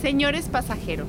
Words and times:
Señores 0.00 0.48
pasajeros, 0.48 1.08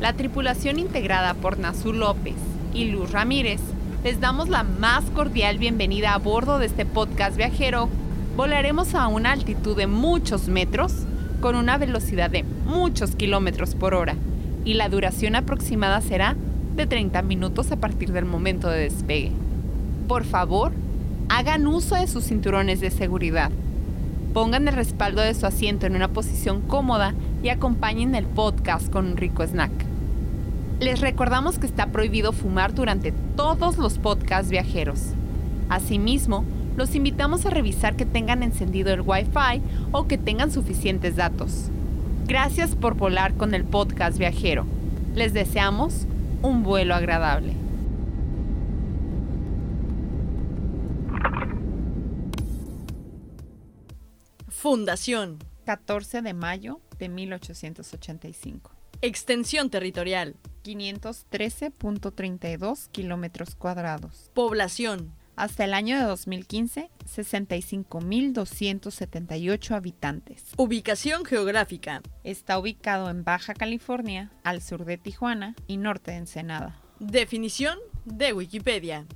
la 0.00 0.12
tripulación 0.12 0.78
integrada 0.78 1.34
por 1.34 1.58
Nazú 1.58 1.92
López 1.92 2.36
y 2.72 2.84
Luz 2.84 3.10
Ramírez, 3.10 3.60
les 4.04 4.20
damos 4.20 4.48
la 4.48 4.62
más 4.62 5.04
cordial 5.06 5.58
bienvenida 5.58 6.14
a 6.14 6.18
bordo 6.18 6.60
de 6.60 6.66
este 6.66 6.86
podcast 6.86 7.36
viajero. 7.36 7.88
Volaremos 8.36 8.94
a 8.94 9.08
una 9.08 9.32
altitud 9.32 9.76
de 9.76 9.88
muchos 9.88 10.46
metros 10.46 10.94
con 11.40 11.56
una 11.56 11.78
velocidad 11.78 12.30
de 12.30 12.44
muchos 12.44 13.16
kilómetros 13.16 13.74
por 13.74 13.92
hora 13.94 14.14
y 14.64 14.74
la 14.74 14.88
duración 14.88 15.34
aproximada 15.34 16.00
será 16.00 16.36
de 16.76 16.86
30 16.86 17.22
minutos 17.22 17.72
a 17.72 17.76
partir 17.76 18.12
del 18.12 18.24
momento 18.24 18.68
de 18.68 18.82
despegue. 18.82 19.32
Por 20.06 20.22
favor, 20.22 20.70
hagan 21.28 21.66
uso 21.66 21.96
de 21.96 22.06
sus 22.06 22.22
cinturones 22.22 22.78
de 22.78 22.92
seguridad. 22.92 23.50
Pongan 24.38 24.68
el 24.68 24.74
respaldo 24.74 25.20
de 25.20 25.34
su 25.34 25.46
asiento 25.46 25.86
en 25.86 25.96
una 25.96 26.06
posición 26.06 26.60
cómoda 26.60 27.12
y 27.42 27.48
acompañen 27.48 28.14
el 28.14 28.24
podcast 28.24 28.88
con 28.88 29.08
un 29.08 29.16
rico 29.16 29.44
snack. 29.44 29.72
Les 30.78 31.00
recordamos 31.00 31.58
que 31.58 31.66
está 31.66 31.88
prohibido 31.88 32.30
fumar 32.32 32.72
durante 32.72 33.10
todos 33.34 33.78
los 33.78 33.98
podcasts 33.98 34.48
viajeros. 34.48 35.00
Asimismo, 35.68 36.44
los 36.76 36.94
invitamos 36.94 37.46
a 37.46 37.50
revisar 37.50 37.96
que 37.96 38.06
tengan 38.06 38.44
encendido 38.44 38.92
el 38.92 39.00
Wi-Fi 39.00 39.60
o 39.90 40.06
que 40.06 40.18
tengan 40.18 40.52
suficientes 40.52 41.16
datos. 41.16 41.70
Gracias 42.28 42.76
por 42.76 42.94
volar 42.94 43.34
con 43.34 43.54
el 43.54 43.64
podcast 43.64 44.18
viajero. 44.18 44.66
Les 45.16 45.32
deseamos 45.32 46.06
un 46.42 46.62
vuelo 46.62 46.94
agradable. 46.94 47.54
Fundación. 54.60 55.38
14 55.66 56.20
de 56.20 56.34
mayo 56.34 56.80
de 56.98 57.08
1885. 57.08 58.72
Extensión 59.02 59.70
territorial. 59.70 60.34
513.32 60.64 62.88
kilómetros 62.90 63.54
cuadrados. 63.54 64.32
Población. 64.34 65.14
Hasta 65.36 65.64
el 65.64 65.74
año 65.74 65.96
de 65.96 66.02
2015, 66.02 66.90
65.278 67.06 69.76
habitantes. 69.76 70.46
Ubicación 70.56 71.24
geográfica. 71.24 72.02
Está 72.24 72.58
ubicado 72.58 73.10
en 73.10 73.22
Baja 73.22 73.54
California, 73.54 74.32
al 74.42 74.60
sur 74.60 74.84
de 74.84 74.98
Tijuana 74.98 75.54
y 75.68 75.76
norte 75.76 76.10
de 76.10 76.16
Ensenada. 76.16 76.82
Definición 76.98 77.78
de 78.04 78.32
Wikipedia. 78.32 79.06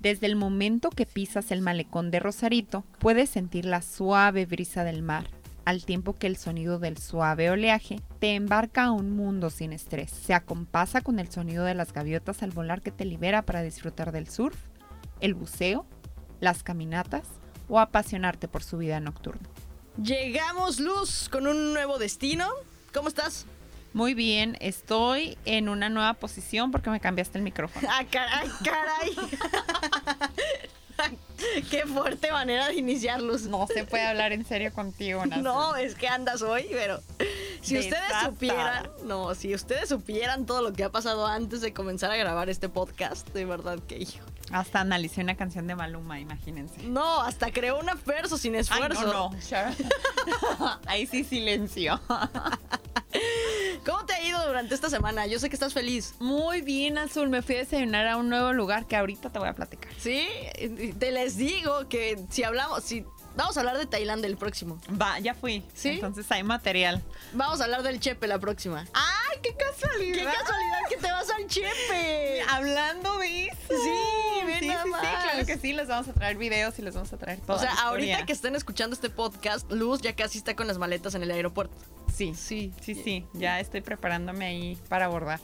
Desde 0.00 0.26
el 0.26 0.36
momento 0.36 0.90
que 0.90 1.06
pisas 1.06 1.50
el 1.50 1.60
malecón 1.60 2.12
de 2.12 2.20
Rosarito, 2.20 2.84
puedes 3.00 3.30
sentir 3.30 3.64
la 3.64 3.82
suave 3.82 4.46
brisa 4.46 4.84
del 4.84 5.02
mar, 5.02 5.28
al 5.64 5.84
tiempo 5.84 6.16
que 6.16 6.28
el 6.28 6.36
sonido 6.36 6.78
del 6.78 6.98
suave 6.98 7.50
oleaje 7.50 8.00
te 8.20 8.36
embarca 8.36 8.84
a 8.84 8.92
un 8.92 9.10
mundo 9.10 9.50
sin 9.50 9.72
estrés. 9.72 10.12
Se 10.12 10.34
acompasa 10.34 11.00
con 11.00 11.18
el 11.18 11.30
sonido 11.32 11.64
de 11.64 11.74
las 11.74 11.92
gaviotas 11.92 12.44
al 12.44 12.52
volar 12.52 12.80
que 12.80 12.92
te 12.92 13.04
libera 13.04 13.42
para 13.42 13.62
disfrutar 13.62 14.12
del 14.12 14.28
surf, 14.28 14.56
el 15.20 15.34
buceo, 15.34 15.84
las 16.38 16.62
caminatas 16.62 17.26
o 17.68 17.80
apasionarte 17.80 18.46
por 18.46 18.62
su 18.62 18.78
vida 18.78 19.00
nocturna. 19.00 19.48
Llegamos, 20.00 20.78
Luz, 20.78 21.28
con 21.28 21.48
un 21.48 21.72
nuevo 21.72 21.98
destino. 21.98 22.48
¿Cómo 22.94 23.08
estás? 23.08 23.46
Muy 23.94 24.14
bien, 24.14 24.56
estoy 24.60 25.36
en 25.44 25.68
una 25.68 25.88
nueva 25.88 26.14
posición 26.14 26.70
porque 26.70 26.90
me 26.90 27.00
cambiaste 27.00 27.38
el 27.38 27.44
micrófono. 27.44 27.88
¡Ah, 27.90 28.04
caray! 28.10 28.48
caray. 28.62 29.10
Qué 31.70 31.86
fuerte 31.86 32.32
manera 32.32 32.68
de 32.68 32.74
iniciar, 32.74 33.22
Luz. 33.22 33.42
No 33.42 33.66
se 33.66 33.84
puede 33.84 34.04
hablar 34.04 34.32
en 34.32 34.44
serio 34.44 34.72
contigo, 34.72 35.24
Nazul. 35.24 35.44
No, 35.44 35.76
es 35.76 35.94
que 35.94 36.08
andas 36.08 36.42
hoy, 36.42 36.66
pero 36.70 37.00
si 37.60 37.78
ustedes 37.78 38.12
supieran, 38.24 38.90
no, 39.04 39.34
si 39.34 39.54
ustedes 39.54 39.88
supieran 39.88 40.46
todo 40.46 40.62
lo 40.62 40.72
que 40.72 40.82
ha 40.84 40.90
pasado 40.90 41.26
antes 41.26 41.60
de 41.60 41.72
comenzar 41.72 42.10
a 42.10 42.16
grabar 42.16 42.50
este 42.50 42.68
podcast, 42.68 43.28
de 43.28 43.44
verdad 43.44 43.78
que 43.86 43.98
hijo. 43.98 44.24
Hasta 44.50 44.80
analicé 44.80 45.20
una 45.20 45.36
canción 45.36 45.66
de 45.66 45.76
Maluma, 45.76 46.18
imagínense. 46.18 46.82
No, 46.84 47.20
hasta 47.20 47.52
creó 47.52 47.78
una 47.78 47.94
verso 48.06 48.38
sin 48.38 48.54
esfuerzo. 48.54 49.00
Ay, 49.00 49.06
no, 49.06 49.30
no. 49.30 50.80
Ahí 50.86 51.06
sí 51.06 51.22
silencio. 51.22 52.00
¿Cómo 53.84 54.04
te 54.04 54.14
ha 54.14 54.22
ido 54.22 54.44
durante 54.46 54.74
esta 54.74 54.90
semana? 54.90 55.26
Yo 55.26 55.38
sé 55.38 55.48
que 55.48 55.56
estás 55.56 55.74
feliz. 55.74 56.14
Muy 56.18 56.60
bien, 56.60 56.98
Azul. 56.98 57.28
Me 57.28 57.42
fui 57.42 57.56
a 57.56 57.58
desayunar 57.58 58.06
a 58.06 58.16
un 58.16 58.28
nuevo 58.28 58.52
lugar 58.52 58.86
que 58.86 58.96
ahorita 58.96 59.30
te 59.30 59.38
voy 59.38 59.48
a 59.48 59.54
platicar. 59.54 59.92
Sí, 59.98 60.26
te 60.98 61.10
les 61.12 61.36
digo 61.36 61.88
que 61.88 62.18
si 62.30 62.42
hablamos, 62.42 62.84
si 62.84 63.04
vamos 63.36 63.56
a 63.56 63.60
hablar 63.60 63.78
de 63.78 63.86
Tailandia 63.86 64.28
el 64.28 64.36
próximo. 64.36 64.80
Va, 65.00 65.18
ya 65.18 65.34
fui. 65.34 65.64
¿Sí? 65.74 65.90
Entonces 65.90 66.30
hay 66.30 66.42
material. 66.42 67.02
Vamos 67.32 67.60
a 67.60 67.64
hablar 67.64 67.82
del 67.82 68.00
Chepe 68.00 68.26
la 68.26 68.38
próxima. 68.38 68.86
¡Ay, 68.92 69.38
qué 69.42 69.54
casualidad! 69.54 70.18
¡Qué 70.18 70.24
casualidad 70.24 70.78
que 70.88 70.96
te 70.96 71.12
vas 71.12 71.30
al 71.30 71.46
Chepe! 71.46 72.42
Hablando 72.48 73.18
de 73.18 73.46
eso. 73.46 73.56
Sí, 73.68 74.46
ve 74.46 74.58
sí, 74.60 74.68
nada 74.68 74.82
sí, 74.82 74.88
sí, 74.88 74.92
más. 74.92 75.22
claro 75.22 75.46
que 75.46 75.58
sí. 75.58 75.72
Les 75.72 75.88
vamos 75.88 76.08
a 76.08 76.12
traer 76.12 76.36
videos 76.36 76.78
y 76.78 76.82
les 76.82 76.94
vamos 76.94 77.12
a 77.12 77.16
traer 77.16 77.40
todo. 77.40 77.56
O 77.56 77.60
sea, 77.60 77.72
ahorita 77.74 78.26
que 78.26 78.32
estén 78.32 78.56
escuchando 78.56 78.94
este 78.94 79.10
podcast, 79.10 79.70
Luz 79.70 80.00
ya 80.00 80.14
casi 80.14 80.38
está 80.38 80.56
con 80.56 80.66
las 80.66 80.78
maletas 80.78 81.14
en 81.14 81.22
el 81.22 81.30
aeropuerto. 81.30 81.76
Sí, 82.14 82.34
sí, 82.34 82.72
sí, 82.80 82.94
sí. 82.94 83.26
Ya 83.34 83.60
estoy 83.60 83.80
preparándome 83.80 84.46
ahí 84.46 84.78
para 84.88 85.04
abordar. 85.04 85.40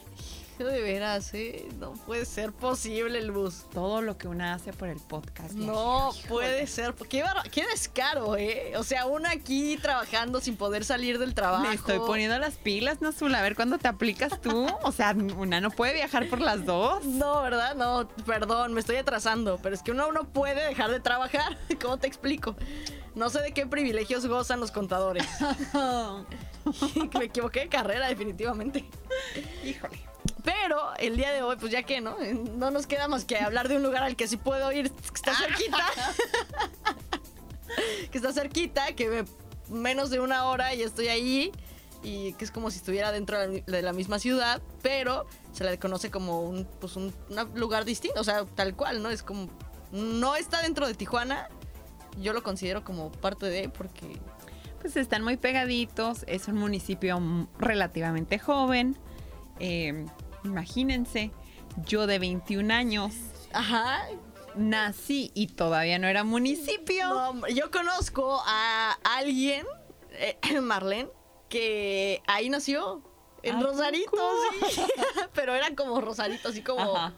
De 0.59 0.81
veras, 0.81 1.33
¿eh? 1.33 1.67
No 1.79 1.93
puede 1.93 2.25
ser 2.25 2.53
posible, 2.53 3.21
Luz. 3.21 3.65
Todo 3.73 4.01
lo 4.01 4.17
que 4.17 4.27
una 4.27 4.53
hace 4.53 4.71
por 4.71 4.87
el 4.87 4.99
podcast. 4.99 5.53
No 5.53 6.11
puede 6.29 6.65
ser. 6.67 6.93
Qué, 7.09 7.23
qué 7.51 7.65
descaro, 7.67 8.37
¿eh? 8.37 8.73
O 8.77 8.83
sea, 8.83 9.05
una 9.05 9.31
aquí 9.31 9.77
trabajando 9.77 10.39
sin 10.39 10.55
poder 10.55 10.85
salir 10.85 11.19
del 11.19 11.33
trabajo. 11.33 11.63
Me 11.63 11.73
estoy 11.73 11.99
poniendo 11.99 12.39
las 12.39 12.55
pilas, 12.55 13.01
Nazul. 13.01 13.35
A 13.35 13.41
ver 13.41 13.55
cuándo 13.55 13.77
te 13.77 13.89
aplicas 13.89 14.39
tú. 14.41 14.67
O 14.83 14.91
sea, 14.91 15.11
una 15.37 15.59
no 15.59 15.71
puede 15.71 15.93
viajar 15.93 16.29
por 16.29 16.39
las 16.39 16.65
dos. 16.65 17.03
No, 17.03 17.41
¿verdad? 17.41 17.75
No, 17.75 18.07
perdón, 18.25 18.73
me 18.73 18.79
estoy 18.79 18.95
atrasando, 18.95 19.59
pero 19.61 19.75
es 19.75 19.81
que 19.81 19.91
uno 19.91 20.11
no 20.13 20.23
puede 20.23 20.65
dejar 20.67 20.89
de 20.89 21.01
trabajar. 21.01 21.57
¿Cómo 21.81 21.97
te 21.97 22.07
explico? 22.07 22.55
No 23.13 23.29
sé 23.29 23.41
de 23.41 23.51
qué 23.51 23.65
privilegios 23.65 24.25
gozan 24.25 24.59
los 24.59 24.71
contadores. 24.71 25.25
me 27.17 27.25
equivoqué 27.25 27.61
de 27.61 27.69
carrera, 27.69 28.07
definitivamente. 28.07 28.85
Híjole. 29.63 30.14
Pero 30.45 30.93
el 30.99 31.17
día 31.17 31.31
de 31.31 31.41
hoy, 31.41 31.55
pues 31.59 31.71
ya 31.71 31.83
que, 31.83 32.01
¿no? 32.01 32.15
No 32.55 32.69
nos 32.71 32.85
queda 32.87 33.07
más 33.07 33.25
que 33.25 33.37
hablar 33.37 33.67
de 33.67 33.77
un 33.77 33.83
lugar 33.83 34.03
al 34.03 34.15
que 34.15 34.27
sí 34.27 34.37
puedo 34.37 34.71
ir, 34.71 34.91
que 34.91 35.15
está 35.15 35.33
cerquita. 35.35 35.77
que 38.11 38.17
está 38.17 38.31
cerquita, 38.31 38.93
que 38.93 39.09
me- 39.09 39.25
menos 39.75 40.11
de 40.11 40.19
una 40.19 40.45
hora 40.45 40.73
y 40.75 40.83
estoy 40.83 41.07
ahí. 41.07 41.51
Y 42.03 42.33
que 42.33 42.45
es 42.45 42.51
como 42.51 42.69
si 42.69 42.77
estuviera 42.77 43.11
dentro 43.11 43.39
de 43.39 43.81
la- 43.81 43.93
misma 43.93 44.19
ciudad, 44.19 44.61
pero 44.83 45.25
se 45.53 45.63
le 45.63 45.79
conoce 45.79 46.11
como 46.11 46.41
un, 46.41 46.65
pues 46.79 46.95
un 46.97 47.11
una 47.29 47.45
lugar 47.55 47.83
distinto, 47.83 48.21
o 48.21 48.23
sea, 48.23 48.45
tal 48.45 48.75
cual, 48.75 49.01
¿no? 49.01 49.09
Es 49.09 49.23
como, 49.23 49.49
no 49.91 50.35
está 50.35 50.61
dentro 50.61 50.85
de 50.85 50.93
Tijuana, 50.93 51.49
yo 52.21 52.33
lo 52.33 52.43
considero 52.43 52.83
como 52.83 53.11
parte 53.11 53.47
de, 53.47 53.69
porque 53.69 54.19
Pues 54.81 54.97
están 54.97 55.23
muy 55.23 55.35
pegaditos. 55.37 56.25
Es 56.27 56.47
un 56.47 56.57
municipio 56.57 57.19
relativamente 57.57 58.37
joven. 58.37 58.95
Eh, 59.59 60.05
imagínense, 60.45 61.31
yo 61.85 62.07
de 62.07 62.19
21 62.19 62.73
años 62.73 63.13
Ajá. 63.51 64.01
nací 64.55 65.31
y 65.33 65.47
todavía 65.47 65.99
no 65.99 66.07
era 66.07 66.23
municipio. 66.23 67.09
No, 67.09 67.47
yo 67.47 67.71
conozco 67.71 68.41
a 68.45 68.97
alguien, 69.03 69.65
eh, 70.11 70.37
Marlene, 70.61 71.09
que 71.49 72.21
ahí 72.27 72.49
nació. 72.49 73.01
En 73.43 73.57
¿A 73.57 73.61
Rosarito, 73.61 74.17
sí. 74.71 74.81
pero 75.33 75.53
era 75.53 75.75
como 75.75 76.01
Rosarito, 76.01 76.49
así 76.49 76.61
como. 76.61 76.95
Ajá. 76.95 77.13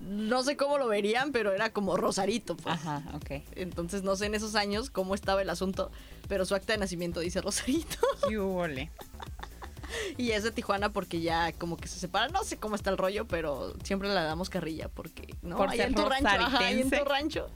No 0.00 0.42
sé 0.42 0.56
cómo 0.56 0.78
lo 0.78 0.88
verían, 0.88 1.30
pero 1.30 1.52
era 1.52 1.72
como 1.72 1.96
Rosarito, 1.96 2.56
pues. 2.56 2.74
Ajá, 2.74 3.02
ok. 3.14 3.42
Entonces 3.54 4.02
no 4.02 4.16
sé 4.16 4.26
en 4.26 4.34
esos 4.34 4.54
años 4.54 4.88
cómo 4.90 5.14
estaba 5.14 5.42
el 5.42 5.50
asunto, 5.50 5.90
pero 6.28 6.44
su 6.46 6.54
acta 6.54 6.72
de 6.72 6.78
nacimiento 6.78 7.20
dice 7.20 7.40
Rosarito. 7.40 7.98
¿Qué? 8.28 8.38
y 10.16 10.30
es 10.32 10.42
de 10.42 10.50
Tijuana 10.50 10.92
porque 10.92 11.20
ya 11.20 11.52
como 11.52 11.76
que 11.76 11.88
se 11.88 11.98
separa. 11.98 12.28
No 12.28 12.44
sé 12.44 12.56
cómo 12.56 12.74
está 12.74 12.90
el 12.90 12.98
rollo, 12.98 13.26
pero 13.26 13.74
siempre 13.82 14.08
le 14.08 14.14
damos 14.14 14.50
carrilla 14.50 14.88
porque, 14.88 15.34
¿no? 15.42 15.56
Por 15.56 15.70
ahí 15.70 15.80
en 15.80 15.94
tu 15.94 16.04
rancho, 16.04 16.28
ajá, 16.28 16.58
ahí 16.58 16.80
en 16.80 16.90
tu 16.90 17.04
rancho. 17.04 17.48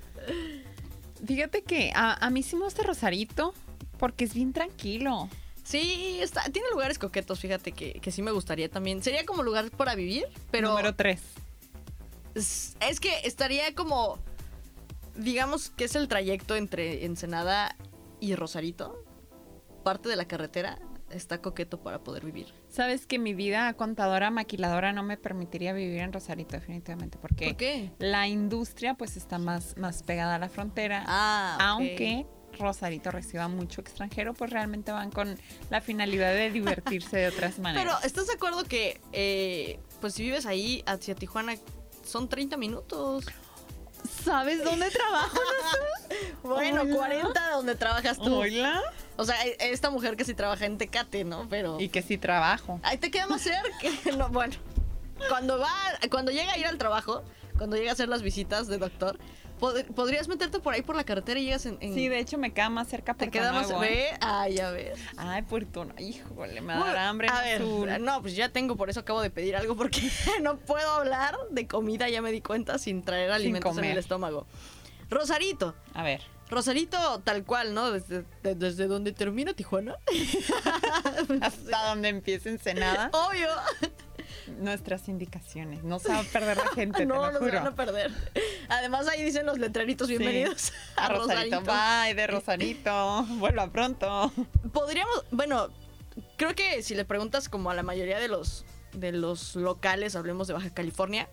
Fíjate 1.27 1.63
que 1.63 1.93
a, 1.95 2.25
a 2.25 2.31
mí 2.31 2.43
sí 2.43 2.57
me 2.57 2.65
gusta 2.65 2.83
Rosarito 2.83 3.55
porque 3.99 4.25
es 4.25 4.35
bien 4.35 4.53
tranquilo. 4.53 5.29
Sí, 5.63 6.19
está, 6.21 6.43
tiene 6.51 6.69
lugares 6.71 6.99
coquetos, 6.99 7.41
fíjate 7.41 7.73
que, 7.73 7.95
que 7.95 8.11
sí 8.13 8.21
me 8.21 8.31
gustaría 8.31 8.69
también. 8.69 9.03
Sería 9.03 9.25
como 9.25 9.43
lugar 9.43 9.71
para 9.71 9.95
vivir, 9.95 10.27
pero 10.51 10.69
Número 10.69 10.95
3. 10.95 11.21
es, 12.35 12.77
es 12.81 13.01
que 13.01 13.21
estaría 13.25 13.75
como, 13.75 14.19
digamos 15.17 15.71
que 15.71 15.85
es 15.85 15.95
el 15.95 16.07
trayecto 16.07 16.55
entre 16.55 17.07
Ensenada 17.07 17.77
y 18.21 18.35
Rosarito. 18.35 19.03
Parte 19.83 20.09
de 20.11 20.17
la 20.17 20.27
carretera 20.27 20.79
está 21.15 21.41
coqueto 21.41 21.81
para 21.81 22.03
poder 22.03 22.25
vivir. 22.25 22.47
Sabes 22.69 23.07
que 23.07 23.19
mi 23.19 23.35
vida 23.35 23.73
contadora, 23.75 24.31
maquiladora 24.31 24.93
no 24.93 25.03
me 25.03 25.17
permitiría 25.17 25.73
vivir 25.73 26.01
en 26.01 26.13
Rosarito 26.13 26.57
definitivamente 26.57 27.19
porque 27.19 27.49
¿Por 27.49 27.57
qué? 27.57 27.91
la 27.99 28.29
industria 28.29 28.95
pues 28.95 29.17
está 29.17 29.39
más, 29.39 29.77
más 29.77 30.03
pegada 30.03 30.37
a 30.37 30.39
la 30.39 30.49
frontera. 30.49 31.05
Ah. 31.07 31.57
Aunque 31.61 32.27
Rosarito 32.59 33.11
reciba 33.11 33.49
mucho 33.49 33.81
extranjero, 33.81 34.35
pues 34.35 34.51
realmente 34.51 34.93
van 34.93 35.11
con 35.11 35.37
la 35.71 35.81
finalidad 35.81 36.33
de 36.33 36.51
divertirse 36.51 37.17
de 37.17 37.29
otras 37.29 37.59
maneras. 37.61 37.85
Pero, 37.85 38.07
¿estás 38.07 38.27
de 38.27 38.35
acuerdo 38.35 38.65
que, 38.65 39.01
eh, 39.13 39.79
pues 40.01 40.15
si 40.15 40.23
vives 40.23 40.47
ahí 40.47 40.83
hacia 40.87 41.15
Tijuana, 41.15 41.55
son 42.05 42.29
30 42.29 42.57
minutos? 42.57 43.27
¿Sabes 44.25 44.62
dónde 44.65 44.91
trabajo? 44.91 45.39
Bueno, 46.43 46.83
Hola. 46.83 46.95
40 46.95 47.51
donde 47.51 47.75
trabajas 47.75 48.19
tú. 48.19 48.37
Hola. 48.41 48.83
O 49.17 49.25
sea, 49.25 49.37
e- 49.47 49.56
esta 49.73 49.91
mujer 49.91 50.17
que 50.17 50.25
sí 50.25 50.35
trabaja 50.35 50.67
en 50.67 50.77
Tecate, 50.79 51.25
¿no? 51.25 51.47
Pero... 51.49 51.81
Y 51.81 51.89
que 51.89 52.03
sí 52.03 52.19
trabajo. 52.19 52.81
Ahí 52.83 52.99
te 52.99 53.11
queda 53.11 53.27
más 53.27 53.43
cerca. 53.43 53.89
No, 54.17 54.29
bueno, 54.29 54.55
cuando 55.29 55.59
va, 55.59 55.73
cuando 56.11 56.31
llega 56.33 56.53
a 56.53 56.59
ir 56.59 56.67
al 56.67 56.79
trabajo, 56.79 57.23
cuando 57.56 57.77
llega 57.77 57.91
a 57.91 57.93
hacer 57.95 58.09
las 58.09 58.23
visitas 58.23 58.67
de 58.67 58.79
doctor, 58.79 59.19
pod- 59.61 59.85
podrías 59.95 60.29
meterte 60.29 60.59
por 60.61 60.75
ahí 60.75 60.83
por 60.83 60.97
la 60.97 61.05
carretera 61.05 61.39
y 61.41 61.45
llegas 61.45 61.67
en... 61.67 61.79
en- 61.81 61.95
Sí, 61.95 62.09
de 62.09 62.19
hecho 62.19 62.39
me 62.39 62.53
queda 62.53 62.69
más 62.71 62.89
cerca 62.89 63.15
te 63.15 63.31
queda 63.31 63.53
más... 63.53 63.69
Nuevo, 63.69 63.85
¿eh? 63.85 63.89
Ve, 64.12 64.19
ay, 64.21 64.59
a 64.61 64.71
ver. 64.71 64.95
Ay, 65.17 65.43
Puerto 65.43 65.85
Nuevo. 65.85 66.01
Híjole, 66.01 66.61
me 66.61 66.69
va 66.69 66.75
a 66.75 66.79
Bueno, 66.79 66.95
dar 66.95 67.06
hambre. 67.06 67.29
A 67.31 67.41
ver, 67.43 68.01
no, 68.01 68.21
pues 68.23 68.37
ya 68.37 68.49
tengo, 68.51 68.77
por 68.77 68.91
eso 68.91 69.01
acabo 69.01 69.21
de 69.23 69.31
pedir 69.31 69.56
algo, 69.56 69.77
porque 69.77 70.01
no 70.43 70.56
puedo 70.59 70.89
hablar 70.91 71.37
de 71.51 71.67
comida, 71.67 72.09
ya 72.09 72.23
me 72.23 72.31
di 72.33 72.41
cuenta, 72.41 72.79
sin 72.79 73.03
traer 73.03 73.31
alimentos 73.31 73.71
en 73.71 73.77
comer. 73.77 73.91
el 73.93 73.99
estómago. 73.99 74.47
Rosarito. 75.11 75.75
A 75.95 76.03
ver. 76.03 76.23
Rosarito 76.51 77.21
tal 77.25 77.43
cual, 77.45 77.73
¿no? 77.75 77.91
Desde, 77.91 78.25
de- 78.43 78.55
desde 78.55 78.87
donde 78.87 79.12
termina 79.12 79.55
Tijuana. 79.55 79.97
Hasta 81.41 81.89
donde 81.89 82.09
empiece 82.11 82.51
Ensenada. 82.51 83.11
Obvio. 83.29 83.49
Nuestras 84.58 85.08
indicaciones. 85.08 85.82
No 85.85 85.99
se 85.99 86.08
va 86.08 86.20
a 86.20 86.23
perder 86.25 86.56
la 86.56 86.69
gente, 86.69 87.06
no, 87.06 87.14
te 87.26 87.32
lo 87.32 87.41
no 87.41 87.52
van 87.52 87.67
a 87.67 87.75
perder. 87.75 88.12
Además 88.69 89.08
ahí 89.08 89.23
dicen 89.23 89.46
los 89.46 89.58
letreritos 89.58 90.08
bienvenidos 90.08 90.73
A 90.96 91.08
Rosarito. 91.08 91.62
Bye, 91.62 92.14
de 92.14 92.26
Rosarito. 92.26 93.25
Vuelva 93.38 93.70
pronto. 93.70 94.32
Podríamos, 94.73 95.25
bueno, 95.31 95.69
creo 96.37 96.55
que 96.55 96.82
si 96.82 96.94
le 96.94 97.05
preguntas 97.05 97.49
como 97.49 97.70
a 97.70 97.75
la 97.75 97.82
mayoría 97.82 98.19
de 98.19 98.29
los 98.29 98.64
de 98.93 99.12
los 99.12 99.56
locales, 99.56 100.14
hablemos 100.14 100.46
de 100.46 100.55
Baja 100.55 100.70
California, 100.70 101.29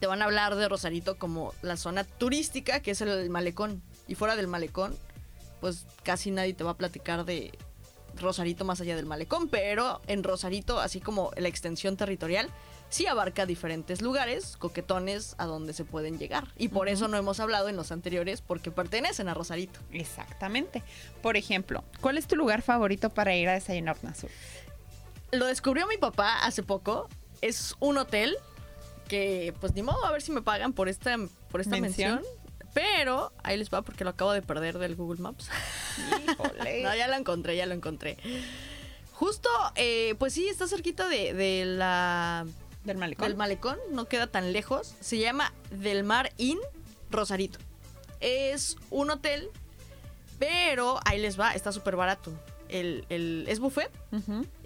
te 0.00 0.06
van 0.06 0.22
a 0.22 0.24
hablar 0.24 0.54
de 0.56 0.68
Rosarito 0.68 1.18
como 1.18 1.52
la 1.62 1.76
zona 1.76 2.04
turística, 2.04 2.80
que 2.80 2.92
es 2.92 3.00
el 3.00 3.30
malecón. 3.30 3.82
Y 4.06 4.14
fuera 4.14 4.36
del 4.36 4.46
malecón, 4.46 4.96
pues 5.60 5.86
casi 6.02 6.30
nadie 6.30 6.54
te 6.54 6.64
va 6.64 6.72
a 6.72 6.76
platicar 6.76 7.24
de 7.24 7.52
Rosarito 8.18 8.64
más 8.64 8.80
allá 8.80 8.96
del 8.96 9.06
malecón, 9.06 9.48
pero 9.48 10.00
en 10.06 10.22
Rosarito, 10.22 10.80
así 10.80 11.00
como 11.00 11.30
la 11.36 11.48
extensión 11.48 11.96
territorial, 11.96 12.50
sí 12.88 13.06
abarca 13.06 13.46
diferentes 13.46 14.02
lugares, 14.02 14.56
coquetones, 14.56 15.34
a 15.38 15.46
donde 15.46 15.72
se 15.72 15.84
pueden 15.84 16.18
llegar. 16.18 16.48
Y 16.56 16.68
por 16.68 16.88
eso 16.88 17.08
no 17.08 17.16
hemos 17.16 17.40
hablado 17.40 17.68
en 17.68 17.76
los 17.76 17.92
anteriores, 17.92 18.40
porque 18.40 18.70
pertenecen 18.70 19.28
a 19.28 19.34
Rosarito. 19.34 19.80
Exactamente. 19.92 20.82
Por 21.22 21.36
ejemplo, 21.36 21.84
¿cuál 22.00 22.18
es 22.18 22.26
tu 22.26 22.36
lugar 22.36 22.62
favorito 22.62 23.10
para 23.10 23.34
ir 23.34 23.48
a 23.48 23.54
desayunar 23.54 23.96
Azul? 24.08 24.30
Lo 25.32 25.46
descubrió 25.46 25.86
mi 25.86 25.98
papá 25.98 26.38
hace 26.44 26.62
poco. 26.62 27.08
Es 27.40 27.74
un 27.80 27.98
hotel 27.98 28.36
que, 29.08 29.54
pues 29.60 29.74
ni 29.74 29.82
modo, 29.82 30.04
a 30.04 30.12
ver 30.12 30.22
si 30.22 30.32
me 30.32 30.42
pagan 30.42 30.72
por 30.72 30.88
esta, 30.88 31.16
por 31.50 31.60
esta 31.60 31.76
mención. 31.78 32.16
¿Mención? 32.16 32.37
Pero 32.74 33.32
ahí 33.42 33.56
les 33.56 33.70
va 33.70 33.82
porque 33.82 34.04
lo 34.04 34.10
acabo 34.10 34.32
de 34.32 34.42
perder 34.42 34.78
del 34.78 34.94
Google 34.96 35.20
Maps. 35.20 35.48
Híjole. 36.28 36.82
no, 36.84 36.94
ya 36.94 37.08
lo 37.08 37.14
encontré, 37.14 37.56
ya 37.56 37.66
lo 37.66 37.74
encontré. 37.74 38.16
Justo, 39.12 39.48
eh, 39.74 40.14
pues 40.18 40.34
sí, 40.34 40.48
está 40.48 40.68
cerquita 40.68 41.08
de, 41.08 41.34
de 41.34 41.64
la, 41.64 42.46
Del 42.84 42.98
malecón. 42.98 43.26
del 43.26 43.36
malecón, 43.36 43.78
no 43.90 44.04
queda 44.04 44.26
tan 44.28 44.52
lejos. 44.52 44.94
Se 45.00 45.18
llama 45.18 45.52
Del 45.70 46.04
Mar 46.04 46.32
Inn 46.36 46.58
Rosarito. 47.10 47.58
Es 48.20 48.76
un 48.90 49.10
hotel, 49.10 49.48
pero 50.38 51.00
ahí 51.04 51.18
les 51.20 51.38
va, 51.38 51.52
está 51.54 51.72
súper 51.72 51.96
barato. 51.96 52.32
El, 52.68 53.06
el- 53.08 53.44
es 53.48 53.58
buffet 53.60 53.90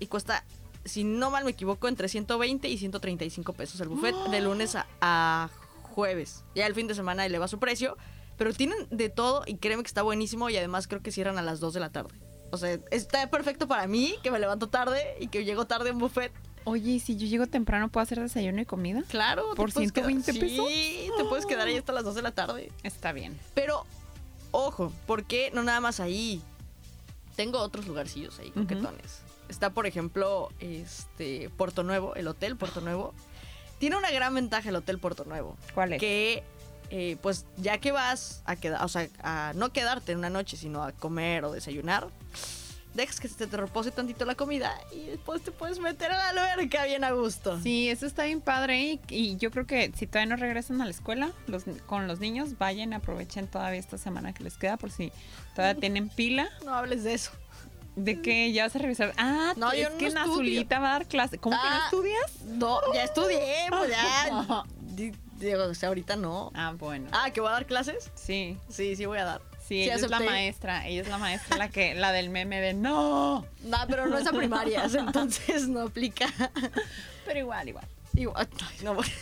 y 0.00 0.06
cuesta, 0.08 0.44
si 0.84 1.04
no 1.04 1.30
mal 1.30 1.44
me 1.44 1.52
equivoco, 1.52 1.86
entre 1.88 2.08
120 2.08 2.68
y 2.68 2.76
135 2.78 3.52
pesos 3.52 3.80
el 3.80 3.88
buffet 3.88 4.14
de 4.30 4.40
lunes 4.40 4.74
a, 4.74 4.86
a 5.00 5.48
jueves. 5.92 6.44
Ya 6.54 6.66
el 6.66 6.74
fin 6.74 6.86
de 6.88 6.94
semana 6.94 7.24
eleva 7.26 7.46
su 7.48 7.58
precio, 7.58 7.96
pero 8.36 8.52
tienen 8.52 8.88
de 8.90 9.08
todo 9.08 9.44
y 9.46 9.56
créeme 9.58 9.82
que 9.82 9.88
está 9.88 10.02
buenísimo 10.02 10.50
y 10.50 10.56
además 10.56 10.88
creo 10.88 11.00
que 11.02 11.12
cierran 11.12 11.38
a 11.38 11.42
las 11.42 11.60
2 11.60 11.74
de 11.74 11.80
la 11.80 11.90
tarde. 11.90 12.18
O 12.50 12.56
sea, 12.56 12.78
está 12.90 13.30
perfecto 13.30 13.66
para 13.68 13.86
mí, 13.86 14.16
que 14.22 14.30
me 14.30 14.38
levanto 14.38 14.68
tarde 14.68 15.00
y 15.20 15.28
que 15.28 15.44
llego 15.44 15.66
tarde 15.66 15.90
a 15.90 15.92
un 15.92 15.98
buffet. 16.00 16.32
Oye, 16.64 16.92
¿y 16.92 17.00
si 17.00 17.16
yo 17.16 17.26
llego 17.26 17.46
temprano, 17.46 17.88
¿puedo 17.88 18.02
hacer 18.02 18.20
desayuno 18.20 18.60
y 18.60 18.66
comida? 18.66 19.02
Claro. 19.08 19.46
¿Por 19.54 19.72
puedes 19.72 19.90
120 19.92 20.32
quedar- 20.32 20.40
pesos? 20.40 20.68
Sí, 20.68 21.10
te 21.16 21.24
puedes 21.24 21.46
quedar 21.46 21.66
ahí 21.66 21.76
hasta 21.76 21.92
las 21.92 22.04
2 22.04 22.14
de 22.14 22.22
la 22.22 22.32
tarde. 22.32 22.70
Está 22.82 23.12
bien. 23.12 23.38
Pero, 23.54 23.84
ojo, 24.52 24.92
porque 25.06 25.50
no 25.54 25.62
nada 25.62 25.80
más 25.80 25.98
ahí. 25.98 26.40
Tengo 27.36 27.58
otros 27.58 27.86
lugarcillos 27.86 28.38
ahí, 28.38 28.50
coquetones. 28.50 29.22
Está, 29.48 29.70
por 29.70 29.86
ejemplo, 29.86 30.50
este 30.60 31.50
Puerto 31.56 31.82
Nuevo, 31.82 32.14
el 32.14 32.28
Hotel 32.28 32.56
Puerto 32.56 32.80
Nuevo. 32.82 33.14
Tiene 33.82 33.96
una 33.96 34.12
gran 34.12 34.32
ventaja 34.32 34.68
el 34.68 34.76
Hotel 34.76 35.00
Puerto 35.00 35.24
Nuevo. 35.24 35.56
¿Cuál 35.74 35.94
es? 35.94 35.98
Que, 35.98 36.44
eh, 36.90 37.16
pues, 37.20 37.46
ya 37.56 37.78
que 37.78 37.90
vas 37.90 38.40
a 38.44 38.54
quedar, 38.54 38.84
o 38.84 38.86
sea, 38.86 39.08
a 39.24 39.54
no 39.56 39.72
quedarte 39.72 40.12
en 40.12 40.18
una 40.18 40.30
noche, 40.30 40.56
sino 40.56 40.84
a 40.84 40.92
comer 40.92 41.44
o 41.44 41.50
desayunar, 41.50 42.06
dejas 42.94 43.18
que 43.18 43.26
se 43.26 43.44
te 43.44 43.56
repose 43.56 43.90
tantito 43.90 44.24
la 44.24 44.36
comida 44.36 44.72
y 44.92 45.06
después 45.06 45.42
te 45.42 45.50
puedes 45.50 45.80
meter 45.80 46.12
a 46.12 46.32
la 46.32 46.52
alberca 46.52 46.84
bien 46.84 47.02
a 47.02 47.10
gusto. 47.10 47.58
Sí, 47.60 47.88
eso 47.88 48.06
está 48.06 48.22
bien 48.22 48.40
padre 48.40 48.80
y, 48.80 49.00
y 49.08 49.36
yo 49.36 49.50
creo 49.50 49.66
que 49.66 49.90
si 49.96 50.06
todavía 50.06 50.36
no 50.36 50.40
regresan 50.40 50.80
a 50.80 50.84
la 50.84 50.92
escuela 50.92 51.32
los, 51.48 51.64
con 51.86 52.06
los 52.06 52.20
niños, 52.20 52.58
vayan, 52.58 52.92
aprovechen 52.92 53.48
todavía 53.48 53.80
esta 53.80 53.98
semana 53.98 54.32
que 54.32 54.44
les 54.44 54.58
queda 54.58 54.76
por 54.76 54.92
si 54.92 55.10
todavía 55.56 55.74
tienen 55.80 56.08
pila 56.08 56.48
No 56.64 56.72
hables 56.72 57.02
de 57.02 57.14
eso. 57.14 57.32
De 57.96 58.20
que 58.22 58.52
ya 58.52 58.64
vas 58.64 58.76
a 58.76 58.78
revisar. 58.78 59.12
Ah, 59.18 59.52
No, 59.56 59.70
es 59.72 59.82
yo 59.82 59.90
no 59.90 59.98
que 59.98 60.06
estudio. 60.06 60.26
Nazulita 60.26 60.78
va 60.78 60.88
a 60.88 60.92
dar 60.92 61.06
clase. 61.06 61.38
¿Cómo 61.38 61.56
que 61.60 61.68
no 61.68 61.74
Ah. 61.74 61.82
estudias? 61.84 62.40
No, 62.46 62.80
ya 62.94 63.04
estudié, 63.04 63.66
pues 63.68 63.90
ya. 63.90 64.62
Di- 64.80 65.12
Digo, 65.38 65.64
o 65.64 65.74
sea, 65.74 65.88
ahorita 65.88 66.14
no. 66.16 66.52
Ah, 66.54 66.72
bueno. 66.78 67.08
Ah, 67.12 67.30
¿que 67.32 67.40
voy 67.40 67.48
a 67.50 67.52
dar 67.54 67.66
clases? 67.66 68.10
Sí, 68.14 68.56
Sí, 68.68 68.94
sí 68.94 69.06
voy 69.06 69.18
a 69.18 69.24
dar. 69.24 69.40
sí, 69.58 69.66
Sí, 69.68 69.82
ella 69.84 69.96
es 69.96 70.08
la 70.08 70.20
maestra. 70.20 70.86
Ella 70.86 71.00
es 71.02 71.08
la 71.08 71.18
maestra, 71.18 71.56
la 71.56 71.68
que, 71.68 71.94
la 71.94 72.12
del 72.12 72.30
meme 72.30 72.60
de 72.60 72.74
no. 72.74 73.44
No, 73.64 73.78
pero 73.88 74.06
no 74.06 74.16
es 74.18 74.26
a 74.26 74.32
primarias, 74.32 74.94
entonces 74.94 75.68
no 75.68 75.80
aplica. 75.80 76.26
Pero 77.26 77.38
igual, 77.40 77.68
igual. 77.68 77.86
Igual, 78.14 78.48
no 78.84 78.94
voy. 78.94 79.06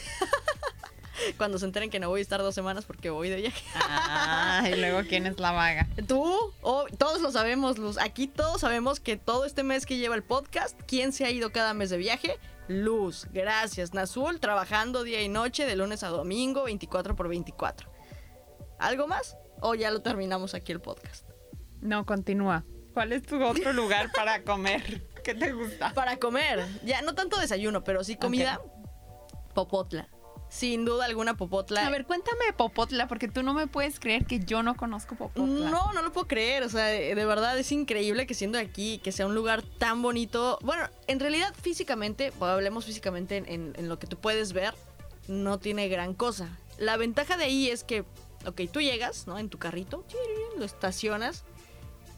Cuando 1.37 1.59
se 1.59 1.67
enteren 1.67 1.91
que 1.91 2.01
no 2.01 2.09
voy 2.09 2.21
a 2.21 2.23
estar 2.23 2.41
dos 2.41 2.55
semanas 2.55 2.85
porque 2.85 3.11
voy 3.11 3.29
de 3.29 3.37
viaje. 3.37 3.65
Ah, 3.75 4.63
y 4.71 4.77
luego 4.77 5.01
quién 5.09 5.27
es 5.27 5.39
la 5.39 5.53
vaga. 5.53 5.89
Tú, 6.07 6.23
oh, 6.63 6.85
todos 6.99 7.21
lo 7.21 7.33
sabemos, 7.33 7.79
Luz. 7.79 7.99
Aquí 7.99 8.27
todos 8.27 8.61
sabemos 8.61 9.01
que 9.01 9.17
todo 9.17 9.45
este 9.45 9.63
mes 9.63 9.87
que 9.87 9.97
lleva 9.97 10.15
el 10.15 10.23
podcast, 10.23 10.79
¿quién 10.87 11.13
se 11.13 11.25
ha 11.25 11.31
ido 11.31 11.51
cada 11.51 11.75
mes 11.75 11.91
de 11.91 11.97
viaje? 11.97 12.39
Luz. 12.69 13.27
Gracias. 13.33 13.95
Nazul, 13.95 14.41
trabajando 14.41 15.03
día 15.03 15.23
y 15.23 15.29
noche, 15.29 15.67
de 15.67 15.77
lunes 15.77 16.03
a 16.03 16.09
domingo, 16.09 16.65
24 16.65 17.17
por 17.17 17.29
24. 17.29 17.91
¿Algo 18.79 19.07
más? 19.07 19.37
¿O 19.61 19.75
ya 19.75 19.91
lo 19.91 20.03
terminamos 20.03 20.55
aquí 20.55 20.73
el 20.73 20.81
podcast? 20.81 21.29
No, 21.81 22.07
continúa. 22.07 22.65
¿Cuál 22.95 23.12
es 23.12 23.23
tu 23.23 23.43
otro 23.43 23.73
lugar 23.73 24.11
para 24.15 24.43
comer? 24.43 25.07
¿Qué 25.23 25.35
te 25.35 25.53
gusta? 25.53 25.93
Para 25.95 26.19
comer, 26.19 26.67
ya 26.85 27.03
no 27.03 27.15
tanto 27.15 27.39
desayuno, 27.39 27.85
pero 27.85 28.05
sí 28.05 28.17
comida. 28.17 28.61
Popotla. 29.55 30.09
Sin 30.50 30.85
duda 30.85 31.04
alguna 31.04 31.35
Popotla. 31.37 31.87
A 31.87 31.90
ver, 31.90 32.04
cuéntame 32.07 32.45
de 32.45 32.52
Popotla, 32.52 33.07
porque 33.07 33.28
tú 33.28 33.42
no 33.45 33.54
me 33.54 33.69
puedes 33.69 34.00
creer 34.00 34.26
que 34.26 34.40
yo 34.40 34.62
no 34.64 34.76
conozco 34.76 35.14
Popotla. 35.14 35.71
No, 35.71 35.92
no 35.92 36.02
lo 36.02 36.12
puedo 36.12 36.26
creer. 36.26 36.64
O 36.64 36.69
sea, 36.69 36.87
de, 36.87 37.14
de 37.14 37.25
verdad 37.25 37.57
es 37.57 37.71
increíble 37.71 38.26
que 38.26 38.35
siendo 38.35 38.59
aquí, 38.59 38.99
que 38.99 39.12
sea 39.12 39.26
un 39.26 39.35
lugar 39.37 39.62
tan 39.62 40.02
bonito. 40.02 40.59
Bueno, 40.62 40.83
en 41.07 41.21
realidad 41.21 41.54
físicamente, 41.62 42.33
bueno, 42.40 42.54
hablemos 42.54 42.85
físicamente 42.85 43.37
en, 43.37 43.49
en- 43.49 43.73
en 43.76 43.88
lo 43.88 43.99
que 44.00 44.09
tú 44.09 44.16
puedes 44.19 44.52
ver, 44.52 44.75
no 45.28 45.59
tiene 45.61 45.88
gran 45.88 46.14
cosa. 46.14 46.59
La 46.78 46.97
ventaja 46.97 47.37
de 47.37 47.45
ahí 47.45 47.71
es 47.71 47.85
que, 47.85 48.04
ok, 48.45 48.62
tú 48.73 48.80
llegas, 48.80 49.28
¿no? 49.28 49.38
En 49.38 49.50
tu 49.50 49.59
carrito, 49.59 50.04
lo 50.59 50.64
estacionas, 50.64 51.45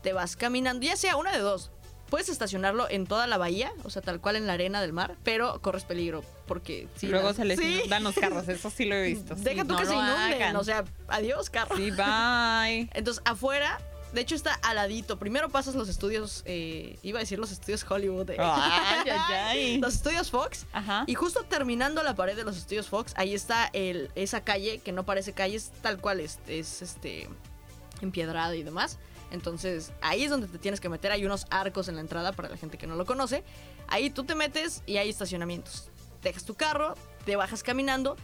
te 0.02 0.14
vas 0.14 0.36
caminando, 0.36 0.86
ya 0.86 0.96
sea 0.96 1.16
una 1.16 1.32
de 1.32 1.38
dos. 1.40 1.70
Puedes 2.12 2.28
estacionarlo 2.28 2.90
en 2.90 3.06
toda 3.06 3.26
la 3.26 3.38
bahía, 3.38 3.72
o 3.84 3.88
sea, 3.88 4.02
tal 4.02 4.20
cual 4.20 4.36
en 4.36 4.46
la 4.46 4.52
arena 4.52 4.82
del 4.82 4.92
mar, 4.92 5.16
pero 5.24 5.62
corres 5.62 5.84
peligro, 5.84 6.22
porque 6.46 6.86
si 6.94 7.06
Luego 7.06 7.32
se 7.32 7.46
les 7.46 7.58
sí. 7.58 7.76
inundan 7.78 8.04
los 8.04 8.14
carros, 8.14 8.46
eso 8.48 8.68
sí 8.68 8.84
lo 8.84 8.94
he 8.96 9.02
visto. 9.04 9.34
Sí, 9.34 9.42
Deja 9.44 9.62
tú 9.64 9.72
no 9.72 9.78
que 9.78 9.86
se 9.86 9.94
inunden, 9.94 10.14
hagan. 10.42 10.56
o 10.56 10.62
sea, 10.62 10.84
adiós, 11.08 11.48
carro. 11.48 11.74
Sí, 11.74 11.90
bye. 11.90 12.90
Entonces, 12.94 13.22
afuera, 13.24 13.80
de 14.12 14.20
hecho, 14.20 14.34
está 14.34 14.52
aladito. 14.52 15.18
Primero 15.18 15.48
pasas 15.48 15.74
los 15.74 15.88
estudios, 15.88 16.42
eh, 16.44 16.98
iba 17.02 17.18
a 17.18 17.20
decir 17.20 17.38
los 17.38 17.50
estudios 17.50 17.82
Hollywood. 17.90 18.28
eh. 18.28 18.36
Ay, 18.38 19.08
ay, 19.08 19.34
ay. 19.34 19.78
Los 19.80 19.94
estudios 19.94 20.30
Fox. 20.30 20.66
Ajá. 20.74 21.04
Y 21.06 21.14
justo 21.14 21.44
terminando 21.44 22.02
la 22.02 22.14
pared 22.14 22.36
de 22.36 22.44
los 22.44 22.58
estudios 22.58 22.88
Fox, 22.90 23.14
ahí 23.16 23.32
está 23.32 23.70
el, 23.72 24.10
esa 24.16 24.42
calle 24.42 24.80
que 24.80 24.92
no 24.92 25.04
parece 25.06 25.32
calle, 25.32 25.56
es 25.56 25.70
tal 25.80 25.98
cual 25.98 26.20
es, 26.20 26.40
es 26.46 26.82
este 26.82 27.26
empiedrada 28.02 28.54
y 28.54 28.62
demás. 28.64 28.98
Entonces, 29.32 29.92
ahí 30.02 30.24
es 30.24 30.30
donde 30.30 30.46
te 30.46 30.58
tienes 30.58 30.78
que 30.78 30.90
meter. 30.90 31.10
Hay 31.10 31.24
unos 31.24 31.46
arcos 31.48 31.88
en 31.88 31.94
la 31.94 32.02
entrada 32.02 32.32
para 32.32 32.50
la 32.50 32.56
gente 32.58 32.76
que 32.76 32.86
no 32.86 32.96
lo 32.96 33.06
conoce. 33.06 33.42
Ahí 33.88 34.10
tú 34.10 34.24
te 34.24 34.34
metes 34.34 34.82
y 34.84 34.98
hay 34.98 35.08
estacionamientos. 35.08 35.88
Dejas 36.22 36.44
tu 36.44 36.54
carro, 36.54 36.94
te 37.24 37.34
bajas 37.34 37.62
caminando. 37.62 38.16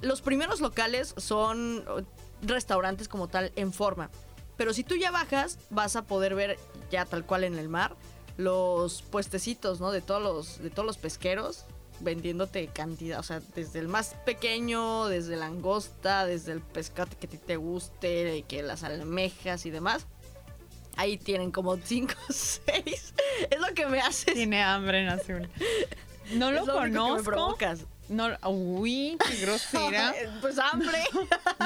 Los 0.00 0.22
primeros 0.22 0.62
locales 0.62 1.14
son 1.18 1.84
oh, 1.86 2.00
restaurantes 2.40 3.08
como 3.08 3.28
tal 3.28 3.52
en 3.56 3.74
forma. 3.74 4.10
Pero 4.56 4.72
si 4.72 4.84
tú 4.84 4.96
ya 4.96 5.10
bajas, 5.10 5.58
vas 5.68 5.96
a 5.96 6.02
poder 6.02 6.34
ver 6.34 6.58
ya 6.90 7.04
tal 7.04 7.26
cual 7.26 7.44
en 7.44 7.58
el 7.58 7.68
mar 7.68 7.94
los 8.38 9.02
puestecitos, 9.02 9.80
¿no? 9.80 9.92
De 9.92 10.00
todos 10.00 10.22
los, 10.22 10.62
de 10.62 10.70
todos 10.70 10.86
los 10.86 10.96
pesqueros 10.96 11.66
vendiéndote 12.00 12.66
cantidad, 12.68 13.20
o 13.20 13.22
sea, 13.22 13.40
desde 13.54 13.78
el 13.78 13.86
más 13.86 14.16
pequeño, 14.26 15.06
desde 15.06 15.36
la 15.36 15.48
langosta, 15.48 16.26
desde 16.26 16.50
el 16.50 16.60
pescado 16.60 17.10
que 17.20 17.26
a 17.26 17.30
ti 17.30 17.38
te 17.38 17.56
guste, 17.56 18.44
que 18.48 18.62
las 18.62 18.82
almejas 18.82 19.64
y 19.66 19.70
demás. 19.70 20.06
Ahí 20.96 21.16
tienen 21.18 21.50
como 21.50 21.76
5 21.76 22.12
o 22.28 22.32
6. 22.32 23.14
Es 23.50 23.60
lo 23.60 23.74
que 23.74 23.86
me 23.86 24.00
hace. 24.00 24.32
Tiene 24.32 24.62
hambre 24.62 25.02
en 25.02 25.08
azul. 25.08 25.48
No 26.32 26.50
lo 26.50 26.60
es 26.60 26.66
lo 26.66 26.78
único 26.78 26.84
que 26.84 26.90
me 26.90 26.98
conozco. 26.98 27.24
provocas. 27.30 27.80
No, 28.08 28.28
uy, 28.48 29.18
qué 29.28 29.36
grosera. 29.44 30.14
pues 30.40 30.58
hambre. 30.58 30.96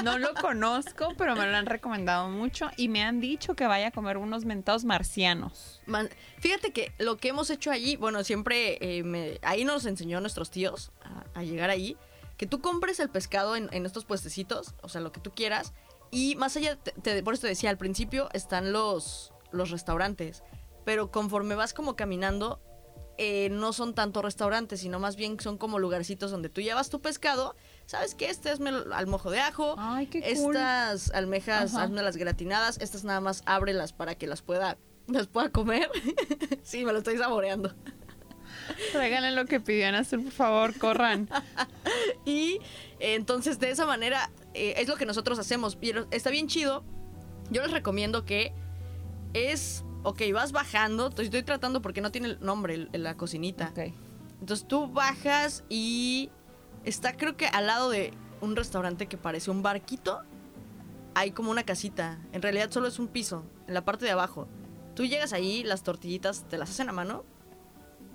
No 0.03 0.19
lo 0.19 0.35
conozco, 0.35 1.13
pero 1.17 1.37
me 1.37 1.47
lo 1.49 1.57
han 1.57 1.67
recomendado 1.67 2.29
mucho 2.29 2.69
y 2.77 2.89
me 2.89 3.05
han 3.05 3.21
dicho 3.21 3.55
que 3.55 3.69
vaya 3.69 3.87
a 3.87 3.91
comer 3.93 4.17
unos 4.17 4.45
mentados 4.45 4.85
marcianos. 4.85 5.81
Man, 5.87 6.09
fíjate 6.41 6.73
que 6.73 6.93
lo 6.99 7.19
que 7.19 7.29
hemos 7.29 7.51
hecho 7.51 7.71
allí, 7.71 7.95
bueno, 7.95 8.25
siempre 8.25 8.79
eh, 8.81 9.05
me- 9.05 9.39
ahí 9.43 9.65
nos 9.65 9.87
enseñó 9.87 10.21
nuestros 10.21 10.51
tíos 10.51 10.91
a, 11.05 11.39
a 11.39 11.45
llegar 11.45 11.71
allí, 11.71 11.97
que 12.37 12.47
tú 12.47 12.61
compres 12.61 12.99
el 12.99 13.11
pescado 13.11 13.55
en, 13.55 13.69
en 13.73 13.87
estos 13.87 14.05
puestecitos, 14.05 14.75
o 14.83 14.89
sea, 14.89 15.01
lo 15.01 15.13
que 15.13 15.21
tú 15.21 15.31
quieras, 15.31 15.73
y 16.11 16.37
más 16.37 16.57
allá, 16.57 16.77
te- 16.77 16.93
te- 16.93 17.23
por 17.23 17.35
eso 17.35 17.43
te 17.43 17.49
decía, 17.49 17.71
al 17.71 17.79
principio 17.79 18.29
están 18.33 18.73
los, 18.73 19.33
los 19.53 19.71
restaurantes, 19.71 20.43
pero 20.85 21.11
conforme 21.11 21.55
vas 21.55 21.75
como 21.75 21.97
caminando, 21.97 22.61
eh, 23.21 23.49
no 23.51 23.73
son 23.73 23.95
tanto 23.95 24.23
restaurantes, 24.23 24.81
sino 24.81 25.01
más 25.01 25.17
bien 25.17 25.41
son 25.41 25.59
como 25.59 25.79
lugarcitos 25.81 26.31
donde 26.31 26.49
tú 26.49 26.61
llevas 26.61 26.89
tu 26.89 27.01
pescado, 27.01 27.57
sabes 27.87 28.15
que 28.15 28.31
este 28.31 28.51
es 28.53 28.61
al 28.61 29.07
mojo 29.09 29.31
de 29.31 29.41
ajo, 29.41 29.75
Ay, 29.77 30.07
qué 30.07 30.21
cool. 30.21 30.55
estas 30.57 31.11
almejas, 31.13 31.75
Ajá. 31.75 31.85
hazme 31.85 32.03
las 32.03 32.17
gratinadas, 32.17 32.79
estas 32.81 33.03
nada 33.05 33.21
más 33.21 33.43
ábrelas 33.45 33.93
para 33.93 34.15
que 34.15 34.27
las 34.29 34.41
pueda, 34.43 34.79
las 35.09 35.27
pueda 35.27 35.51
comer. 35.51 35.91
sí, 36.63 36.85
me 36.85 36.93
lo 36.93 36.99
estoy 36.99 37.19
saboreando. 37.19 37.75
Regalen 38.95 39.35
lo 39.35 39.47
que 39.47 39.61
en 39.83 39.95
azul, 39.95 40.23
por 40.25 40.33
favor, 40.33 40.79
corran. 40.79 41.29
Y 42.25 42.61
eh, 43.01 43.15
entonces 43.15 43.59
de 43.59 43.71
esa 43.71 43.87
manera 43.87 44.31
eh, 44.59 44.75
es 44.79 44.89
lo 44.89 44.97
que 44.97 45.07
nosotros 45.07 45.39
hacemos. 45.39 45.77
Pero 45.77 46.07
está 46.11 46.31
bien 46.31 46.49
chido. 46.49 46.85
Yo 47.51 47.63
les 47.63 47.71
recomiendo 47.71 48.25
que 48.25 48.53
es, 49.35 49.85
ok, 50.03 50.21
vas 50.33 50.53
bajando, 50.53 51.09
estoy, 51.09 51.27
estoy 51.27 51.43
tratando 51.43 51.81
porque 51.83 52.01
no 52.01 52.11
tiene 52.11 52.29
el 52.29 52.41
nombre 52.41 52.75
el- 52.93 53.03
la 53.03 53.17
cocinita. 53.17 53.69
Ok. 53.71 53.93
Entonces 54.41 54.67
tú 54.69 54.87
bajas 54.89 55.65
y 55.69 56.31
está 56.85 57.17
creo 57.17 57.37
que 57.37 57.47
al 57.47 57.67
lado 57.67 57.91
de 57.91 58.13
un 58.41 58.55
restaurante 58.55 59.07
que 59.07 59.17
parece 59.17 59.51
un 59.51 59.63
barquito. 59.63 60.21
Hay 61.15 61.33
como 61.33 61.51
una 61.51 61.65
casita. 61.65 62.19
En 62.33 62.43
realidad 62.43 62.71
solo 62.71 62.87
es 62.87 62.99
un 63.01 63.09
piso, 63.09 63.43
en 63.67 63.75
la 63.75 63.85
parte 63.85 64.05
de 64.05 64.13
abajo. 64.13 64.47
Tú 64.95 65.05
llegas 65.05 65.33
ahí, 65.33 65.65
las 65.65 65.83
tortillitas 65.83 66.45
te 66.49 66.59
las 66.59 66.71
hacen 66.71 66.89
a 66.89 66.93
mano. 66.93 67.25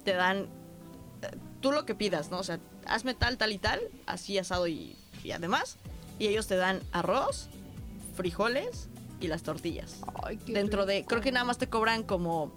Te 0.06 0.14
dan 0.14 0.48
eh, 1.22 1.38
tú 1.60 1.72
lo 1.74 1.86
que 1.86 1.96
pidas, 1.96 2.32
¿no? 2.32 2.38
O 2.40 2.44
sea, 2.44 2.60
hazme 2.86 3.14
tal, 3.14 3.38
tal 3.38 3.52
y 3.52 3.58
tal, 3.58 3.82
así 4.06 4.38
asado 4.38 4.68
y, 4.68 4.96
y 5.24 5.32
además. 5.32 5.78
Y 6.24 6.28
ellos 6.28 6.48
te 6.48 6.56
dan 6.56 6.80
arroz, 6.94 7.50
frijoles 8.16 8.88
y 9.20 9.28
las 9.28 9.44
tortillas. 9.44 9.98
Ay, 10.24 10.38
qué 10.38 10.54
Dentro 10.54 10.86
de, 10.86 11.04
creo 11.04 11.20
que 11.20 11.34
nada 11.34 11.44
más 11.44 11.58
te 11.58 11.68
cobran 11.68 12.04
como 12.04 12.54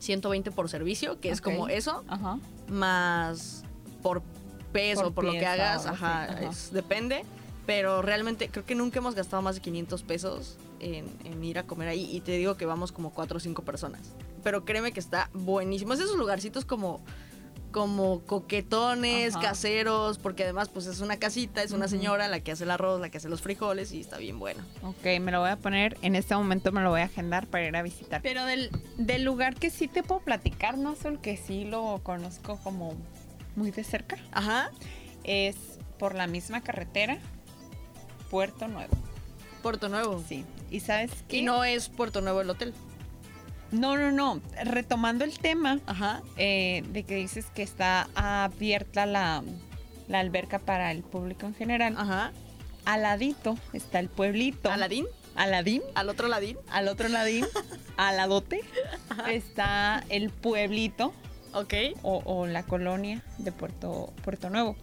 120 0.00 0.50
por 0.50 0.68
servicio, 0.68 1.20
que 1.20 1.30
es 1.30 1.40
como 1.40 1.68
eso 1.68 2.02
Ajá. 2.08 2.40
más 2.68 3.62
por 4.02 4.20
peso, 4.72 5.02
Por 5.04 5.12
por, 5.14 5.24
lo 5.26 5.30
que 5.30 5.46
hagas, 5.46 5.86
ajá, 5.86 6.24
ajá. 6.24 6.42
es- 6.50 6.72
depende. 6.72 7.24
Pero 7.66 8.02
realmente 8.02 8.48
creo 8.48 8.66
que 8.66 8.74
nunca 8.74 8.98
hemos 8.98 9.14
gastado 9.14 9.42
más 9.42 9.54
de 9.54 9.60
500 9.60 10.02
pesos 10.02 10.56
en, 10.80 11.06
en 11.22 11.44
ir 11.44 11.60
a 11.60 11.62
comer 11.62 11.86
ahí. 11.86 12.10
Y 12.16 12.20
te 12.20 12.32
digo 12.32 12.56
que 12.56 12.66
vamos 12.66 12.90
como 12.90 13.10
4 13.12 13.36
o 13.36 13.40
5 13.40 13.62
personas. 13.62 14.00
Pero 14.42 14.64
créeme 14.64 14.90
que 14.90 14.98
está 14.98 15.30
buenísimo. 15.34 15.92
Es 15.92 16.00
de 16.00 16.06
esos 16.06 16.16
lugarcitos 16.16 16.64
como, 16.64 17.00
como 17.70 18.20
coquetones, 18.26 19.34
Ajá. 19.36 19.48
caseros, 19.48 20.18
porque 20.18 20.44
además 20.44 20.68
pues 20.68 20.86
es 20.86 21.00
una 21.00 21.18
casita, 21.18 21.62
es 21.62 21.72
una 21.72 21.88
señora 21.88 22.28
la 22.28 22.40
que 22.40 22.52
hace 22.52 22.64
el 22.64 22.70
arroz, 22.70 23.00
la 23.00 23.10
que 23.10 23.18
hace 23.18 23.28
los 23.28 23.42
frijoles 23.42 23.92
y 23.92 24.00
está 24.00 24.18
bien 24.18 24.38
bueno. 24.38 24.62
Ok, 24.82 25.04
me 25.20 25.30
lo 25.32 25.40
voy 25.40 25.50
a 25.50 25.56
poner, 25.56 25.96
en 26.02 26.16
este 26.16 26.34
momento 26.34 26.72
me 26.72 26.80
lo 26.82 26.90
voy 26.90 27.00
a 27.02 27.04
agendar 27.04 27.46
para 27.46 27.66
ir 27.66 27.76
a 27.76 27.82
visitar. 27.82 28.22
Pero 28.22 28.44
del, 28.44 28.70
del 28.96 29.24
lugar 29.24 29.54
que 29.54 29.70
sí 29.70 29.88
te 29.88 30.02
puedo 30.02 30.20
platicar, 30.20 30.78
¿no? 30.78 30.90
Azul, 30.90 31.20
que 31.20 31.36
sí 31.36 31.64
lo 31.64 32.00
conozco 32.02 32.58
como 32.64 32.94
muy 33.56 33.70
de 33.70 33.84
cerca, 33.84 34.16
Ajá. 34.32 34.70
es 35.24 35.56
por 35.98 36.14
la 36.14 36.26
misma 36.26 36.62
carretera, 36.62 37.18
Puerto 38.30 38.68
Nuevo. 38.68 38.96
Puerto 39.62 39.88
Nuevo. 39.88 40.22
Sí. 40.28 40.44
¿Y 40.70 40.80
sabes 40.80 41.10
qué? 41.28 41.38
Y 41.38 41.42
no 41.42 41.64
es 41.64 41.88
Puerto 41.88 42.20
Nuevo 42.20 42.40
el 42.40 42.50
hotel. 42.50 42.72
No, 43.70 43.96
no, 43.96 44.10
no. 44.12 44.40
Retomando 44.64 45.24
el 45.24 45.38
tema 45.38 45.80
Ajá. 45.86 46.22
eh, 46.36 46.82
de 46.90 47.02
que 47.04 47.16
dices 47.16 47.46
que 47.54 47.62
está 47.62 48.08
abierta 48.14 49.06
la, 49.06 49.42
la 50.08 50.20
alberca 50.20 50.58
para 50.58 50.90
el 50.92 51.02
público 51.02 51.46
en 51.46 51.54
general, 51.54 51.94
Ajá. 51.98 52.32
al 52.84 53.02
ladito 53.02 53.56
está 53.72 53.98
el 54.00 54.08
pueblito. 54.08 54.70
Aladín. 54.70 55.06
Aladín. 55.34 55.82
Al 55.94 56.08
otro 56.08 56.26
ladín. 56.28 56.56
Al 56.70 56.88
otro 56.88 57.08
ladín, 57.08 57.44
al 57.96 58.16
ladote, 58.16 58.60
está 59.28 60.04
el 60.08 60.30
pueblito 60.30 61.12
Ok. 61.52 61.74
o, 62.02 62.22
o 62.24 62.46
la 62.46 62.62
colonia 62.64 63.22
de 63.38 63.52
Puerto, 63.52 64.12
Puerto 64.24 64.50
Nuevo, 64.50 64.76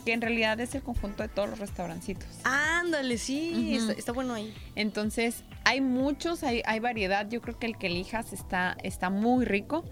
que 0.00 0.12
en 0.12 0.20
realidad 0.20 0.58
es 0.60 0.74
el 0.74 0.82
conjunto 0.82 1.22
de 1.22 1.28
todos 1.28 1.48
los 1.48 1.58
restaurancitos. 1.58 2.26
Ándale, 2.44 3.18
sí. 3.18 3.76
Está, 3.76 3.92
está 3.92 4.12
bueno 4.12 4.34
ahí. 4.34 4.54
Entonces, 4.74 5.44
hay 5.64 5.80
muchos, 5.80 6.42
hay, 6.42 6.62
hay 6.64 6.80
variedad. 6.80 7.28
Yo 7.28 7.40
creo 7.40 7.58
que 7.58 7.66
el 7.66 7.78
que 7.78 7.86
elijas 7.86 8.32
está, 8.32 8.76
está 8.82 9.10
muy 9.10 9.44
rico. 9.44 9.84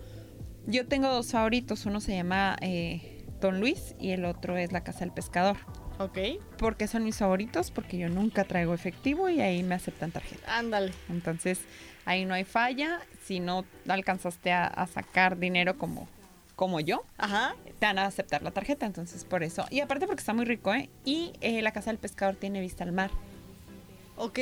Yo 0.67 0.87
tengo 0.87 1.09
dos 1.09 1.31
favoritos. 1.31 1.87
Uno 1.87 2.01
se 2.01 2.15
llama 2.17 2.57
eh, 2.61 3.25
Don 3.41 3.61
Luis 3.61 3.95
y 3.99 4.11
el 4.11 4.25
otro 4.25 4.57
es 4.57 4.73
la 4.73 4.83
Casa 4.83 5.01
del 5.01 5.13
Pescador. 5.13 5.57
Ok. 5.99 6.19
¿Por 6.59 6.77
qué 6.77 6.87
son 6.87 7.05
mis 7.05 7.17
favoritos? 7.17 7.71
Porque 7.71 7.99
yo 7.99 8.09
nunca 8.09 8.45
traigo 8.45 8.73
efectivo 8.75 9.29
y 9.29 9.41
ahí 9.41 9.63
me 9.63 9.75
aceptan 9.75 10.13
tarjeta. 10.13 10.59
Ándale. 10.59 10.93
Entonces, 11.09 11.61
ahí 12.05 12.25
no 12.25 12.35
hay 12.35 12.45
falla. 12.45 13.01
Si 13.25 13.41
no 13.41 13.65
alcanzaste 13.89 14.53
a, 14.53 14.67
a 14.67 14.87
sacar 14.87 15.39
dinero 15.39 15.77
como, 15.77 16.09
como 16.55 16.81
yo, 16.81 17.05
Ajá. 17.19 17.57
Te 17.79 17.87
van 17.87 17.99
a 17.99 18.07
aceptar 18.07 18.43
la 18.43 18.51
tarjeta. 18.51 18.87
Entonces, 18.87 19.25
por 19.25 19.43
eso. 19.43 19.65
Y 19.71 19.81
aparte 19.81 20.07
porque 20.07 20.21
está 20.21 20.35
muy 20.35 20.45
rico, 20.45 20.73
¿eh? 20.75 20.91
Y 21.05 21.33
eh, 21.41 21.63
la 21.63 21.73
Casa 21.73 21.91
del 21.91 21.99
Pescador 21.99 22.37
tiene 22.37 22.61
vista 22.61 22.85
al 22.85 22.93
mar. 22.93 23.11
Ok. 24.19 24.39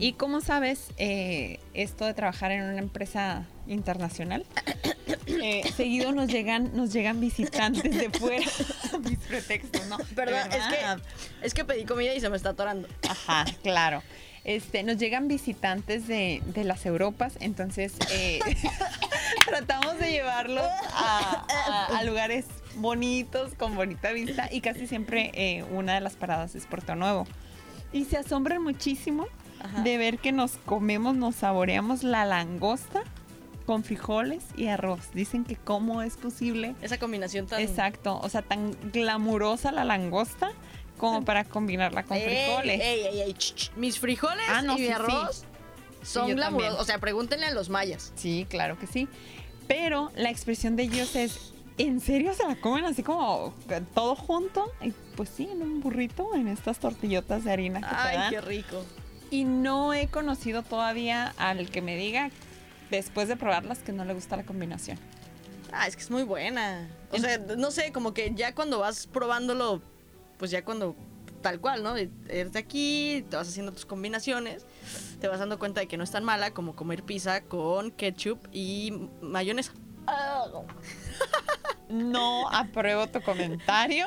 Y 0.00 0.14
como 0.18 0.42
sabes, 0.42 0.88
eh, 0.98 1.58
esto 1.72 2.04
de 2.04 2.12
trabajar 2.12 2.52
en 2.52 2.62
una 2.62 2.78
empresa 2.78 3.46
internacional, 3.66 4.44
eh, 5.26 5.62
seguido 5.74 6.12
nos 6.12 6.28
llegan, 6.28 6.76
nos 6.76 6.92
llegan 6.92 7.20
visitantes 7.20 7.96
de 7.96 8.10
fuera. 8.10 8.44
Mis 9.08 9.18
pretextos, 9.20 9.86
¿no? 9.86 9.96
Perdón, 10.14 10.40
es 10.52 10.64
que, 10.66 11.46
es 11.46 11.54
que 11.54 11.64
pedí 11.64 11.84
comida 11.84 12.14
y 12.14 12.20
se 12.20 12.28
me 12.28 12.36
está 12.36 12.50
atorando. 12.50 12.86
Ajá, 13.08 13.46
claro. 13.62 14.02
Este, 14.44 14.82
nos 14.82 14.98
llegan 14.98 15.26
visitantes 15.26 16.06
de, 16.06 16.42
de 16.44 16.64
las 16.64 16.84
Europas, 16.84 17.38
entonces 17.40 17.94
eh, 18.10 18.40
tratamos 19.44 19.98
de 19.98 20.10
llevarlos 20.10 20.64
a, 20.94 21.46
a- 21.48 21.98
a 21.98 22.04
lugares 22.04 22.46
bonitos, 22.76 23.54
con 23.54 23.74
bonita 23.76 24.12
vista, 24.12 24.48
y 24.50 24.60
casi 24.60 24.86
siempre 24.86 25.30
eh, 25.34 25.64
una 25.70 25.94
de 25.94 26.00
las 26.00 26.14
paradas 26.14 26.54
es 26.54 26.66
Puerto 26.66 26.94
Nuevo. 26.94 27.26
Y 27.92 28.04
se 28.06 28.16
asombran 28.16 28.62
muchísimo 28.62 29.26
Ajá. 29.60 29.82
de 29.82 29.96
ver 29.98 30.18
que 30.18 30.32
nos 30.32 30.52
comemos, 30.66 31.14
nos 31.16 31.36
saboreamos 31.36 32.02
la 32.02 32.24
langosta 32.24 33.02
con 33.66 33.84
frijoles 33.84 34.44
y 34.56 34.66
arroz. 34.66 35.00
Dicen 35.14 35.44
que 35.44 35.56
cómo 35.56 36.02
es 36.02 36.16
posible. 36.16 36.74
Esa 36.82 36.98
combinación 36.98 37.46
tan. 37.46 37.60
Exacto, 37.60 38.18
o 38.20 38.28
sea, 38.28 38.42
tan 38.42 38.76
glamurosa 38.92 39.70
la 39.72 39.84
langosta 39.84 40.50
como 40.98 41.24
para 41.24 41.44
combinarla 41.44 42.02
con 42.02 42.16
Ey, 42.16 42.24
frijoles. 42.24 42.80
ey, 42.80 43.00
ey, 43.06 43.20
ey, 43.22 43.32
ch, 43.34 43.54
ch. 43.54 43.72
Mis 43.76 43.98
frijoles 43.98 44.44
Ah, 44.48 44.62
no, 44.62 44.76
y 44.76 44.80
mi 44.80 44.86
sí, 44.86 44.92
arroz 44.92 45.44
son 46.04 46.28
glamurosos. 46.30 46.62
también. 46.68 46.72
O 46.80 46.84
sea, 46.84 46.98
pregúntenle 46.98 47.46
a 47.46 47.50
los 47.52 47.68
mayas. 47.68 48.12
Sí, 48.16 48.46
claro 48.48 48.78
que 48.78 48.86
sí. 48.86 49.08
Pero 49.66 50.10
la 50.14 50.30
expresión 50.30 50.76
de 50.76 50.84
ellos 50.84 51.16
es, 51.16 51.52
¿en 51.78 52.00
serio 52.00 52.34
se 52.34 52.46
la 52.46 52.56
comen 52.56 52.84
así 52.84 53.02
como 53.02 53.54
todo 53.94 54.14
junto? 54.14 54.70
Y 54.82 54.92
pues 55.16 55.30
sí, 55.30 55.48
en 55.50 55.62
un 55.62 55.80
burrito, 55.80 56.34
en 56.34 56.48
estas 56.48 56.78
tortillotas 56.78 57.44
de 57.44 57.52
harina 57.52 57.80
que 57.80 57.86
te 57.86 57.94
Ay, 57.96 58.16
dan. 58.16 58.30
qué 58.30 58.40
rico. 58.40 58.84
Y 59.30 59.44
no 59.44 59.94
he 59.94 60.08
conocido 60.08 60.62
todavía 60.62 61.34
al 61.38 61.70
que 61.70 61.80
me 61.82 61.96
diga, 61.96 62.30
después 62.90 63.26
de 63.28 63.36
probarlas, 63.36 63.78
que 63.78 63.92
no 63.92 64.04
le 64.04 64.14
gusta 64.14 64.36
la 64.36 64.44
combinación. 64.44 64.98
Ah, 65.72 65.88
es 65.88 65.96
que 65.96 66.02
es 66.02 66.10
muy 66.10 66.22
buena. 66.22 66.88
O 67.10 67.18
sea, 67.18 67.38
no 67.38 67.70
sé, 67.70 67.90
como 67.90 68.14
que 68.14 68.32
ya 68.34 68.54
cuando 68.54 68.78
vas 68.78 69.06
probándolo, 69.08 69.82
pues 70.38 70.50
ya 70.52 70.64
cuando 70.64 70.94
tal 71.44 71.60
cual, 71.60 71.82
¿no? 71.82 71.94
Eres 71.94 72.52
de 72.54 72.58
aquí, 72.58 73.22
te 73.28 73.36
vas 73.36 73.46
haciendo 73.46 73.70
tus 73.70 73.84
combinaciones, 73.84 74.64
te 75.20 75.28
vas 75.28 75.38
dando 75.38 75.58
cuenta 75.58 75.82
de 75.82 75.86
que 75.86 75.98
no 75.98 76.02
es 76.02 76.10
tan 76.10 76.24
mala 76.24 76.52
como 76.52 76.74
comer 76.74 77.02
pizza 77.02 77.42
con 77.42 77.90
ketchup 77.90 78.48
y 78.50 79.10
mayonesa. 79.20 79.74
no 81.90 82.48
apruebo 82.48 83.06
tu 83.08 83.20
comentario. 83.20 84.06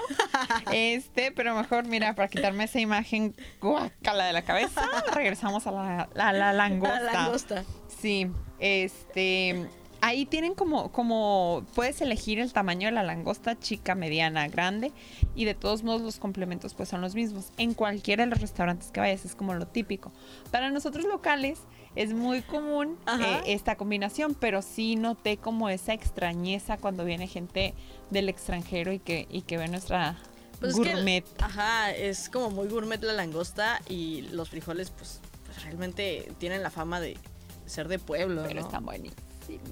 Este, 0.71 1.31
pero 1.31 1.53
mejor, 1.53 1.85
mira, 1.85 2.15
para 2.15 2.27
quitarme 2.27 2.63
esa 2.63 2.79
imagen 2.79 3.35
guacala 3.61 4.25
de 4.25 4.33
la 4.33 4.41
cabeza, 4.41 4.81
regresamos 5.13 5.67
a 5.67 5.71
la, 5.71 6.09
la, 6.15 6.33
la 6.33 6.53
langosta. 6.53 7.01
La 7.03 7.13
langosta. 7.13 7.63
Sí, 8.01 8.31
este, 8.57 9.67
ahí 10.01 10.25
tienen 10.25 10.53
como, 10.53 10.91
como, 10.91 11.65
puedes 11.75 12.01
elegir 12.01 12.39
el 12.39 12.53
tamaño 12.53 12.87
de 12.87 12.91
la 12.91 13.03
langosta, 13.03 13.57
chica, 13.59 13.95
mediana, 13.95 14.47
grande, 14.47 14.91
y 15.35 15.45
de 15.45 15.53
todos 15.53 15.83
modos 15.83 16.01
los 16.01 16.17
complementos 16.17 16.73
pues 16.73 16.89
son 16.89 17.01
los 17.01 17.15
mismos. 17.15 17.51
En 17.57 17.73
cualquiera 17.73 18.23
de 18.25 18.29
los 18.29 18.41
restaurantes 18.41 18.91
que 18.91 18.99
vayas 18.99 19.25
es 19.25 19.35
como 19.35 19.53
lo 19.53 19.67
típico. 19.67 20.11
Para 20.51 20.69
nosotros 20.69 21.05
locales 21.05 21.59
es 21.95 22.13
muy 22.13 22.41
común 22.43 22.97
eh, 23.19 23.41
esta 23.47 23.75
combinación, 23.75 24.35
pero 24.35 24.61
sí 24.61 24.95
noté 24.95 25.37
como 25.37 25.69
esa 25.69 25.93
extrañeza 25.93 26.77
cuando 26.77 27.03
viene 27.05 27.27
gente 27.27 27.73
del 28.11 28.29
extranjero 28.29 28.91
y 28.91 28.99
que, 28.99 29.27
y 29.31 29.41
que 29.41 29.57
ve 29.57 29.67
nuestra 29.67 30.15
Pues 30.59 30.75
es 30.75 30.79
que- 30.79 30.93
gourmet. 30.93 31.25
ajá, 31.41 31.91
es 31.91 32.29
como 32.29 32.51
muy 32.51 32.67
gourmet 32.67 33.01
la 33.03 33.13
langosta 33.13 33.81
y 33.89 34.21
los 34.31 34.49
frijoles, 34.49 34.91
pues, 34.91 35.21
pues 35.45 35.63
realmente 35.63 36.31
tienen 36.37 36.61
la 36.61 36.69
fama 36.69 36.99
de 36.99 37.17
ser 37.65 37.87
de 37.87 37.99
pueblo, 37.99 38.43
pero 38.47 38.61
¿no? 38.61 38.65
están 38.67 38.85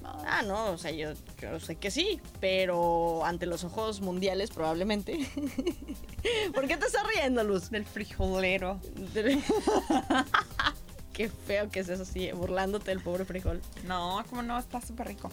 Ah, 0.04 0.42
no, 0.42 0.72
o 0.72 0.78
sea, 0.78 0.90
yo, 0.90 1.12
yo 1.40 1.60
sé 1.60 1.76
que 1.76 1.90
sí, 1.90 2.20
pero 2.40 3.24
ante 3.24 3.46
los 3.46 3.64
ojos 3.64 4.00
mundiales 4.00 4.50
probablemente. 4.50 5.18
¿Por 6.54 6.66
qué 6.66 6.76
te 6.76 6.86
estás 6.86 7.06
riendo, 7.06 7.44
Luz? 7.44 7.70
Del 7.70 7.84
frijolero. 7.84 8.80
Qué 11.12 11.30
feo 11.30 11.70
que 11.70 11.80
es 11.80 11.88
eso, 11.88 12.04
sí, 12.04 12.30
burlándote 12.32 12.90
del 12.90 13.00
pobre 13.00 13.24
frijol. 13.24 13.62
No, 13.86 14.22
como 14.28 14.42
no, 14.42 14.58
está 14.58 14.80
súper 14.82 15.06
rico. 15.08 15.30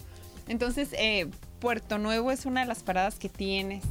Entonces, 0.48 0.90
eh, 0.94 1.28
Puerto 1.60 1.98
Nuevo 1.98 2.30
es 2.30 2.46
una 2.46 2.62
de 2.62 2.66
las 2.66 2.82
paradas 2.82 3.16
que 3.16 3.28
tienes 3.28 3.84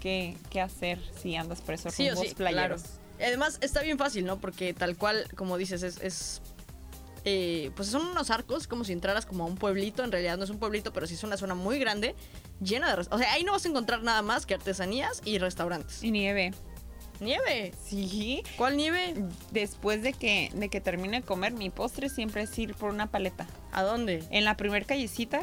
que, 0.00 0.36
que 0.50 0.60
hacer 0.60 1.00
si 1.20 1.34
andas 1.36 1.60
por 1.60 1.74
esos 1.74 1.94
Sí 1.94 2.08
rumbos 2.08 2.28
sí, 2.28 2.34
playeros. 2.34 2.82
claro. 2.82 3.00
Además, 3.20 3.58
está 3.60 3.82
bien 3.82 3.98
fácil, 3.98 4.24
¿no? 4.24 4.38
Porque 4.38 4.72
tal 4.72 4.96
cual, 4.96 5.26
como 5.36 5.58
dices, 5.58 5.82
es... 5.82 5.98
es, 6.00 6.40
eh, 7.24 7.70
pues 7.76 7.88
son 7.88 8.06
unos 8.06 8.30
arcos, 8.30 8.66
como 8.66 8.84
si 8.84 8.92
entraras 8.92 9.26
como 9.26 9.44
a 9.44 9.46
un 9.46 9.56
pueblito. 9.56 10.04
En 10.04 10.12
realidad 10.12 10.36
no 10.38 10.44
es 10.44 10.50
un 10.50 10.58
pueblito, 10.58 10.92
pero 10.92 11.06
sí 11.06 11.14
es 11.14 11.24
una 11.24 11.36
zona 11.36 11.54
muy 11.54 11.78
grande, 11.78 12.14
llena 12.60 12.94
de... 12.94 13.06
O 13.10 13.18
sea, 13.18 13.32
ahí 13.32 13.44
no 13.44 13.52
vas 13.52 13.64
a 13.64 13.68
encontrar 13.68 14.02
nada 14.02 14.22
más 14.22 14.46
que 14.46 14.54
artesanías 14.54 15.22
y 15.24 15.38
restaurantes. 15.38 16.02
Y 16.02 16.10
nieve. 16.10 16.52
¡Nieve! 17.20 17.74
Sí. 17.84 18.42
¿Cuál 18.56 18.78
nieve? 18.78 19.14
Después 19.50 20.02
de 20.02 20.14
que, 20.14 20.50
de 20.54 20.70
que 20.70 20.80
termine 20.80 21.20
de 21.20 21.26
comer, 21.26 21.52
mi 21.52 21.68
postre 21.68 22.08
siempre 22.08 22.42
es 22.42 22.58
ir 22.58 22.74
por 22.74 22.90
una 22.90 23.10
paleta. 23.10 23.46
¿A 23.72 23.82
dónde? 23.82 24.24
En 24.30 24.44
la 24.44 24.56
primer 24.56 24.86
callecita, 24.86 25.40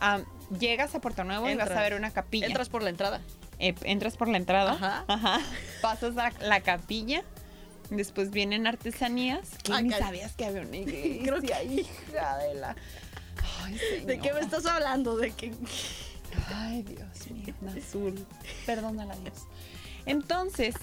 ah, 0.00 0.20
llegas 0.58 0.94
a 0.94 1.00
Puerto 1.00 1.24
Nuevo 1.24 1.48
y 1.48 1.54
vas 1.54 1.70
a 1.70 1.80
ver 1.80 1.94
una 1.94 2.10
capilla. 2.10 2.46
Entras 2.46 2.68
por 2.68 2.82
la 2.82 2.90
entrada. 2.90 3.22
Eh, 3.58 3.74
entras 3.84 4.16
por 4.16 4.28
la 4.28 4.36
entrada. 4.36 4.72
Ajá. 4.72 5.04
Ajá. 5.08 5.40
Pasas 5.80 6.16
a 6.18 6.32
la 6.40 6.60
capilla. 6.60 7.24
Después 7.90 8.30
vienen 8.30 8.66
artesanías. 8.66 9.48
Que 9.62 9.72
Ah, 9.72 9.82
ni 9.82 9.90
cal- 9.90 10.00
sabías 10.00 10.32
que 10.34 10.44
había 10.46 10.62
una 10.62 10.76
iglesia. 10.76 11.22
Creo 11.24 11.40
que- 11.42 11.64
hija 11.64 12.38
de 12.38 12.54
la. 12.54 12.76
Ay, 13.64 13.74
¿De 13.74 13.80
qué 14.06 14.06
me 14.06 14.22
señora. 14.22 14.40
estás 14.40 14.66
hablando? 14.66 15.16
¿De 15.16 15.30
qué? 15.32 15.52
Ay, 16.54 16.82
Dios 16.82 17.30
mío, 17.30 17.54
azul. 17.76 18.26
Perdónala, 18.66 19.16
Dios. 19.16 19.34
Entonces, 20.06 20.74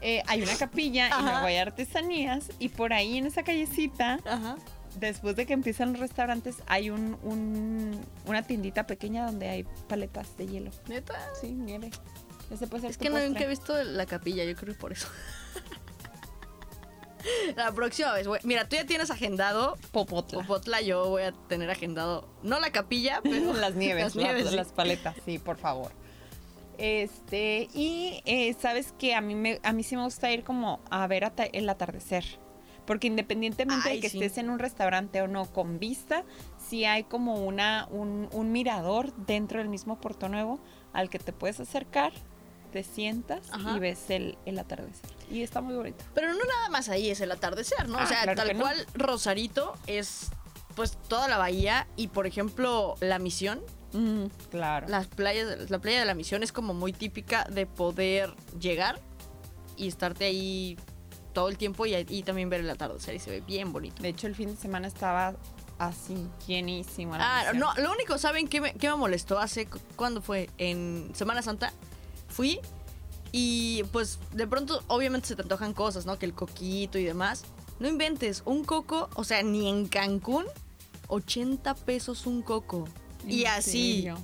eh, 0.00 0.22
hay 0.26 0.42
una 0.42 0.56
capilla 0.56 1.08
y 1.08 1.12
Ajá. 1.12 1.22
luego 1.22 1.46
hay 1.46 1.56
artesanías. 1.56 2.46
Y 2.58 2.70
por 2.70 2.92
ahí 2.92 3.18
en 3.18 3.26
esa 3.26 3.42
callecita, 3.42 4.18
Ajá. 4.24 4.56
después 4.98 5.36
de 5.36 5.44
que 5.46 5.52
empiezan 5.52 5.92
los 5.92 6.00
restaurantes, 6.00 6.56
hay 6.66 6.90
un, 6.90 7.18
un- 7.22 8.00
una 8.26 8.42
tiendita 8.42 8.86
pequeña 8.86 9.26
donde 9.26 9.48
hay 9.48 9.64
paletas 9.88 10.36
de 10.38 10.46
hielo. 10.46 10.70
¿Neta? 10.88 11.14
Sí, 11.40 11.48
nieve. 11.52 11.90
Ese 12.50 12.66
puede 12.66 12.82
ser 12.82 12.90
Es 12.92 12.98
que 12.98 13.06
no, 13.10 13.16
postre. 13.16 13.28
nunca 13.28 13.44
he 13.44 13.48
visto 13.48 13.82
la 13.84 14.06
capilla, 14.06 14.44
yo 14.44 14.54
creo 14.56 14.72
que 14.74 14.80
por 14.80 14.92
eso. 14.92 15.08
La 17.56 17.72
próxima 17.72 18.12
vez, 18.12 18.26
güey. 18.26 18.40
Mira, 18.44 18.68
tú 18.68 18.76
ya 18.76 18.84
tienes 18.86 19.10
agendado 19.10 19.76
Popotla. 19.92 20.40
Popotla, 20.40 20.80
yo 20.80 21.08
voy 21.08 21.22
a 21.22 21.32
tener 21.32 21.70
agendado, 21.70 22.28
no 22.42 22.60
la 22.60 22.70
capilla, 22.70 23.20
pero 23.24 23.52
las 23.54 23.74
nieves, 23.74 24.04
Las 24.04 24.16
la- 24.16 24.22
nieves, 24.22 24.50
sí. 24.50 24.56
las 24.56 24.72
paletas, 24.72 25.16
sí, 25.24 25.38
por 25.38 25.56
favor. 25.58 25.92
Este, 26.78 27.68
y 27.74 28.22
eh, 28.24 28.54
sabes 28.60 28.92
que 28.98 29.14
a 29.14 29.20
mí 29.20 29.34
me, 29.34 29.58
a 29.64 29.72
mí 29.72 29.82
sí 29.82 29.96
me 29.96 30.04
gusta 30.04 30.30
ir 30.30 30.44
como 30.44 30.80
a 30.90 31.06
ver 31.06 31.24
ata- 31.24 31.48
el 31.52 31.68
atardecer. 31.68 32.24
Porque 32.86 33.06
independientemente 33.06 33.88
Ay, 33.90 33.96
de 33.96 34.00
que 34.00 34.08
sí. 34.08 34.16
estés 34.18 34.38
en 34.38 34.48
un 34.48 34.58
restaurante 34.58 35.20
o 35.20 35.28
no 35.28 35.44
con 35.52 35.78
vista, 35.78 36.24
sí 36.56 36.86
hay 36.86 37.04
como 37.04 37.34
una, 37.44 37.86
un, 37.90 38.28
un 38.32 38.50
mirador 38.52 39.12
dentro 39.26 39.58
del 39.58 39.68
mismo 39.68 40.00
Puerto 40.00 40.28
Nuevo 40.30 40.58
al 40.94 41.10
que 41.10 41.18
te 41.18 41.34
puedes 41.34 41.60
acercar, 41.60 42.12
te 42.72 42.82
sientas 42.84 43.52
Ajá. 43.52 43.76
y 43.76 43.78
ves 43.80 44.08
el, 44.08 44.38
el 44.46 44.58
atardecer. 44.58 45.10
Y 45.30 45.42
está 45.42 45.60
muy 45.60 45.74
bonito. 45.74 46.04
Pero 46.14 46.32
no 46.32 46.38
nada 46.44 46.68
más 46.70 46.88
ahí 46.88 47.10
es 47.10 47.20
el 47.20 47.30
atardecer, 47.32 47.88
¿no? 47.88 47.98
Ah, 47.98 48.04
o 48.04 48.06
sea, 48.06 48.22
claro 48.22 48.42
tal 48.42 48.56
no. 48.56 48.62
cual 48.62 48.86
Rosarito 48.94 49.74
es 49.86 50.30
pues 50.74 50.96
toda 51.08 51.26
la 51.28 51.38
bahía 51.38 51.86
y 51.96 52.06
por 52.08 52.26
ejemplo 52.26 52.94
la 53.00 53.18
misión, 53.18 53.60
claro. 54.50 54.86
las 54.88 55.06
playas, 55.08 55.70
la 55.70 55.78
playa 55.80 55.98
de 56.00 56.04
la 56.06 56.14
misión 56.14 56.42
es 56.44 56.52
como 56.52 56.72
muy 56.72 56.92
típica 56.92 57.44
de 57.44 57.66
poder 57.66 58.32
llegar 58.60 59.00
y 59.76 59.88
estarte 59.88 60.24
ahí 60.26 60.76
todo 61.32 61.48
el 61.48 61.58
tiempo 61.58 61.84
y, 61.86 61.94
y 62.08 62.22
también 62.22 62.48
ver 62.48 62.60
el 62.60 62.70
atardecer 62.70 63.14
y 63.14 63.18
se 63.18 63.30
ve 63.30 63.40
bien 63.40 63.72
bonito. 63.72 64.02
De 64.02 64.08
hecho, 64.08 64.26
el 64.28 64.34
fin 64.36 64.50
de 64.54 64.56
semana 64.56 64.86
estaba 64.88 65.34
así, 65.78 66.28
llenísimo. 66.46 67.16
la 67.16 67.24
Ah, 67.40 67.52
misión. 67.52 67.58
no, 67.58 67.74
lo 67.82 67.92
único, 67.92 68.16
¿saben 68.18 68.46
qué 68.48 68.60
me, 68.60 68.72
qué 68.74 68.88
me 68.88 68.96
molestó 68.96 69.38
hace, 69.38 69.66
cu- 69.66 69.80
cuándo 69.96 70.22
fue? 70.22 70.48
En 70.58 71.10
Semana 71.14 71.42
Santa. 71.42 71.72
Fui 72.28 72.60
y 73.32 73.84
pues 73.92 74.18
de 74.32 74.46
pronto 74.46 74.82
obviamente 74.88 75.28
se 75.28 75.36
te 75.36 75.42
antojan 75.42 75.72
cosas, 75.74 76.06
¿no? 76.06 76.18
Que 76.18 76.26
el 76.26 76.34
coquito 76.34 76.98
y 76.98 77.04
demás. 77.04 77.44
No 77.80 77.88
inventes, 77.88 78.42
un 78.44 78.64
coco, 78.64 79.08
o 79.14 79.24
sea, 79.24 79.42
ni 79.42 79.68
en 79.68 79.86
Cancún, 79.86 80.44
80 81.08 81.74
pesos 81.74 82.26
un 82.26 82.42
coco. 82.42 82.88
Y 83.26 83.42
¿En 83.42 83.48
así. 83.52 83.96
serio? 83.96 84.18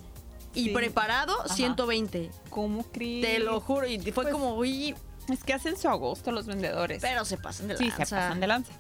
Y 0.55 0.64
Sí. 0.67 0.71
preparado, 0.71 1.38
Ajá. 1.40 1.55
120. 1.55 2.31
¿Cómo 2.51 2.85
crees? 2.85 3.25
Te 3.25 3.38
lo 3.40 3.61
juro. 3.61 3.87
Y 3.87 3.99
fue 4.12 4.25
Pues, 4.25 4.29
como, 4.33 4.55
uy, 4.57 4.95
Es 5.29 5.43
que 5.43 5.55
hacen 5.55 5.77
su 5.79 5.88
agosto 5.88 6.33
los 6.33 6.47
vendedores. 6.47 7.01
pero 7.01 7.25
se 7.25 7.37
pasan 7.38 7.69
de 7.69 7.77
sí, 7.79 7.88
lanza. 7.88 8.05
se 8.05 8.14
pasan 8.14 8.40
de 8.40 8.47
lanza. 8.47 8.73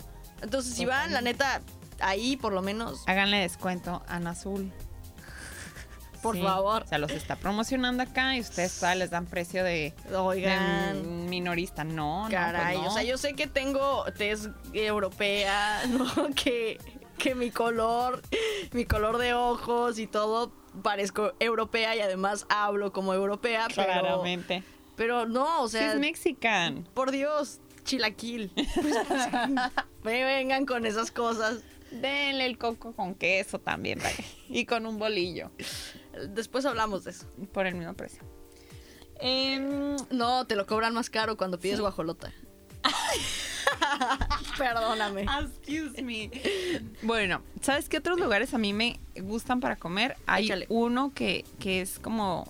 Entonces, 0.42 0.74
si 0.74 0.84
van, 0.84 1.12
la 1.12 1.20
neta, 1.22 1.62
ahí 2.00 2.36
por 2.36 2.52
lo 2.52 2.60
menos, 2.60 3.02
Háganle 3.06 3.38
descuento 3.38 4.02
a 4.06 4.16
Ana 4.16 4.30
Azul. 4.30 4.70
Por 6.24 6.34
Sí, 6.36 6.42
favor. 6.42 6.84
Se 6.88 6.98
los 6.98 7.12
está 7.12 7.36
promocionando 7.36 8.02
acá 8.02 8.34
y 8.36 8.40
ustedes 8.40 8.74
todavía 8.80 9.00
les 9.04 9.10
dan 9.10 9.26
precio 9.26 9.62
de, 9.62 9.94
de 10.08 10.16
Oigan. 10.16 11.28
minorista. 11.28 11.84
No, 11.84 12.26
Caray, 12.30 12.76
no, 12.76 12.82
pues 12.82 12.92
o 12.92 12.94
sea, 12.96 13.02
yo 13.04 13.16
sé 13.18 13.34
que 13.34 13.46
tengo 13.46 14.04
tez 14.16 14.48
europea, 14.72 15.82
¿no? 15.88 16.06
Que, 16.34 16.78
que 17.18 17.34
mi 17.34 17.50
color, 17.50 18.22
mi 18.72 18.84
color 18.86 19.18
de 19.18 19.34
ojos 19.34 19.98
y 19.98 20.06
todo 20.06 20.52
parezco 20.82 21.34
europea 21.38 21.94
y 21.94 22.00
además 22.00 22.46
hablo 22.48 22.92
como 22.92 23.14
europea, 23.14 23.66
pero, 23.74 23.84
Claramente. 23.92 24.62
pero 24.96 25.26
no, 25.26 25.62
o 25.62 25.68
sea, 25.68 25.92
es 25.92 26.00
mexican. 26.00 26.88
por 26.94 27.10
Dios, 27.12 27.60
chilaquil. 27.84 28.50
Pues, 28.74 28.96
me 30.02 30.24
vengan 30.24 30.66
con 30.66 30.86
esas 30.86 31.10
cosas. 31.10 31.58
Denle 31.90 32.46
el 32.46 32.58
coco 32.58 32.92
con 32.92 33.14
queso 33.14 33.60
también, 33.60 34.00
vaya. 34.02 34.24
Y 34.48 34.66
con 34.66 34.84
un 34.84 34.98
bolillo. 34.98 35.52
Después 36.30 36.64
hablamos 36.66 37.04
de 37.04 37.10
eso. 37.12 37.26
Por 37.52 37.66
el 37.66 37.74
mismo 37.74 37.94
precio. 37.94 38.22
Em, 39.20 39.96
No, 40.10 40.46
te 40.46 40.56
lo 40.56 40.66
cobran 40.66 40.94
más 40.94 41.10
caro 41.10 41.36
cuando 41.36 41.58
pides 41.58 41.80
guajolota. 41.80 42.32
Perdóname. 44.58 45.22
Excuse 45.40 46.02
me. 46.02 46.30
Bueno, 47.02 47.42
¿sabes 47.60 47.88
qué 47.88 47.98
otros 47.98 48.18
lugares 48.20 48.54
a 48.54 48.58
mí 48.58 48.72
me 48.72 49.00
gustan 49.22 49.60
para 49.60 49.76
comer? 49.76 50.16
Hay 50.26 50.46
Échale. 50.46 50.66
uno 50.68 51.12
que, 51.14 51.44
que 51.58 51.80
es 51.80 51.98
como 51.98 52.46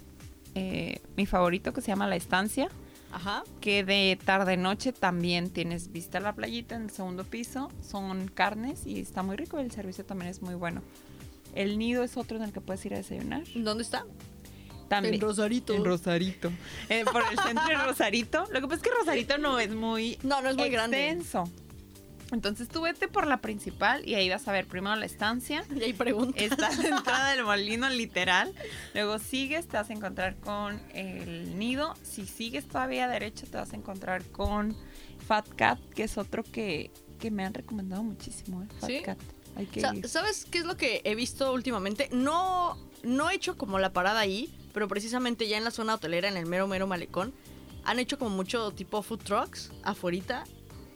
eh, 0.54 1.00
mi 1.16 1.26
favorito 1.26 1.72
que 1.72 1.80
se 1.80 1.88
llama 1.88 2.06
La 2.06 2.16
Estancia, 2.16 2.68
Ajá. 3.12 3.44
que 3.60 3.84
de 3.84 4.18
tarde 4.24 4.56
noche 4.56 4.92
también 4.92 5.50
tienes 5.50 5.92
vista 5.92 6.18
a 6.18 6.20
la 6.20 6.34
playita 6.34 6.74
en 6.76 6.82
el 6.84 6.90
segundo 6.90 7.24
piso, 7.24 7.70
son 7.82 8.28
carnes 8.28 8.86
y 8.86 9.00
está 9.00 9.22
muy 9.22 9.36
rico, 9.36 9.58
el 9.58 9.70
servicio 9.70 10.04
también 10.04 10.30
es 10.30 10.42
muy 10.42 10.54
bueno. 10.54 10.82
El 11.54 11.78
nido 11.78 12.02
es 12.02 12.16
otro 12.16 12.36
en 12.36 12.42
el 12.44 12.52
que 12.52 12.60
puedes 12.60 12.84
ir 12.86 12.94
a 12.94 12.98
desayunar. 12.98 13.42
¿Dónde 13.54 13.82
está? 13.82 14.04
También. 14.88 15.14
En 15.14 15.20
Rosarito. 15.20 15.74
En 15.74 15.84
Rosarito. 15.84 16.52
Eh, 16.88 17.04
por 17.10 17.22
el 17.30 17.38
centro 17.38 17.66
de 17.66 17.76
Rosarito. 17.76 18.44
Lo 18.52 18.60
que 18.60 18.66
pasa 18.68 18.76
es 18.76 18.82
que 18.82 18.90
Rosarito 18.98 19.38
no 19.38 19.58
es 19.58 19.74
muy 19.74 20.18
No, 20.22 20.42
no 20.42 20.50
es 20.50 20.56
muy 20.56 20.68
grande. 20.68 21.08
extenso. 21.08 21.44
Entonces 22.32 22.68
tú 22.68 22.82
vete 22.82 23.06
por 23.06 23.26
la 23.26 23.36
principal 23.40 24.06
y 24.08 24.14
ahí 24.14 24.28
vas 24.28 24.48
a 24.48 24.52
ver 24.52 24.66
primero 24.66 24.96
la 24.96 25.06
estancia. 25.06 25.64
Y 25.74 25.82
ahí 25.82 25.92
pregunta. 25.92 26.42
Está 26.42 26.70
la 26.70 26.88
entrada 26.98 27.30
del 27.32 27.44
molino 27.44 27.88
literal. 27.90 28.52
Luego 28.92 29.18
sigues, 29.18 29.68
te 29.68 29.76
vas 29.76 29.88
a 29.90 29.92
encontrar 29.92 30.36
con 30.36 30.80
el 30.94 31.56
nido. 31.58 31.94
Si 32.02 32.26
sigues 32.26 32.66
todavía 32.66 33.08
derecho, 33.08 33.46
te 33.46 33.56
vas 33.56 33.72
a 33.72 33.76
encontrar 33.76 34.24
con 34.24 34.76
Fat 35.26 35.48
Cat, 35.54 35.78
que 35.94 36.04
es 36.04 36.18
otro 36.18 36.42
que, 36.42 36.90
que 37.20 37.30
me 37.30 37.44
han 37.44 37.54
recomendado 37.54 38.02
muchísimo. 38.02 38.62
¿eh? 38.62 38.66
Fat 38.80 38.90
¿Sí? 38.90 39.02
Cat. 39.02 39.18
Hay 39.56 39.66
que 39.66 39.80
Sa- 39.80 39.94
ir. 39.94 40.08
¿Sabes 40.08 40.46
qué 40.50 40.58
es 40.58 40.64
lo 40.64 40.76
que 40.76 41.00
he 41.04 41.14
visto 41.14 41.52
últimamente? 41.52 42.08
No, 42.12 42.76
no 43.02 43.30
he 43.30 43.34
hecho 43.34 43.56
como 43.56 43.78
la 43.78 43.92
parada 43.92 44.20
ahí, 44.20 44.52
pero 44.72 44.88
precisamente 44.88 45.46
ya 45.48 45.56
en 45.56 45.64
la 45.64 45.70
zona 45.70 45.94
hotelera, 45.94 46.28
en 46.28 46.36
el 46.36 46.46
mero 46.46 46.66
mero 46.66 46.86
malecón, 46.86 47.32
han 47.84 47.98
hecho 47.98 48.18
como 48.18 48.30
mucho 48.34 48.70
tipo 48.72 49.02
food 49.02 49.20
trucks 49.20 49.70
afuerita. 49.82 50.44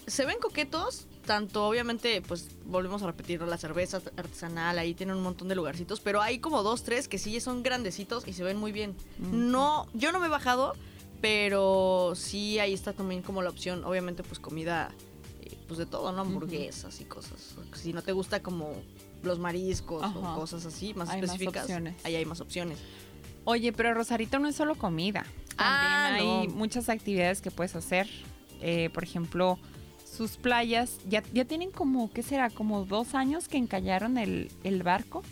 Se 0.07 0.25
ven 0.25 0.39
coquetos, 0.41 1.07
tanto 1.27 1.67
obviamente, 1.69 2.23
pues 2.23 2.49
volvemos 2.65 3.03
a 3.03 3.07
repetir, 3.07 3.43
la 3.43 3.59
cerveza 3.59 4.01
artesanal, 4.17 4.79
ahí 4.79 4.95
tienen 4.95 5.17
un 5.17 5.23
montón 5.23 5.49
de 5.49 5.55
lugarcitos, 5.55 6.01
pero 6.01 6.23
hay 6.23 6.39
como 6.39 6.63
dos, 6.63 6.83
tres 6.83 7.07
que 7.09 7.19
sí 7.19 7.39
son 7.41 7.63
grandecitos 7.63 8.27
y 8.27 8.33
se 8.33 8.43
ven 8.43 8.57
muy 8.57 8.73
bien. 8.73 8.97
No, 9.19 9.87
yo 9.93 10.11
no 10.13 10.19
me 10.19 10.27
he 10.27 10.31
bajado, 10.31 10.75
pero 11.21 12.13
sí 12.15 12.59
ahí 12.59 12.73
está 12.73 12.93
también 12.95 13.23
como 13.23 13.43
la 13.43 13.51
opción, 13.51 13.85
obviamente 13.85 14.23
pues 14.23 14.39
comida, 14.41 14.93
pues 15.69 15.79
de 15.79 15.87
todo, 15.87 16.11
¿no? 16.13 16.23
Hamburguesas 16.23 17.01
y 17.01 17.05
cosas. 17.05 17.55
Si 17.75 17.93
no 17.93 18.03
te 18.03 18.13
gusta 18.13 18.43
como 18.43 18.73
los 19.23 19.39
mariscos 19.39 20.03
Ajá. 20.03 20.19
o 20.19 20.35
cosas 20.35 20.65
así, 20.67 20.95
más 20.95 21.09
Hay 21.11 21.21
específicas, 21.21 21.69
ahí 22.05 22.17
hay 22.17 22.25
más 22.25 22.41
opciones. 22.41 22.79
Oye, 23.45 23.73
pero 23.73 23.95
Rosarito 23.95 24.39
no 24.39 24.49
es 24.49 24.57
solo 24.57 24.75
comida. 24.75 25.23
También 25.57 25.57
Ah, 25.59 26.15
hay 26.15 26.47
no. 26.49 26.55
muchas 26.55 26.89
actividades 26.89 27.41
que 27.41 27.51
puedes 27.51 27.75
hacer. 27.77 28.09
Eh, 28.61 28.91
por 28.93 29.05
ejemplo, 29.05 29.59
sus 30.05 30.37
playas 30.37 30.99
ya, 31.09 31.23
ya 31.33 31.45
tienen 31.45 31.71
como, 31.71 32.11
¿qué 32.13 32.23
será? 32.23 32.51
Como 32.51 32.85
dos 32.85 33.15
años 33.15 33.47
que 33.49 33.57
encallaron 33.57 34.19
el, 34.19 34.51
el 34.65 34.83
barco, 34.83 35.23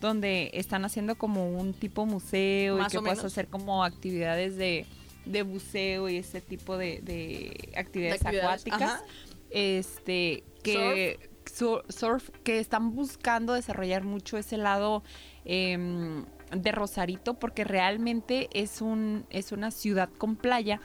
donde 0.00 0.50
están 0.54 0.84
haciendo 0.84 1.16
como 1.16 1.50
un 1.50 1.72
tipo 1.74 2.04
museo 2.06 2.78
Más 2.78 2.92
y 2.92 2.96
que 2.96 3.00
puedes 3.02 3.18
menos. 3.18 3.32
hacer 3.32 3.48
como 3.48 3.82
actividades 3.84 4.56
de, 4.56 4.86
de 5.24 5.42
buceo 5.42 6.08
y 6.08 6.16
ese 6.18 6.40
tipo 6.40 6.76
de, 6.78 7.00
de 7.02 7.70
actividades, 7.76 8.20
De 8.20 8.28
actividades, 8.28 8.62
acuáticas. 8.66 8.82
ajá. 8.82 9.02
Este, 9.50 10.44
que 10.62 11.18
sur- 11.52 11.84
surf, 11.88 12.30
que 12.44 12.58
están 12.58 12.94
buscando 12.94 13.54
desarrollar 13.54 14.04
mucho 14.04 14.36
ese 14.36 14.56
lado 14.56 15.02
em, 15.44 16.24
de 16.52 16.72
Rosarito 16.72 17.34
porque 17.34 17.64
realmente 17.64 18.48
es 18.52 18.80
un 18.80 19.26
es 19.30 19.52
una 19.52 19.70
ciudad 19.70 20.08
con 20.18 20.36
playa 20.36 20.80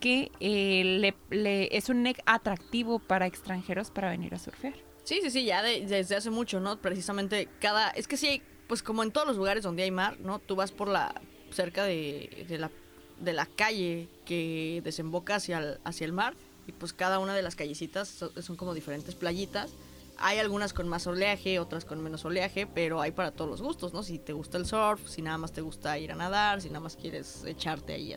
que 0.00 0.30
eh, 0.40 0.84
le, 0.84 1.14
le- 1.36 1.76
es 1.76 1.88
un 1.88 2.06
e- 2.06 2.14
atractivo 2.26 2.98
para 3.00 3.26
extranjeros 3.26 3.90
para 3.90 4.10
venir 4.10 4.34
a 4.34 4.38
surfear. 4.38 4.74
Sí, 5.04 5.20
sí, 5.22 5.30
sí, 5.30 5.44
ya 5.44 5.62
de- 5.62 5.86
desde 5.86 6.16
hace 6.16 6.30
mucho, 6.30 6.60
¿no? 6.60 6.80
Precisamente 6.80 7.48
cada... 7.60 7.90
Es 7.90 8.06
que 8.06 8.16
sí, 8.16 8.26
hay, 8.28 8.42
pues 8.66 8.82
como 8.82 9.02
en 9.02 9.10
todos 9.10 9.26
los 9.26 9.36
lugares 9.36 9.62
donde 9.64 9.82
hay 9.82 9.90
mar, 9.90 10.18
¿no? 10.20 10.38
Tú 10.38 10.54
vas 10.54 10.70
por 10.70 10.88
la... 10.88 11.14
cerca 11.50 11.82
de, 11.84 12.44
de 12.48 12.58
la, 12.58 12.70
de 13.18 13.32
la 13.32 13.46
calle 13.46 14.08
que 14.24 14.82
desemboca 14.84 15.36
hacia 15.36 15.58
el, 15.58 15.78
hacia 15.82 16.04
el 16.04 16.12
mar 16.12 16.34
y 16.68 16.72
pues 16.72 16.92
cada 16.92 17.18
una 17.18 17.34
de 17.34 17.42
las 17.42 17.56
callecitas 17.56 18.06
so- 18.08 18.30
son, 18.40 18.54
como 18.56 18.74
diferentes 18.74 19.14
playitas. 19.16 19.72
Hay 20.18 20.38
algunas 20.38 20.72
con 20.72 20.88
más 20.88 21.06
oleaje, 21.06 21.58
otras 21.60 21.84
con 21.84 22.02
menos 22.02 22.24
oleaje, 22.24 22.66
pero 22.66 23.00
hay 23.00 23.12
para 23.12 23.30
todos 23.30 23.48
los 23.50 23.62
gustos, 23.62 23.92
¿no? 23.94 24.02
Si 24.02 24.18
te 24.18 24.32
gusta 24.32 24.58
el 24.58 24.66
surf, 24.66 25.08
si 25.08 25.22
nada 25.22 25.38
más 25.38 25.52
te 25.52 25.60
gusta 25.62 25.96
ir 25.98 26.10
a 26.12 26.16
nadar, 26.16 26.60
si 26.60 26.68
nada 26.68 26.80
más 26.80 26.96
quieres 26.96 27.44
echarte 27.44 27.94
ahí 27.94 28.14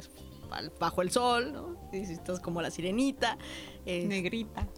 bajo 0.80 1.02
el 1.02 1.12
sol, 1.12 1.54
¿no? 1.54 1.90
Si 1.92 2.00
estás 2.00 2.40
como 2.42 2.62
la 2.62 2.72
sirenita. 2.72 3.38
eh, 3.86 4.06
Negrita. 4.06 4.68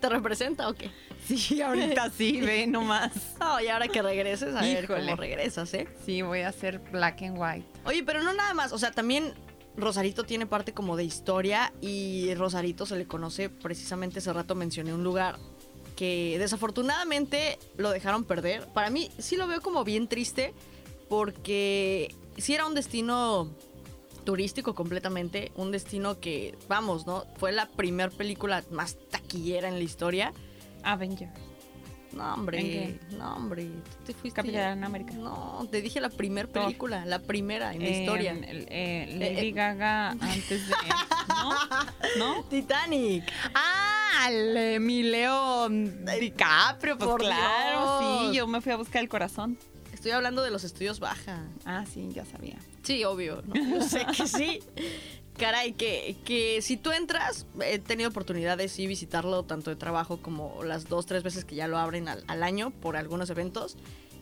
¿Te 0.00 0.08
representa 0.08 0.68
o 0.68 0.74
qué? 0.74 0.90
Sí, 1.26 1.60
ahorita 1.62 2.10
sí, 2.10 2.40
ve 2.40 2.66
nomás. 2.66 3.12
No, 3.40 3.60
y 3.60 3.68
ahora 3.68 3.88
que 3.88 4.02
regreses, 4.02 4.54
a 4.54 4.60
ver 4.60 4.86
cómo 4.86 5.16
regresas, 5.16 5.72
¿eh? 5.74 5.88
Sí, 6.04 6.22
voy 6.22 6.40
a 6.40 6.48
hacer 6.48 6.78
black 6.92 7.22
and 7.22 7.38
white. 7.38 7.66
Oye, 7.84 8.02
pero 8.04 8.22
no 8.22 8.32
nada 8.32 8.54
más, 8.54 8.72
o 8.72 8.78
sea, 8.78 8.90
también 8.92 9.34
Rosarito 9.76 10.24
tiene 10.24 10.46
parte 10.46 10.72
como 10.72 10.96
de 10.96 11.04
historia 11.04 11.72
y 11.80 12.32
Rosarito 12.34 12.86
se 12.86 12.96
le 12.96 13.06
conoce, 13.06 13.48
precisamente 13.48 14.20
hace 14.20 14.32
rato 14.32 14.54
mencioné 14.54 14.94
un 14.94 15.02
lugar 15.02 15.38
que 15.96 16.36
desafortunadamente 16.38 17.58
lo 17.76 17.90
dejaron 17.90 18.24
perder. 18.24 18.66
Para 18.68 18.90
mí 18.90 19.10
sí 19.18 19.36
lo 19.36 19.46
veo 19.46 19.60
como 19.60 19.84
bien 19.84 20.08
triste 20.08 20.54
porque 21.08 22.14
sí 22.36 22.54
era 22.54 22.66
un 22.66 22.74
destino 22.74 23.50
turístico 24.24 24.74
completamente, 24.74 25.52
un 25.54 25.70
destino 25.70 26.18
que, 26.18 26.56
vamos, 26.68 27.06
¿no? 27.06 27.24
Fue 27.36 27.52
la 27.52 27.68
primer 27.68 28.10
película 28.10 28.64
más 28.70 28.96
taquillera 29.10 29.68
en 29.68 29.74
la 29.74 29.84
historia. 29.84 30.32
Avenger. 30.82 31.30
No, 32.14 32.34
hombre, 32.34 32.60
¿En 33.10 33.18
no, 33.18 33.34
hombre, 33.36 33.64
tú 33.64 34.04
te 34.06 34.14
fuiste. 34.14 34.36
Capitán 34.40 34.84
América. 34.84 35.14
No, 35.14 35.66
te 35.70 35.82
dije 35.82 36.00
la 36.00 36.08
primer 36.10 36.46
Thor. 36.48 36.64
película, 36.64 37.04
la 37.04 37.18
primera 37.18 37.72
en 37.74 37.80
la 37.82 37.88
Eh, 37.88 38.00
historia. 38.00 38.32
el- 38.32 38.66
eh, 38.70 39.06
Lady 39.18 39.24
Eh, 39.24 39.48
eh. 39.48 39.52
Gaga 39.52 40.10
antes 40.10 40.68
de. 40.68 40.74
¿No? 41.28 41.50
¿No? 42.18 42.42
Titanic. 42.44 43.24
Ah, 43.54 44.28
eh, 44.30 44.78
mi 44.80 45.02
Leo 45.02 45.68
DiCaprio, 45.68 46.96
pues 46.98 47.10
por 47.10 47.20
claro, 47.20 48.00
Dios. 48.00 48.30
sí, 48.30 48.36
yo 48.36 48.46
me 48.46 48.60
fui 48.60 48.72
a 48.72 48.76
buscar 48.76 49.02
el 49.02 49.08
corazón. 49.08 49.58
Estoy 49.92 50.12
hablando 50.12 50.42
de 50.42 50.50
los 50.50 50.64
estudios 50.64 51.00
baja. 51.00 51.42
Ah, 51.64 51.84
sí, 51.92 52.08
ya 52.12 52.24
sabía. 52.24 52.56
Sí, 52.82 53.02
obvio, 53.04 53.42
¿no? 53.46 53.54
Yo 53.54 53.80
sé 53.82 54.04
que 54.16 54.26
sí. 54.26 54.60
Caray, 55.38 55.72
que, 55.72 56.16
que 56.24 56.62
si 56.62 56.76
tú 56.76 56.92
entras, 56.92 57.46
he 57.60 57.78
tenido 57.80 58.08
oportunidad 58.10 58.56
de 58.56 58.68
sí 58.68 58.86
visitarlo 58.86 59.42
tanto 59.42 59.70
de 59.70 59.76
trabajo 59.76 60.18
como 60.18 60.62
las 60.62 60.88
dos, 60.88 61.06
tres 61.06 61.22
veces 61.24 61.44
que 61.44 61.56
ya 61.56 61.66
lo 61.66 61.76
abren 61.76 62.08
al, 62.08 62.24
al 62.28 62.42
año 62.42 62.70
por 62.70 62.96
algunos 62.96 63.30
eventos. 63.30 63.76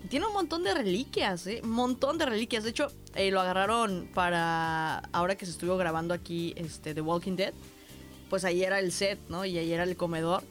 Y 0.05 0.09
Tiene 0.09 0.27
un 0.27 0.33
montón 0.33 0.65
de 0.65 0.75
reliquias, 0.75 1.47
¿eh? 1.47 1.61
Un 1.63 1.71
montón 1.71 2.19
de 2.19 2.27
reliquias. 2.27 2.65
De 2.65 2.71
hecho, 2.71 2.89
eh, 3.15 3.31
lo 3.31 3.41
agarraron 3.41 4.09
para 4.15 4.99
ahora 5.13 5.37
que 5.37 5.45
se 5.45 5.53
estuvo 5.53 5.77
grabando 5.77 6.15
aquí 6.15 6.55
este, 6.57 6.95
The 6.95 7.03
Walking 7.03 7.37
Dead. 7.37 7.53
Pues 8.31 8.45
ahí 8.45 8.65
era 8.65 8.79
el 8.79 8.91
set, 8.91 9.19
¿no? 9.29 9.45
Y 9.45 9.59
ahí 9.59 9.71
era 9.73 9.85
el 9.85 9.97
comedor. 9.97 10.43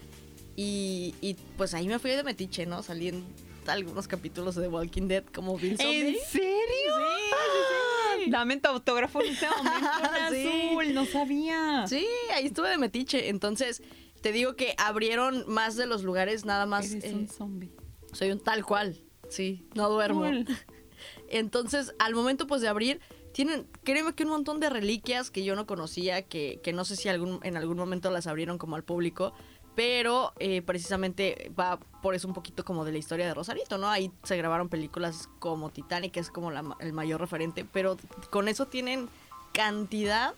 Y, 0.55 1.15
y, 1.21 1.35
pues 1.57 1.73
ahí 1.73 1.87
me 1.87 1.97
fui 1.97 2.11
de 2.11 2.23
metiche, 2.23 2.65
¿no? 2.67 2.83
Salí 2.83 3.07
en 3.07 3.25
algunos 3.65 4.07
capítulos 4.07 4.55
de 4.55 4.61
The 4.61 4.67
Walking 4.67 5.07
Dead 5.07 5.23
como 5.33 5.57
Bill 5.57 5.77
Zombie. 5.77 6.09
¿En 6.09 6.15
serio? 6.15 6.21
Sí, 6.29 6.39
sí, 6.39 7.59
sí. 7.69 7.80
Dame 8.29 8.57
tu 8.57 8.69
autógrafo 8.69 9.21
en 9.21 9.31
este 9.31 9.47
momento 9.47 9.87
en 10.29 10.33
Sí. 10.33 10.69
azul, 10.69 10.93
no 10.93 11.05
sabía. 11.05 11.85
Sí, 11.87 12.05
ahí 12.33 12.45
estuve 12.45 12.69
de 12.69 12.77
metiche. 12.77 13.29
Entonces, 13.29 13.81
te 14.21 14.31
digo 14.31 14.55
que 14.55 14.73
abrieron 14.77 15.43
más 15.47 15.75
de 15.75 15.85
los 15.87 16.03
lugares, 16.03 16.45
nada 16.45 16.65
más. 16.65 16.91
Eres 16.91 17.05
eh, 17.05 17.13
un 17.15 17.27
zombie. 17.27 17.71
soy 18.13 18.31
un 18.31 18.39
tal 18.39 18.65
cual. 18.65 19.01
Sí, 19.29 19.65
no 19.75 19.89
duermo. 19.89 20.21
Cool. 20.21 20.45
Entonces, 21.29 21.93
al 21.99 22.13
momento 22.13 22.47
pues 22.47 22.61
de 22.61 22.67
abrir, 22.67 22.99
tienen, 23.33 23.65
créeme 23.83 24.13
que 24.13 24.23
un 24.23 24.29
montón 24.29 24.59
de 24.59 24.69
reliquias 24.69 25.31
que 25.31 25.43
yo 25.43 25.55
no 25.55 25.65
conocía, 25.65 26.21
que, 26.23 26.59
que 26.63 26.73
no 26.73 26.83
sé 26.85 26.95
si 26.95 27.07
algún, 27.09 27.39
en 27.43 27.55
algún 27.57 27.77
momento 27.77 28.11
las 28.11 28.27
abrieron 28.27 28.57
como 28.57 28.75
al 28.75 28.83
público, 28.83 29.33
pero 29.75 30.33
eh, 30.39 30.61
precisamente 30.61 31.51
va 31.57 31.79
por 32.01 32.15
eso 32.15 32.27
un 32.27 32.33
poquito 32.33 32.65
como 32.65 32.83
de 32.83 32.91
la 32.91 32.97
historia 32.97 33.25
de 33.25 33.33
Rosarito, 33.33 33.77
¿no? 33.77 33.89
Ahí 33.89 34.11
se 34.23 34.37
grabaron 34.37 34.69
películas 34.69 35.29
como 35.39 35.69
Titanic, 35.69 36.11
que 36.11 36.19
es 36.19 36.29
como 36.29 36.51
la 36.51 36.63
el 36.79 36.93
mayor 36.93 37.21
referente, 37.21 37.65
pero 37.65 37.97
con 38.29 38.47
eso 38.47 38.67
tienen 38.67 39.07
cantidad 39.53 40.33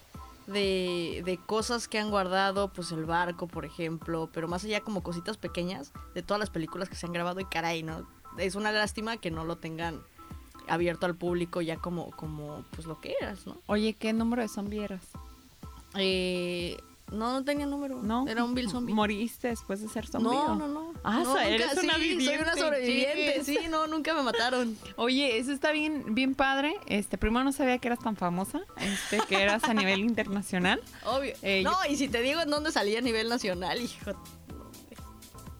de, 0.48 1.22
de 1.26 1.38
cosas 1.38 1.88
que 1.88 2.00
han 2.00 2.10
guardado, 2.10 2.74
pues 2.74 2.91
el 2.91 3.06
barco, 3.06 3.48
por 3.48 3.65
ejemplo, 3.65 4.30
pero 4.34 4.48
más 4.48 4.63
allá 4.65 4.82
como 4.82 5.02
cositas 5.02 5.38
pequeñas 5.38 5.93
de 6.13 6.22
todas 6.22 6.39
las 6.39 6.50
películas 6.50 6.89
que 6.89 6.96
se 6.96 7.06
han 7.06 7.13
grabado 7.13 7.39
y 7.39 7.46
caray, 7.46 7.82
¿no? 7.82 8.08
Es 8.38 8.56
una 8.56 8.72
lástima 8.72 9.17
que 9.17 9.32
no 9.32 9.46
lo 9.46 9.58
tengan 9.58 10.02
abierto 10.67 11.06
al 11.06 11.15
público 11.15 11.62
ya 11.62 11.78
como, 11.78 12.12
como 12.12 12.63
pues 12.72 12.88
lo 12.88 13.00
que 13.00 13.15
eras, 13.22 13.46
¿no? 13.48 13.58
Oye, 13.67 13.93
¿qué 13.93 14.13
número 14.13 14.41
de 14.41 14.48
zombie 14.48 14.84
eras? 14.84 15.06
Eh, 15.96 16.78
no, 17.12 17.32
no 17.32 17.44
tenía 17.44 17.66
número. 17.66 18.02
¿No? 18.02 18.28
Era 18.28 18.44
un 18.44 18.56
Bill 18.56 18.70
Zombie. 18.70 18.94
¿Moriste 18.94 19.50
después 19.50 19.82
de 19.82 19.88
ser 19.88 20.08
zombie? 20.08 20.32
No, 20.32 20.56
no, 20.56 20.68
no. 20.68 20.94
Ah, 21.04 21.22
no, 21.24 21.32
o 21.32 21.36
sea, 21.36 21.48
eres 21.48 21.78
una 21.78 21.96
sí, 21.96 22.26
Soy 22.26 22.38
una 22.38 22.56
sobreviviente, 22.56 23.44
sí, 23.44 23.60
no, 23.70 23.88
nunca 23.88 24.13
me 24.13 24.24
mataron. 24.24 24.78
Oye, 24.96 25.38
eso 25.38 25.52
está 25.52 25.72
bien, 25.72 26.16
bien 26.16 26.34
padre. 26.34 26.74
Este, 26.88 27.18
primero 27.18 27.44
no 27.44 27.52
sabía 27.52 27.78
que 27.78 27.88
eras 27.88 28.00
tan 28.00 28.16
famosa, 28.16 28.62
este, 28.78 29.20
que 29.28 29.42
eras 29.42 29.63
a 29.66 29.74
nivel 29.74 30.00
internacional. 30.00 30.82
Obvio. 31.06 31.34
Eh, 31.42 31.62
no, 31.63 31.76
y 31.88 31.98
si 31.98 32.08
te 32.08 32.22
digo 32.22 32.42
en 32.42 32.50
dónde 32.50 32.72
salía 32.72 33.00
a 33.00 33.02
nivel 33.02 33.30
nacional, 33.30 33.80
hijo. 33.82 34.12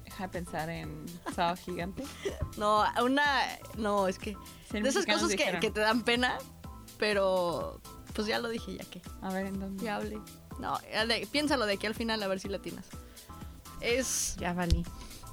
Deja 0.06 0.24
de 0.24 0.30
pensar 0.30 0.70
en 0.70 1.06
Sábado 1.36 1.58
Gigante. 1.58 2.04
No, 2.58 2.84
una. 3.04 3.24
No, 3.78 4.08
es 4.08 4.18
que. 4.18 4.38
Ser 4.70 4.84
de 4.84 4.90
esas 4.90 5.06
cosas 5.06 5.36
que 5.36 5.72
te 5.72 5.80
dan 5.80 6.04
pena, 6.04 6.38
pero. 6.98 7.82
Pues 8.14 8.28
ya 8.28 8.38
lo 8.38 8.50
dije, 8.50 8.78
ya 8.78 8.86
que. 8.86 9.02
A 9.22 9.34
ver, 9.34 9.48
¿en 9.48 9.60
dónde? 9.60 9.84
Ya 9.84 9.96
hablé. 9.96 10.20
No, 10.60 10.78
de- 11.08 11.28
piénsalo 11.32 11.66
de 11.66 11.74
aquí 11.74 11.88
al 11.88 11.96
final 11.96 12.22
a 12.24 12.28
ver 12.28 12.40
si 12.40 12.48
latinas. 12.50 12.86
Es 13.82 14.36
Ya 14.40 14.54
valí. 14.54 14.86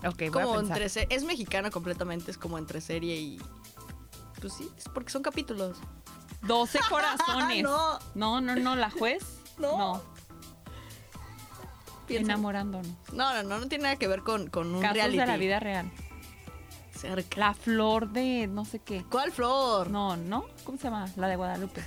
Ok, 0.07 0.23
voy 0.33 0.43
a 0.43 0.57
pensar. 0.59 0.83
entre. 0.83 1.07
Es 1.15 1.25
mexicano 1.25 1.71
completamente, 1.71 2.31
es 2.31 2.39
como 2.39 2.59
entre 2.59 2.81
serie 2.81 3.17
y. 3.17 3.39
Pues 4.41 4.55
sí, 4.55 4.69
es 4.79 4.85
porque 4.89 5.11
son 5.11 5.23
capítulos. 5.23 5.77
12 6.43 6.79
corazones. 6.89 7.63
no, 7.63 7.99
No, 8.15 8.41
no, 8.41 8.57
no, 8.57 8.77
la 8.77 8.91
juez. 8.91 9.23
No. 9.59 10.03
piensa. 12.07 12.33
Enamorándonos. 12.33 12.91
No, 13.13 13.35
no, 13.35 13.43
no, 13.43 13.59
no 13.61 13.69
tiene 13.69 13.85
nada 13.85 13.97
que 13.97 14.09
ver 14.09 14.23
con, 14.23 14.49
con 14.49 14.75
un 14.75 14.81
Casos 14.81 14.95
reality. 14.95 15.19
de 15.19 15.27
la 15.27 15.37
vida 15.37 15.61
real. 15.61 15.91
Cerca. 16.97 17.37
La 17.39 17.55
flor 17.55 18.09
de 18.11 18.47
no 18.47 18.65
sé 18.65 18.79
qué. 18.79 19.05
¿Cuál 19.11 19.33
flor? 19.33 19.91
No, 19.91 20.17
¿no? 20.17 20.47
¿Cómo 20.65 20.79
se 20.79 20.85
llama? 20.85 21.09
La 21.17 21.29
de 21.29 21.37
Guadalupe. 21.37 21.83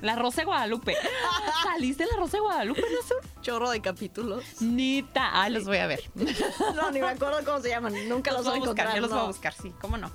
La 0.00 0.16
Rosa 0.16 0.42
de 0.42 0.46
Guadalupe. 0.46 0.96
¿Saliste 1.62 2.06
la 2.06 2.16
Rosa 2.16 2.36
de 2.36 2.40
Guadalupe, 2.40 2.80
no 2.80 3.42
Chorro 3.42 3.70
de 3.70 3.80
capítulos. 3.80 4.44
Nita. 4.60 5.30
Ah, 5.32 5.48
los 5.48 5.64
voy 5.64 5.78
a 5.78 5.86
ver. 5.86 6.00
No, 6.74 6.90
ni 6.90 7.00
me 7.00 7.08
acuerdo 7.08 7.38
cómo 7.44 7.60
se 7.60 7.70
llaman. 7.70 7.94
Nunca 8.08 8.32
los, 8.32 8.44
voy 8.44 8.58
voy 8.58 8.68
a 8.68 8.70
buscar, 8.70 8.94
yo 8.94 9.00
los 9.00 9.10
voy 9.10 9.20
a 9.20 9.24
buscar, 9.24 9.52
sí, 9.52 9.72
cómo 9.80 9.96
no. 9.96 10.10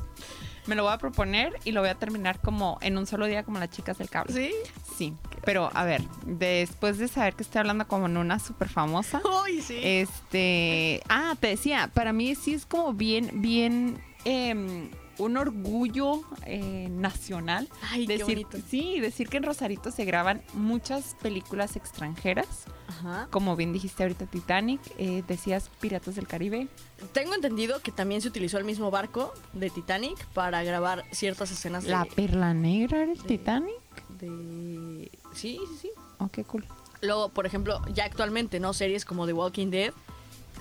Me 0.65 0.75
lo 0.75 0.83
voy 0.83 0.93
a 0.93 0.97
proponer 0.97 1.59
y 1.65 1.73
lo 1.73 1.81
voy 1.81 1.89
a 1.89 1.95
terminar 1.95 2.39
como 2.39 2.77
en 2.81 2.97
un 2.97 3.05
solo 3.05 3.25
día 3.25 3.43
como 3.43 3.59
las 3.59 3.69
chicas 3.69 3.97
del 3.97 4.09
cable. 4.09 4.33
¿Sí? 4.33 4.53
Sí, 4.97 5.13
pero 5.43 5.69
a 5.73 5.83
ver, 5.83 6.01
después 6.25 6.97
de 6.97 7.09
saber 7.09 7.35
que 7.35 7.43
estoy 7.43 7.59
hablando 7.59 7.85
como 7.87 8.05
en 8.05 8.15
una 8.15 8.39
súper 8.39 8.69
famosa, 8.69 9.21
Uy, 9.43 9.61
sí. 9.61 9.79
este, 9.81 11.01
ah, 11.09 11.35
te 11.39 11.47
decía, 11.47 11.91
para 11.93 12.13
mí 12.13 12.35
sí 12.35 12.53
es 12.53 12.65
como 12.65 12.93
bien, 12.93 13.41
bien, 13.41 14.01
em, 14.23 14.89
un 15.19 15.37
orgullo 15.37 16.21
eh, 16.45 16.87
nacional. 16.89 17.69
Ay, 17.91 18.07
qué 18.07 18.17
Decir, 18.17 18.45
bonito. 18.45 18.57
sí, 18.67 18.99
decir 18.99 19.29
que 19.29 19.37
en 19.37 19.43
Rosarito 19.43 19.91
se 19.91 20.05
graban 20.05 20.41
muchas 20.53 21.15
películas 21.21 21.75
extranjeras, 21.75 22.47
Ajá. 22.87 23.27
como 23.31 23.55
bien 23.55 23.73
dijiste 23.73 24.03
ahorita 24.03 24.25
Titanic, 24.25 24.81
eh, 24.97 25.23
decías 25.27 25.69
Piratas 25.79 26.15
del 26.15 26.27
Caribe. 26.27 26.67
Tengo 27.13 27.35
entendido 27.35 27.81
que 27.81 27.91
también 27.91 28.21
se 28.21 28.27
utilizó 28.27 28.57
el 28.57 28.63
mismo 28.65 28.89
barco 28.91 29.33
de 29.53 29.69
Titanic 29.69 30.25
para 30.27 30.63
grabar 30.63 31.03
ciertas 31.11 31.51
escenas 31.51 31.83
La 31.85 32.03
de, 32.03 32.09
Perla 32.11 32.53
Negra 32.53 33.03
era 33.03 33.11
el 33.11 33.17
de- 33.19 33.27
Titanic. 33.27 33.75
de- 34.19 35.11
Sí, 35.33 35.59
sí, 35.67 35.77
sí. 35.81 35.89
Oh, 36.19 36.29
qué 36.29 36.43
cool. 36.43 36.65
Luego, 37.01 37.29
por 37.29 37.45
ejemplo, 37.45 37.81
ya 37.93 38.05
actualmente, 38.05 38.59
¿no? 38.59 38.71
Series 38.73 39.03
como 39.03 39.25
The 39.25 39.33
Walking 39.33 39.67
Dead. 39.71 39.93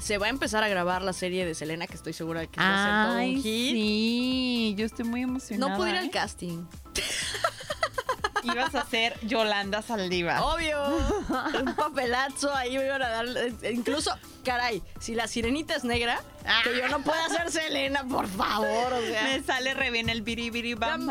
Se 0.02 0.18
va 0.18 0.26
a 0.26 0.30
empezar 0.30 0.64
a 0.64 0.68
grabar 0.68 1.02
la 1.02 1.12
serie 1.12 1.46
de 1.46 1.54
Selena, 1.54 1.86
que 1.86 1.94
estoy 1.94 2.12
segura 2.12 2.40
de 2.40 2.48
que 2.48 2.58
va 2.58 2.66
a 2.66 3.06
ser 3.06 3.12
todo 3.12 3.24
un 3.24 3.42
hit. 3.42 3.72
sí, 3.72 4.74
yo 4.76 4.84
estoy 4.84 5.04
muy 5.04 5.22
emocionada. 5.22 5.70
No 5.70 5.78
pude 5.78 5.90
ir 5.90 5.96
al 5.96 6.06
¿eh? 6.06 6.10
casting. 6.10 6.66
Ibas 8.42 8.74
a 8.74 8.84
ser 8.84 9.16
Yolanda 9.24 9.80
Saldívar. 9.80 10.42
Obvio. 10.42 10.82
un 11.64 11.74
papelazo 11.76 12.52
ahí 12.52 12.76
me 12.76 12.84
iban 12.84 13.00
a 13.00 13.08
dar. 13.08 13.26
Incluso, 13.70 14.10
caray, 14.44 14.82
si 14.98 15.14
la 15.14 15.28
sirenita 15.28 15.76
es 15.76 15.84
negra, 15.84 16.20
que 16.64 16.76
yo 16.76 16.88
no 16.88 16.98
pueda 17.02 17.28
ser 17.28 17.52
Selena, 17.52 18.02
por 18.04 18.26
favor. 18.26 18.94
O 18.94 19.00
sea. 19.02 19.22
Me 19.22 19.40
sale 19.44 19.72
re 19.74 19.92
bien 19.92 20.08
el 20.08 20.22
biribiri 20.22 20.74
bam 20.74 21.08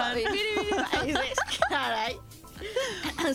Caray. 1.70 2.20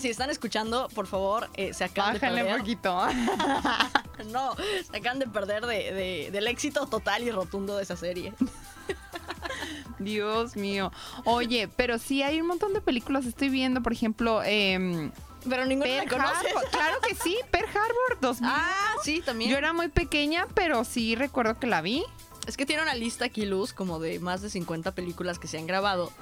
Si 0.00 0.10
están 0.10 0.30
escuchando, 0.30 0.88
por 0.94 1.06
favor, 1.06 1.48
eh, 1.54 1.72
se 1.72 1.84
acaban 1.84 2.14
Bájale 2.14 2.44
de 2.44 2.52
un 2.52 2.58
poquito. 2.58 3.08
No, 4.32 4.54
se 4.90 4.96
acaban 4.96 5.18
de 5.18 5.26
perder 5.26 5.66
de- 5.66 5.92
de- 5.92 6.30
del 6.32 6.46
éxito 6.48 6.86
total 6.86 7.22
y 7.22 7.30
rotundo 7.30 7.76
de 7.76 7.82
esa 7.82 7.96
serie. 7.96 8.32
Dios 9.98 10.56
mío. 10.56 10.92
Oye, 11.24 11.68
pero 11.68 11.98
sí 11.98 12.22
hay 12.22 12.40
un 12.40 12.46
montón 12.46 12.72
de 12.74 12.80
películas. 12.80 13.24
Estoy 13.26 13.48
viendo, 13.48 13.82
por 13.82 13.92
ejemplo, 13.92 14.42
em, 14.44 15.10
Pero 15.48 15.64
ninguno 15.64 15.90
la 15.94 16.04
Pearl. 16.04 16.20
Harbor. 16.20 16.64
Claro 16.70 17.00
que 17.00 17.14
sí, 17.14 17.36
Pearl 17.50 17.68
Harbor 17.68 18.20
2000. 18.20 18.50
Ah, 18.52 18.94
sí, 19.02 19.22
también. 19.24 19.50
Yo 19.50 19.56
era 19.56 19.72
muy 19.72 19.88
pequeña, 19.88 20.46
pero 20.54 20.84
sí 20.84 21.14
recuerdo 21.14 21.58
que 21.58 21.66
la 21.66 21.80
vi. 21.80 22.04
Es 22.46 22.56
que 22.56 22.66
tiene 22.66 22.82
una 22.82 22.94
lista 22.94 23.24
aquí, 23.24 23.44
Luz, 23.46 23.72
como 23.72 23.98
de 23.98 24.18
más 24.20 24.40
de 24.42 24.50
50 24.50 24.94
películas 24.94 25.38
que 25.38 25.48
se 25.48 25.58
han 25.58 25.66
grabado 25.66 26.12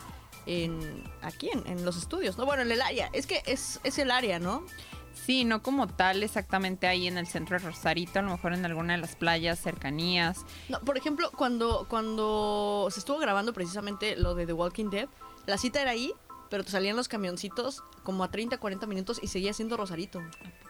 en 0.46 1.04
aquí, 1.22 1.50
en, 1.52 1.66
en 1.66 1.84
los 1.84 1.96
estudios. 1.96 2.38
No, 2.38 2.46
bueno, 2.46 2.62
en 2.62 2.70
el 2.72 2.80
área. 2.80 3.10
Es 3.12 3.26
que 3.26 3.42
es, 3.46 3.80
es 3.84 3.98
el 3.98 4.10
área, 4.10 4.38
¿no? 4.38 4.64
Sí, 5.14 5.44
no 5.44 5.62
como 5.62 5.86
tal 5.86 6.22
exactamente 6.22 6.86
ahí 6.86 7.06
en 7.06 7.16
el 7.16 7.26
centro 7.26 7.58
de 7.58 7.64
Rosarito, 7.64 8.18
a 8.18 8.22
lo 8.22 8.30
mejor 8.32 8.52
en 8.52 8.64
alguna 8.66 8.94
de 8.94 9.00
las 9.00 9.16
playas 9.16 9.58
cercanías. 9.60 10.44
No, 10.68 10.80
por 10.80 10.98
ejemplo, 10.98 11.30
cuando, 11.30 11.86
cuando 11.88 12.88
se 12.90 13.00
estuvo 13.00 13.18
grabando 13.18 13.52
precisamente 13.52 14.16
lo 14.16 14.34
de 14.34 14.46
The 14.46 14.52
Walking 14.52 14.90
Dead, 14.90 15.08
la 15.46 15.56
cita 15.56 15.80
era 15.80 15.92
ahí, 15.92 16.12
pero 16.50 16.64
te 16.64 16.70
salían 16.70 16.96
los 16.96 17.08
camioncitos 17.08 17.82
como 18.02 18.24
a 18.24 18.30
30, 18.30 18.58
40 18.58 18.86
minutos 18.86 19.20
y 19.22 19.28
seguía 19.28 19.52
siendo 19.52 19.76
Rosarito. 19.76 20.22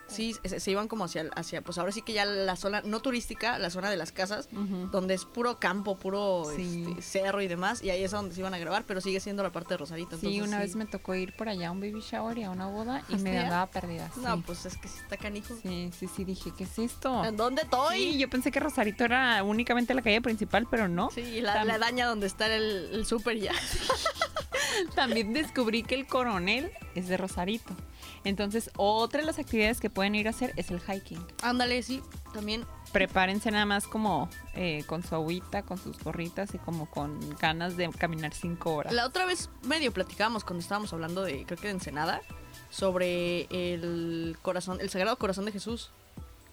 Sí, 0.07 0.35
se, 0.43 0.59
se 0.59 0.71
iban 0.71 0.87
como 0.87 1.05
hacia, 1.05 1.29
hacia, 1.35 1.61
pues 1.61 1.77
ahora 1.79 1.91
sí 1.91 2.01
que 2.03 2.13
ya 2.13 2.25
la 2.25 2.55
zona, 2.55 2.81
no 2.85 2.99
turística, 3.01 3.57
la 3.57 3.69
zona 3.71 3.89
de 3.89 3.97
las 3.97 4.11
casas, 4.11 4.47
donde 4.91 5.15
es 5.15 5.25
puro 5.25 5.59
campo, 5.59 5.97
puro 5.97 6.43
Sí. 6.55 6.85
este, 6.89 7.01
cerro 7.01 7.41
y 7.41 7.47
demás, 7.47 7.81
y 7.83 7.89
ahí 7.89 8.03
es 8.03 8.13
a 8.13 8.17
donde 8.17 8.35
se 8.35 8.41
iban 8.41 8.53
a 8.53 8.59
grabar, 8.59 8.83
pero 8.85 9.01
sigue 9.01 9.19
siendo 9.19 9.41
la 9.41 9.51
parte 9.51 9.73
de 9.73 9.77
Rosarito. 9.77 10.11
Sí, 10.17 10.27
entonces 10.27 10.47
una 10.47 10.57
sí. 10.57 10.63
vez 10.67 10.75
me 10.75 10.85
tocó 10.85 11.15
ir 11.15 11.35
por 11.35 11.49
allá 11.49 11.69
a 11.69 11.71
un 11.71 11.79
baby 11.79 12.01
shower 12.01 12.37
y 12.37 12.43
a 12.43 12.51
una 12.51 12.67
boda 12.67 13.03
y 13.09 13.13
¿Hasta 13.15 13.17
me 13.29 13.39
andaba 13.39 13.65
perdida. 13.67 14.11
Sí. 14.13 14.21
No, 14.23 14.41
pues 14.41 14.65
es 14.67 14.77
que 14.77 14.87
sí 14.87 14.99
está 15.01 15.17
canijo. 15.17 15.55
sí, 15.61 15.89
sí, 15.97 16.07
sí, 16.15 16.23
dije, 16.23 16.51
¿qué 16.55 16.65
es 16.65 16.77
esto? 16.77 17.25
¿En 17.25 17.35
dónde 17.35 17.63
estoy? 17.63 18.17
Yo 18.19 18.29
pensé 18.29 18.51
que 18.51 18.59
Rosarito 18.59 19.03
era 19.05 19.43
únicamente 19.43 19.93
la 19.95 20.01
calle 20.03 20.21
principal, 20.21 20.67
pero 20.69 20.87
no. 20.87 21.09
Sí, 21.11 21.41
la, 21.41 21.55
Tam- 21.63 21.65
la 21.65 21.77
daña 21.79 22.05
donde 22.07 22.27
está 22.27 22.45
el, 22.53 22.89
el 22.93 23.05
súper 23.07 23.39
ya. 23.39 23.53
También 24.95 25.33
descubrí 25.33 25.83
que 25.83 25.95
el 25.95 26.05
coronel 26.05 26.71
es 26.95 27.07
de 27.07 27.17
Rosarito. 27.17 27.73
Entonces, 28.25 28.71
otra 28.75 29.21
de 29.21 29.27
las 29.27 29.39
actividades 29.39 29.79
que 29.79 29.89
pueden 29.89 30.15
ir 30.15 30.27
a 30.27 30.31
hacer 30.31 30.51
es 30.57 30.71
el 30.71 30.81
hiking. 30.81 31.25
Ándale, 31.43 31.81
sí, 31.83 32.01
también. 32.33 32.65
Prepárense 32.91 33.51
nada 33.51 33.65
más 33.65 33.87
como 33.87 34.29
eh, 34.55 34.83
con 34.87 35.03
su 35.03 35.15
agüita, 35.15 35.61
con 35.61 35.77
sus 35.77 35.97
gorritas 35.99 36.53
y 36.53 36.57
como 36.57 36.89
con 36.89 37.19
ganas 37.37 37.77
de 37.77 37.89
caminar 37.91 38.33
cinco 38.33 38.73
horas. 38.73 38.93
La 38.93 39.05
otra 39.05 39.25
vez 39.25 39.49
medio 39.63 39.93
platicábamos 39.93 40.43
cuando 40.43 40.61
estábamos 40.61 40.91
hablando 40.91 41.23
de, 41.23 41.45
creo 41.45 41.57
que 41.57 41.67
de 41.67 41.73
Ensenada, 41.73 42.21
sobre 42.69 43.47
el 43.51 44.37
corazón, 44.41 44.81
el 44.81 44.89
Sagrado 44.89 45.17
Corazón 45.17 45.45
de 45.45 45.51
Jesús. 45.51 45.91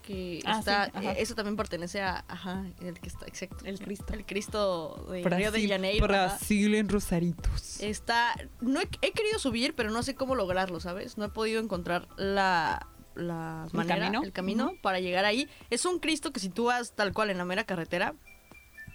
Que 0.02 0.40
Ah, 0.44 0.58
está, 0.58 0.86
sí, 0.86 1.06
eh, 1.06 1.14
eso 1.18 1.34
también 1.36 1.56
pertenece 1.56 2.02
a, 2.02 2.24
ajá, 2.26 2.64
el 2.80 2.98
que 2.98 3.08
está, 3.08 3.24
exacto. 3.26 3.64
El 3.64 3.78
Cristo. 3.78 4.12
El 4.12 4.26
Cristo 4.26 5.06
de 5.10 5.22
Río 5.22 5.52
de 5.52 5.68
Janeiro. 5.68 6.04
ajá. 6.06 6.12
Brasil 6.26 6.74
en 6.74 6.88
Rosaritos. 6.88 7.80
Está, 7.80 8.34
no 8.60 8.80
he, 8.80 8.88
he 9.00 9.12
querido 9.12 9.38
subir, 9.38 9.74
pero 9.74 9.90
no 9.92 10.02
sé 10.02 10.14
cómo 10.16 10.34
lograrlo, 10.34 10.80
¿sabes? 10.80 11.18
No 11.18 11.26
he 11.26 11.28
podido 11.28 11.60
encontrar 11.62 12.08
la, 12.16 12.88
la 13.14 13.66
¿El 13.70 13.76
manera, 13.76 13.98
camino? 14.00 14.22
el 14.24 14.32
camino 14.32 14.72
para 14.82 14.98
llegar 14.98 15.24
ahí. 15.24 15.48
Es 15.70 15.84
un 15.86 16.00
Cristo 16.00 16.32
que 16.32 16.40
si 16.40 16.48
tú 16.48 16.64
vas 16.64 16.92
tal 16.96 17.12
cual 17.12 17.30
en 17.30 17.38
la 17.38 17.44
mera 17.44 17.62
carretera, 17.64 18.14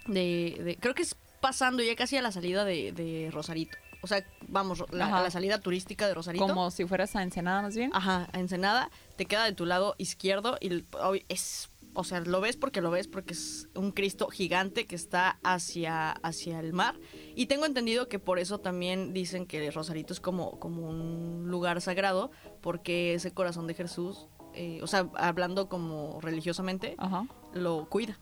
de, 0.06 0.56
de- 0.62 0.76
creo 0.78 0.94
que 0.94 1.02
es 1.02 1.16
pasando 1.40 1.82
ya 1.82 1.94
casi 1.96 2.16
a 2.16 2.22
la 2.22 2.32
salida 2.32 2.64
de, 2.64 2.92
de 2.92 3.30
Rosarito. 3.32 3.78
O 4.08 4.14
sea, 4.16 4.24
vamos, 4.48 4.82
la, 4.90 5.30
salida 5.30 5.60
turística 5.60 6.08
de 6.08 6.14
Rosarito. 6.14 6.46
Como 6.46 6.70
si 6.70 6.86
fueras 6.86 7.14
a 7.14 7.22
Ensenada 7.22 7.60
más 7.60 7.76
bien. 7.76 7.90
Ajá, 7.92 8.26
a 8.32 8.40
Ensenada, 8.40 8.90
te 9.16 9.26
queda 9.26 9.44
de 9.44 9.52
tu 9.52 9.66
lado 9.66 9.94
izquierdo 9.98 10.56
y 10.62 10.82
es, 11.28 11.68
o 11.92 12.04
sea, 12.04 12.20
lo 12.20 12.40
ves 12.40 12.56
porque 12.56 12.80
lo 12.80 12.90
ves 12.90 13.06
porque 13.06 13.34
es 13.34 13.68
un 13.74 13.92
Cristo 13.92 14.28
gigante 14.28 14.86
que 14.86 14.96
está 14.96 15.38
hacia, 15.42 16.12
hacia 16.12 16.58
el 16.58 16.72
mar. 16.72 16.98
Y 17.36 17.46
tengo 17.46 17.66
entendido 17.66 18.08
que 18.08 18.18
por 18.18 18.38
eso 18.38 18.60
también 18.60 19.12
dicen 19.12 19.44
que 19.44 19.70
Rosarito 19.70 20.14
es 20.14 20.20
como, 20.20 20.58
como 20.58 20.88
un 20.88 21.50
lugar 21.50 21.82
sagrado, 21.82 22.30
porque 22.62 23.12
ese 23.12 23.34
corazón 23.34 23.66
de 23.66 23.74
Jesús, 23.74 24.26
eh, 24.54 24.80
o 24.82 24.86
sea, 24.86 25.10
hablando 25.16 25.68
como 25.68 26.18
religiosamente, 26.22 26.94
Ajá. 26.96 27.26
lo 27.52 27.90
cuida, 27.90 28.18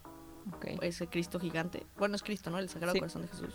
Ok. 0.55 0.67
ese 0.83 1.07
Cristo 1.09 1.41
gigante. 1.41 1.85
Bueno, 1.97 2.15
es 2.17 2.23
Cristo, 2.23 2.51
¿no? 2.51 2.59
El 2.59 2.69
Sagrado 2.69 2.93
Sí. 2.93 3.01
Corazón 3.01 3.23
de 3.23 3.29
Jesús. 3.29 3.55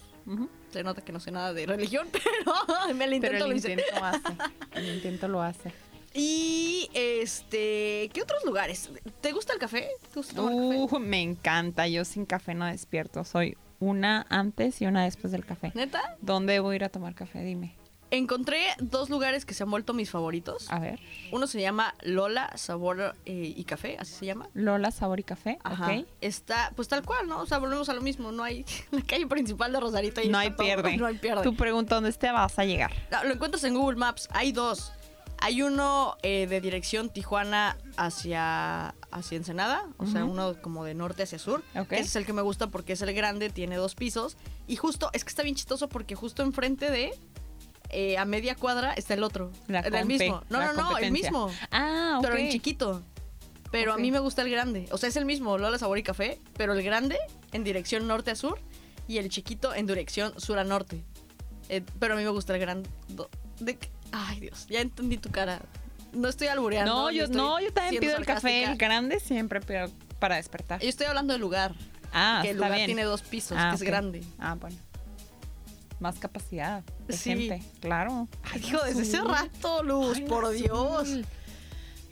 Se 0.72 0.84
nota 0.84 1.02
que 1.02 1.12
no 1.12 1.20
sé 1.20 1.32
nada 1.32 1.54
de 1.54 1.66
religión, 1.66 2.08
pero 2.12 2.94
me 2.96 3.06
el 3.06 3.14
intento 3.14 3.34
Pero 3.36 3.46
lo 3.48 3.52
el 3.52 3.58
hice. 3.58 3.72
intento 3.72 4.04
hace. 4.04 4.34
El 4.74 4.96
intento 4.96 5.28
lo 5.28 5.42
hace. 5.42 5.72
Y 6.14 6.90
este, 6.94 8.10
¿qué 8.14 8.22
otros 8.22 8.44
lugares? 8.44 8.90
¿Te 9.22 9.32
gusta 9.32 9.54
el 9.54 9.60
café? 9.60 9.88
¿Te 10.10 10.16
gusta 10.20 10.36
tomar 10.36 10.52
café? 10.54 10.96
Uh, 10.96 11.00
me 11.00 11.22
encanta. 11.22 11.88
Yo 11.88 12.04
sin 12.04 12.26
café 12.26 12.54
no 12.54 12.66
despierto. 12.66 13.24
Soy 13.24 13.56
una 13.80 14.26
antes 14.30 14.82
y 14.82 14.86
una 14.86 15.06
después 15.06 15.32
del 15.32 15.46
café. 15.46 15.72
¿Neta? 15.74 16.18
¿Dónde 16.22 16.60
voy 16.60 16.74
a 16.74 16.76
ir 16.76 16.84
a 16.84 16.90
tomar 16.90 17.16
café? 17.16 17.44
Dime. 17.44 17.76
Encontré 18.12 18.62
dos 18.80 19.10
lugares 19.10 19.46
que 19.46 19.54
se 19.54 19.64
han 19.64 19.72
vuelto 19.72 19.94
mis 19.94 20.10
favoritos. 20.10 20.70
A 20.70 20.80
ver. 20.80 21.00
Uno 21.32 21.48
se 21.48 21.62
llama 21.62 21.96
Lola 22.02 22.52
Sabor 22.58 23.16
eh, 23.26 23.54
y 23.56 23.64
Café, 23.64 23.96
así 24.00 24.14
se 24.14 24.26
llama. 24.26 24.50
Lola, 24.54 24.92
sabor 24.92 25.22
y 25.22 25.24
café. 25.24 25.60
Ajá. 25.64 25.86
Ok. 25.96 26.06
Está, 26.20 26.74
pues 26.76 26.90
tal 26.90 27.04
cual, 27.04 27.28
¿no? 27.28 27.40
O 27.40 27.46
sea, 27.46 27.58
volvemos 27.60 27.88
a 27.88 27.94
lo 27.94 28.02
mismo. 28.02 28.34
No 28.34 28.44
hay 28.44 28.66
la 28.92 29.02
calle 29.02 29.28
principal 29.28 29.72
de 29.72 29.80
Rosarito. 29.80 30.20
ahí 30.20 30.28
No 30.28 30.38
hay 30.38 30.50
todo. 30.52 30.66
pierde. 30.66 30.98
No 31.02 31.06
hay 31.06 31.18
pierde. 31.18 31.42
Tú 31.44 31.56
pregunta 31.56 31.96
dónde 31.96 32.12
te 32.12 32.32
vas 32.32 32.60
a 32.60 32.66
llegar. 32.66 32.92
No, 33.12 33.24
lo 33.24 33.34
encuentras 33.34 33.64
en 33.64 33.74
Google 33.76 33.98
Maps. 33.98 34.28
Hay 34.32 34.52
dos. 34.52 34.92
Hay 35.40 35.64
uno 35.64 36.18
eh, 36.22 36.46
de 36.48 36.62
dirección 36.62 37.10
Tijuana 37.10 37.76
hacia, 37.98 38.94
hacia 39.10 39.38
Ensenada, 39.38 39.88
o 39.98 40.06
sea, 40.06 40.24
uno 40.24 40.62
como 40.62 40.86
de 40.86 40.94
norte 40.94 41.24
hacia 41.24 41.40
sur. 41.40 41.64
Ok. 41.76 41.88
que 41.88 41.96
Ese 41.96 42.10
es 42.10 42.16
el 42.18 42.28
que 42.28 42.34
me 42.34 42.44
gusta 42.44 42.68
porque 42.68 42.94
es 42.94 43.02
el 43.02 43.12
grande, 43.14 43.50
tiene 43.50 43.78
dos 43.78 43.96
pisos. 43.96 44.38
Y 44.68 44.76
justo, 44.76 45.10
es 45.14 45.24
que 45.24 45.30
está 45.30 45.42
bien 45.42 45.56
chistoso 45.56 45.90
porque 45.90 46.14
justo 46.14 46.44
enfrente 46.44 46.92
de, 46.92 47.18
eh, 47.92 48.18
a 48.18 48.26
media 48.26 48.56
cuadra, 48.56 48.94
está 48.94 49.14
el 49.14 49.24
otro. 49.24 49.52
La 49.68 49.80
el 49.82 50.06
mismo. 50.06 50.44
No, 50.50 50.60
no, 50.62 50.74
no, 50.74 50.98
el 50.98 51.12
mismo. 51.12 51.52
Ah, 51.72 52.16
ok. 52.18 52.24
Pero 52.24 52.38
en 52.38 52.50
chiquito. 52.50 53.02
Pero 53.72 53.94
a 53.94 53.98
mí 53.98 54.12
me 54.12 54.20
gusta 54.20 54.42
el 54.42 54.50
grande. 54.50 54.88
O 54.92 54.98
sea, 54.98 55.08
es 55.10 55.16
el 55.16 55.26
mismo, 55.26 55.58
Lola 55.58 55.78
Sabor 55.78 55.98
y 55.98 56.04
Café, 56.04 56.40
pero 56.58 56.74
el 56.74 56.84
grande 56.84 57.18
en 57.54 57.64
dirección 57.64 58.06
norte 58.08 58.32
a 58.32 58.36
sur 58.36 58.60
y 59.08 59.18
el 59.18 59.30
chiquito 59.30 59.74
en 59.74 59.88
dirección 59.88 60.38
sur 60.40 60.60
a 60.60 60.64
norte. 60.64 61.04
Eh, 61.70 61.82
pero 62.00 62.16
a 62.16 62.18
mí 62.18 62.24
me 62.24 62.30
gusta 62.30 62.54
el 62.54 62.60
grande. 62.60 62.90
De, 63.60 63.78
ay, 64.12 64.42
Dios, 64.42 64.68
ya 64.70 64.82
entendí 64.82 65.18
tu 65.18 65.32
cara. 65.32 65.62
No 66.12 66.28
estoy 66.28 66.48
albureando. 66.48 66.94
No, 66.94 67.12
yo, 67.12 67.28
no, 67.28 67.62
yo 67.62 67.72
también 67.72 68.02
pido 68.02 68.18
el 68.18 68.26
café, 68.26 68.66
el 68.66 68.78
grande 68.78 69.22
siempre, 69.22 69.62
para 70.20 70.36
despertar. 70.36 70.82
Yo 70.82 70.90
estoy 70.90 71.08
hablando 71.08 71.32
del 71.34 71.42
lugar. 71.42 71.74
Ah, 72.12 72.40
que 72.42 72.50
el 72.50 72.58
está 72.58 72.66
lugar 72.66 72.78
bien. 72.80 72.86
tiene 72.88 73.04
dos 73.04 73.22
pisos, 73.22 73.58
Ah, 73.58 73.70
que 73.70 73.76
es 73.78 73.84
grande. 73.84 74.22
Ah, 74.38 74.56
bueno. 74.60 74.76
Más 76.02 76.20
capacidad 76.20 76.84
de 77.08 77.14
Sí. 77.16 77.30
gente, 77.30 77.64
claro. 77.80 78.28
Ay, 78.44 78.62
hijo, 78.68 78.84
desde 78.84 79.04
ese 79.04 79.22
rato, 79.22 79.84
Luz, 79.84 80.18
Ay, 80.18 80.24
por 80.26 80.44
azul. 80.46 80.58
Dios. 80.58 81.10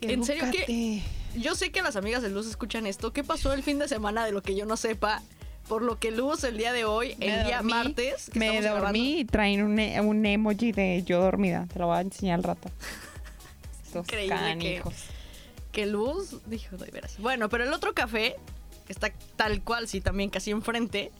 ¿En 0.00 0.24
serio? 0.24 0.44
Edúcate. 0.44 1.02
Yo 1.36 1.54
sé 1.54 1.70
que 1.70 1.82
las 1.82 1.96
amigas 1.96 2.22
de 2.22 2.30
Luz 2.30 2.46
escuchan 2.46 2.86
esto. 2.86 3.12
¿Qué 3.12 3.22
pasó 3.22 3.52
el 3.52 3.62
fin 3.62 3.78
de 3.78 3.86
semana 3.88 4.24
de 4.24 4.32
lo 4.32 4.42
que 4.42 4.54
yo 4.56 4.64
no 4.64 4.76
sepa? 4.78 5.20
por 5.68 5.82
lo 5.82 6.00
que 6.00 6.10
Luz 6.10 6.42
el 6.42 6.56
día 6.58 6.72
de 6.72 6.84
hoy, 6.84 7.14
Me 7.20 7.26
el 7.40 7.46
día 7.46 7.62
martes, 7.62 8.28
que 8.32 8.38
Me 8.40 8.60
dormí 8.60 9.20
y 9.20 9.24
traen 9.24 9.62
un, 9.62 9.78
e- 9.78 10.00
un 10.00 10.26
emoji 10.26 10.72
de 10.72 11.04
yo 11.06 11.20
dormida. 11.20 11.68
Te 11.72 11.78
lo 11.78 11.86
voy 11.86 11.98
a 11.98 12.00
enseñar 12.00 12.38
al 12.40 12.42
rato. 12.42 12.68
Estos 13.86 14.04
Increíble 14.06 14.34
que- 14.36 14.40
canijos. 14.42 14.94
que 15.70 15.86
Luz 15.86 16.38
dijo, 16.46 16.76
de 16.76 16.90
veras. 16.90 17.18
Bueno, 17.18 17.48
pero 17.48 17.62
el 17.62 17.72
otro 17.72 17.94
café, 17.94 18.34
que 18.86 18.92
está 18.92 19.12
tal 19.36 19.62
cual, 19.62 19.86
sí, 19.86 20.00
también 20.00 20.28
casi 20.30 20.50
enfrente 20.50 21.12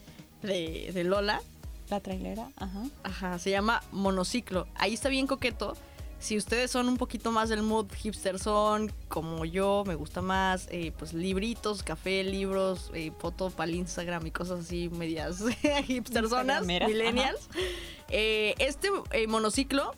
de, 0.42 0.90
de 0.94 1.04
Lola, 1.04 1.40
La 1.90 2.00
trailera, 2.00 2.50
ajá. 2.56 2.84
ajá, 3.02 3.38
se 3.38 3.50
llama 3.50 3.82
Monociclo. 3.90 4.66
Ahí 4.76 4.94
está 4.94 5.08
bien 5.08 5.26
coqueto. 5.26 5.76
Si 6.20 6.36
ustedes 6.36 6.70
son 6.70 6.88
un 6.88 6.98
poquito 6.98 7.32
más 7.32 7.48
del 7.48 7.62
mood 7.62 7.90
hipster 7.94 8.38
son, 8.38 8.92
como 9.08 9.46
yo, 9.46 9.84
me 9.86 9.94
gusta 9.94 10.20
más, 10.20 10.68
eh, 10.70 10.92
pues 10.98 11.14
libritos, 11.14 11.82
café, 11.82 12.22
libros, 12.22 12.90
eh, 12.92 13.10
foto 13.18 13.48
para 13.48 13.70
el 13.70 13.76
Instagram 13.76 14.26
y 14.26 14.30
cosas 14.30 14.60
así 14.60 14.90
medias 14.90 15.42
hipstersonas, 15.86 16.60
Instagrameras, 16.60 16.88
millennials. 16.90 17.48
Eh, 18.10 18.54
este 18.58 18.88
eh, 19.12 19.26
monociclo, 19.28 19.94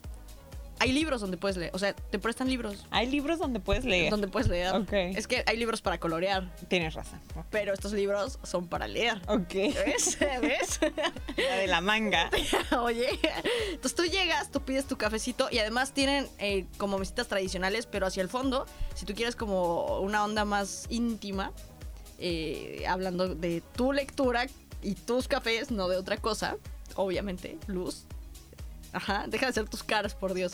hay 0.82 0.90
libros 0.92 1.20
donde 1.20 1.36
puedes 1.36 1.56
leer, 1.56 1.70
o 1.74 1.78
sea, 1.78 1.92
te 1.94 2.18
prestan 2.18 2.48
libros 2.48 2.84
Hay 2.90 3.06
libros 3.08 3.38
donde 3.38 3.60
puedes 3.60 3.84
leer. 3.84 4.10
donde 4.10 4.26
puedes 4.26 4.48
leer. 4.48 4.74
Ok. 4.74 4.92
Es 4.92 5.28
que 5.28 5.44
hay 5.46 5.56
libros 5.56 5.80
para 5.80 5.98
colorear, 5.98 6.52
Tienes 6.66 6.94
razón. 6.94 7.20
pero 7.50 7.72
estos 7.72 7.92
libros 7.92 8.40
son 8.42 8.66
para 8.66 8.88
leer. 8.88 9.22
Ok. 9.28 9.52
¿Ves? 9.54 10.18
¿Ves? 10.40 10.80
La 11.36 11.56
de 11.56 11.66
la 11.68 11.80
manga. 11.80 12.30
Oye, 12.82 13.08
entonces 13.70 13.94
tú 13.94 14.04
llegas, 14.04 14.50
tú 14.50 14.60
pides 14.62 14.86
tu 14.86 14.96
cafecito 14.98 15.46
y 15.52 15.58
además 15.60 15.92
tienen 15.92 16.26
eh, 16.38 16.66
como 16.78 16.98
mesitas 16.98 17.28
tradicionales, 17.28 17.86
pero 17.86 18.06
hacia 18.06 18.22
el 18.22 18.28
fondo, 18.28 18.66
si 18.94 19.06
tú 19.06 19.14
quieres 19.14 19.36
como 19.36 20.00
una 20.00 20.24
onda 20.24 20.44
más 20.44 20.86
íntima, 20.88 21.52
eh, 22.18 22.84
hablando 22.88 23.34
de 23.36 23.62
tu 23.76 23.92
lectura 23.92 24.46
y 24.82 24.94
tus 24.94 25.28
cafés, 25.28 25.70
no 25.70 25.86
de 25.88 25.96
otra 25.96 26.16
cosa, 26.16 26.56
obviamente, 26.96 27.56
luz. 27.68 28.04
Ajá, 28.92 29.24
deja 29.28 29.46
de 29.46 29.50
hacer 29.50 29.68
tus 29.68 29.82
caras, 29.82 30.14
por 30.14 30.34
Dios. 30.34 30.52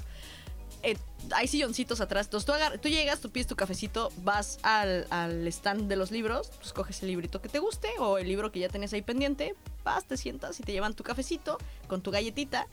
Eh, 0.83 0.96
hay 1.35 1.48
silloncitos 1.48 2.01
atrás. 2.01 2.27
Entonces 2.27 2.46
tú, 2.46 2.53
agar- 2.53 2.79
tú 2.79 2.88
llegas, 2.88 3.20
tú 3.20 3.31
pides 3.31 3.46
tu 3.46 3.57
cafecito, 3.57 4.11
vas 4.22 4.59
al, 4.62 5.07
al 5.11 5.46
stand 5.48 5.88
de 5.88 5.96
los 5.96 6.11
libros, 6.11 6.51
pues 6.59 6.72
coges 6.72 7.03
el 7.03 7.09
librito 7.09 7.40
que 7.42 7.48
te 7.48 7.59
guste 7.59 7.88
o 7.98 8.18
el 8.18 8.29
libro 8.29 8.53
que 8.53 8.61
ya 8.61 8.68
tenés 8.68 8.92
ahí 8.92 9.03
pendiente, 9.03 9.55
vas, 9.85 10.05
te 10.05 10.16
sientas 10.16 10.61
y 10.61 10.62
te 10.62 10.72
llevan 10.72 10.94
tu 10.94 11.03
cafecito 11.03 11.59
con 11.88 12.01
tu 12.03 12.11
galletita. 12.12 12.68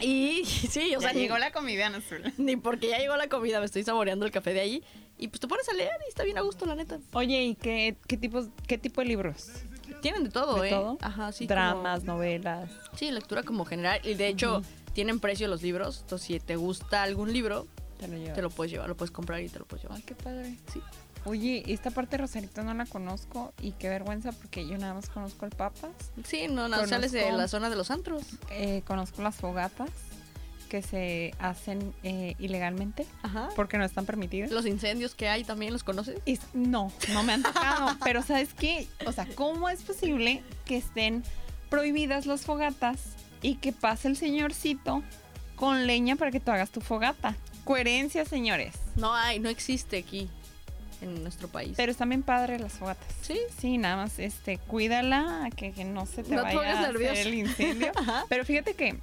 Y 0.00 0.44
sí, 0.70 0.96
o 0.96 1.00
sea, 1.00 1.12
ni, 1.12 1.28
la 1.28 1.52
comida 1.52 1.86
en 1.86 1.96
azul. 1.96 2.32
ni 2.38 2.56
porque 2.56 2.88
ya 2.88 2.98
llegó 2.98 3.16
la 3.16 3.28
comida, 3.28 3.60
me 3.60 3.66
estoy 3.66 3.84
saboreando 3.84 4.24
el 4.24 4.32
café 4.32 4.54
de 4.54 4.60
ahí. 4.60 4.84
Y 5.18 5.28
pues 5.28 5.40
te 5.40 5.46
pones 5.46 5.68
a 5.68 5.74
leer 5.74 5.92
y 6.06 6.08
está 6.08 6.24
bien 6.24 6.38
a 6.38 6.40
gusto, 6.40 6.64
la 6.66 6.74
neta. 6.74 6.98
Oye, 7.12 7.42
¿y 7.44 7.54
qué, 7.54 7.96
qué, 8.08 8.16
tipos, 8.16 8.46
qué 8.66 8.78
tipo 8.78 9.02
de 9.02 9.06
libros? 9.08 9.50
Tienen 10.02 10.24
de 10.24 10.30
todo, 10.30 10.60
¿De 10.60 10.68
¿eh? 10.68 10.70
todo? 10.70 10.98
Ajá, 11.00 11.32
sí. 11.32 11.46
Dramas, 11.46 12.04
novelas. 12.04 12.68
sí, 12.96 13.10
lectura 13.10 13.42
como 13.42 13.64
general. 13.64 14.00
Y 14.04 14.14
de 14.14 14.28
hecho, 14.28 14.60
tienen 14.92 15.18
precio 15.20 15.48
los 15.48 15.62
libros. 15.62 16.00
Entonces, 16.02 16.26
si 16.26 16.38
te 16.40 16.56
gusta 16.56 17.02
algún 17.02 17.32
libro, 17.32 17.66
Te 17.98 18.08
lo 18.08 18.32
te 18.34 18.42
lo 18.42 18.50
puedes 18.50 18.70
llevar, 18.72 18.88
lo 18.88 18.96
puedes 18.96 19.12
comprar 19.12 19.40
y 19.40 19.48
te 19.48 19.58
lo 19.60 19.64
puedes 19.64 19.84
llevar. 19.84 19.96
Ay, 19.98 20.02
qué 20.04 20.14
padre. 20.14 20.58
Sí. 20.72 20.82
Oye, 21.24 21.62
esta 21.68 21.92
parte 21.92 22.16
de 22.16 22.22
Rosarito 22.22 22.64
no 22.64 22.74
la 22.74 22.84
conozco 22.84 23.54
y 23.62 23.70
qué 23.72 23.88
vergüenza 23.88 24.32
porque 24.32 24.66
yo 24.66 24.76
nada 24.76 24.92
más 24.94 25.08
conozco 25.08 25.44
el 25.46 25.52
Papas, 25.52 25.92
Sí, 26.24 26.48
no, 26.48 26.66
no, 26.68 26.78
Conozco- 26.78 26.88
sales 26.88 27.12
de 27.12 27.30
la 27.30 27.46
zona 27.46 27.70
de 27.70 27.76
los 27.76 27.92
antros. 27.92 28.24
eh, 28.50 28.82
conozco 28.88 29.22
las 29.22 29.36
fogatas 29.36 29.88
que 30.72 30.80
se 30.80 31.34
hacen 31.38 31.92
eh, 32.02 32.34
ilegalmente 32.38 33.04
Ajá. 33.22 33.50
porque 33.54 33.76
no 33.76 33.84
están 33.84 34.06
permitidas. 34.06 34.50
Los 34.50 34.64
incendios 34.64 35.14
que 35.14 35.28
hay 35.28 35.44
también 35.44 35.70
los 35.70 35.84
conoces. 35.84 36.18
Es- 36.24 36.40
no, 36.54 36.90
no 37.12 37.22
me 37.22 37.34
han 37.34 37.42
tocado. 37.42 37.94
pero 38.02 38.22
¿sabes 38.22 38.54
qué? 38.54 38.88
O 39.04 39.12
sea, 39.12 39.26
¿cómo 39.34 39.68
es 39.68 39.82
posible 39.82 40.42
que 40.64 40.78
estén 40.78 41.24
prohibidas 41.68 42.24
las 42.24 42.46
fogatas 42.46 43.00
y 43.42 43.56
que 43.56 43.72
pase 43.72 44.08
el 44.08 44.16
señorcito 44.16 45.02
con 45.56 45.86
leña 45.86 46.16
para 46.16 46.30
que 46.30 46.40
tú 46.40 46.50
hagas 46.50 46.70
tu 46.70 46.80
fogata? 46.80 47.36
Coherencia, 47.64 48.24
señores. 48.24 48.72
No 48.96 49.12
hay, 49.12 49.40
no 49.40 49.50
existe 49.50 49.98
aquí 49.98 50.30
en 51.02 51.22
nuestro 51.22 51.48
país. 51.48 51.74
Pero 51.76 51.92
están 51.92 52.08
bien 52.08 52.22
padres 52.22 52.62
las 52.62 52.72
fogatas. 52.72 53.06
Sí. 53.20 53.38
Sí, 53.60 53.76
nada 53.76 53.96
más, 53.96 54.18
este, 54.18 54.56
cuídala, 54.56 55.50
que, 55.54 55.72
que 55.72 55.84
no 55.84 56.06
se 56.06 56.22
te 56.22 56.34
No 56.34 56.44
vaya 56.44 56.80
a 56.80 56.88
hacer 56.88 57.26
el 57.26 57.34
incendio. 57.34 57.92
Pero 58.30 58.46
fíjate 58.46 58.72
que 58.72 58.98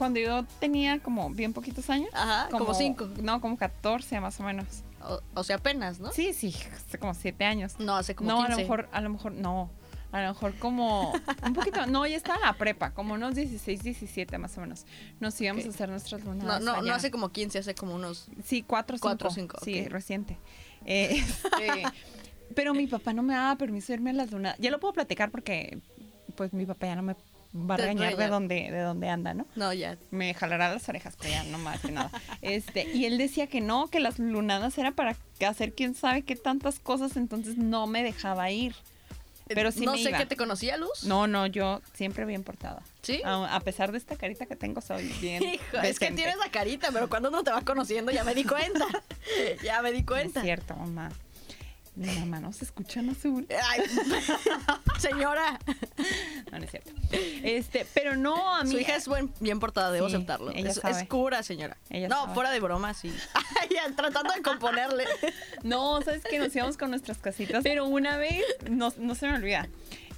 cuando 0.00 0.18
yo 0.18 0.44
tenía 0.60 0.98
como 0.98 1.28
bien 1.28 1.52
poquitos 1.52 1.90
años, 1.90 2.08
Ajá, 2.14 2.48
como, 2.50 2.72
cinco. 2.72 3.06
No, 3.22 3.38
como 3.42 3.58
14 3.58 4.18
más 4.18 4.40
o 4.40 4.44
menos. 4.44 4.82
O, 5.02 5.20
o 5.34 5.44
sea, 5.44 5.56
apenas, 5.56 6.00
¿no? 6.00 6.10
Sí, 6.10 6.32
sí, 6.32 6.56
hace 6.74 6.98
como 6.98 7.12
7 7.12 7.44
años. 7.44 7.78
No, 7.78 7.96
hace 7.96 8.14
como 8.14 8.30
no, 8.30 8.38
15. 8.38 8.52
a 8.52 8.56
lo 8.56 8.62
mejor, 8.62 8.88
a 8.92 9.00
lo 9.02 9.10
mejor, 9.10 9.32
no. 9.32 9.70
A 10.10 10.22
lo 10.22 10.28
mejor 10.28 10.54
como 10.56 11.12
un 11.44 11.52
poquito, 11.52 11.84
no, 11.84 12.06
ya 12.06 12.16
estaba 12.16 12.36
en 12.38 12.46
la 12.46 12.54
prepa, 12.54 12.92
como 12.94 13.12
unos 13.12 13.34
16, 13.34 13.82
17 13.82 14.38
más 14.38 14.56
o 14.56 14.62
menos. 14.62 14.86
Nos 15.20 15.38
íbamos 15.38 15.66
a 15.66 15.68
hacer 15.68 15.90
nuestras 15.90 16.24
No, 16.24 16.32
lunadas. 16.32 16.62
no, 16.62 16.72
no 16.72 16.78
allá. 16.80 16.94
hace 16.94 17.10
como 17.10 17.28
15, 17.28 17.58
hace 17.58 17.74
como 17.74 17.94
unos... 17.94 18.28
Sí, 18.42 18.62
cuatro, 18.62 18.96
cinco. 18.96 19.06
Cuatro, 19.06 19.30
cinco, 19.30 19.58
Sí, 19.62 19.82
ok. 19.82 19.88
reciente. 19.90 20.38
Eh, 20.86 21.22
este, 21.22 21.82
pero 22.56 22.72
mi 22.72 22.86
papá 22.86 23.12
no 23.12 23.22
me 23.22 23.34
daba 23.34 23.56
permiso 23.56 23.88
de 23.88 23.96
irme 23.96 24.10
a 24.10 24.14
las 24.14 24.32
lunas. 24.32 24.56
Ya 24.58 24.70
lo 24.70 24.80
puedo 24.80 24.94
platicar 24.94 25.30
porque, 25.30 25.78
pues, 26.36 26.54
mi 26.54 26.64
papá 26.64 26.86
ya 26.86 26.96
no 26.96 27.02
me 27.02 27.14
va 27.54 27.74
a 27.74 27.78
regañar 27.78 28.16
de 28.16 28.28
dónde, 28.28 28.70
de 28.70 28.80
dónde 28.80 29.08
anda, 29.08 29.34
¿no? 29.34 29.46
No, 29.56 29.72
ya. 29.72 29.96
Me 30.10 30.34
jalará 30.34 30.72
las 30.72 30.88
orejas, 30.88 31.16
pero 31.18 31.30
ya 31.30 31.42
no 31.44 31.58
más 31.58 31.80
que 31.80 31.90
nada. 31.92 32.10
Este, 32.42 32.88
y 32.94 33.06
él 33.06 33.18
decía 33.18 33.46
que 33.48 33.60
no, 33.60 33.88
que 33.88 34.00
las 34.00 34.18
lunadas 34.18 34.78
era 34.78 34.92
para 34.92 35.16
hacer 35.46 35.72
quién 35.74 35.94
sabe 35.94 36.22
qué 36.22 36.36
tantas 36.36 36.78
cosas, 36.80 37.16
entonces 37.16 37.56
no 37.56 37.86
me 37.86 38.02
dejaba 38.02 38.50
ir. 38.50 38.74
Pero 39.52 39.72
sí 39.72 39.84
No 39.84 39.92
me 39.94 39.98
sé 40.02 40.10
iba. 40.10 40.18
qué 40.18 40.26
te 40.26 40.36
conocía, 40.36 40.76
Luz. 40.76 41.02
No, 41.02 41.26
no, 41.26 41.44
yo 41.48 41.80
siempre 41.94 42.24
bien 42.24 42.44
portada. 42.44 42.82
¿Sí? 43.02 43.20
A, 43.24 43.56
a 43.56 43.58
pesar 43.60 43.90
de 43.90 43.98
esta 43.98 44.14
carita 44.14 44.46
que 44.46 44.54
tengo, 44.54 44.80
soy 44.80 45.08
bien. 45.20 45.42
Hijo, 45.54 45.78
es 45.82 45.98
que 45.98 46.12
tienes 46.12 46.36
la 46.36 46.52
carita, 46.52 46.90
pero 46.92 47.08
cuando 47.08 47.30
uno 47.30 47.42
te 47.42 47.50
va 47.50 47.62
conociendo 47.62 48.12
ya 48.12 48.22
me 48.22 48.36
di 48.36 48.44
cuenta. 48.44 48.86
ya 49.64 49.82
me 49.82 49.90
di 49.90 50.02
No 50.02 50.06
cuenta. 50.06 50.38
Es 50.38 50.44
cierto, 50.44 50.76
mamá. 50.76 51.10
Mi 51.96 52.06
mamá 52.18 52.40
no 52.40 52.52
se 52.52 52.64
escucha 52.64 53.00
en 53.00 53.10
azul. 53.10 53.46
Ay, 53.68 53.80
señora, 54.98 55.58
No, 56.50 56.58
no 56.58 56.64
es 56.64 56.70
cierto. 56.70 56.92
Este, 57.12 57.86
pero 57.94 58.16
no, 58.16 58.54
a 58.54 58.62
mí. 58.64 58.70
su 58.70 58.78
hija 58.78 58.96
es 58.96 59.06
buen, 59.08 59.32
bien 59.40 59.58
portada, 59.60 59.90
debo 59.90 60.08
Sí, 60.08 60.14
aceptarlo. 60.14 60.50
ella 60.52 60.70
Es, 60.70 60.76
sabe. 60.76 61.00
es 61.02 61.08
cura, 61.08 61.42
señora. 61.42 61.76
Ella 61.90 62.08
no, 62.08 62.22
sabe. 62.22 62.34
fuera 62.34 62.50
de 62.52 62.60
broma, 62.60 62.94
sí. 62.94 63.12
Ay, 63.60 63.68
tratando 63.96 64.32
de 64.32 64.40
componerle. 64.42 65.04
No, 65.62 66.00
sabes 66.02 66.22
que 66.22 66.38
nos 66.38 66.54
íbamos 66.54 66.76
con 66.76 66.90
nuestras 66.90 67.18
casitas. 67.18 67.62
Pero 67.62 67.86
una 67.86 68.16
vez, 68.16 68.44
no, 68.70 68.92
no 68.98 69.14
se 69.14 69.26
me 69.26 69.34
olvida. 69.34 69.68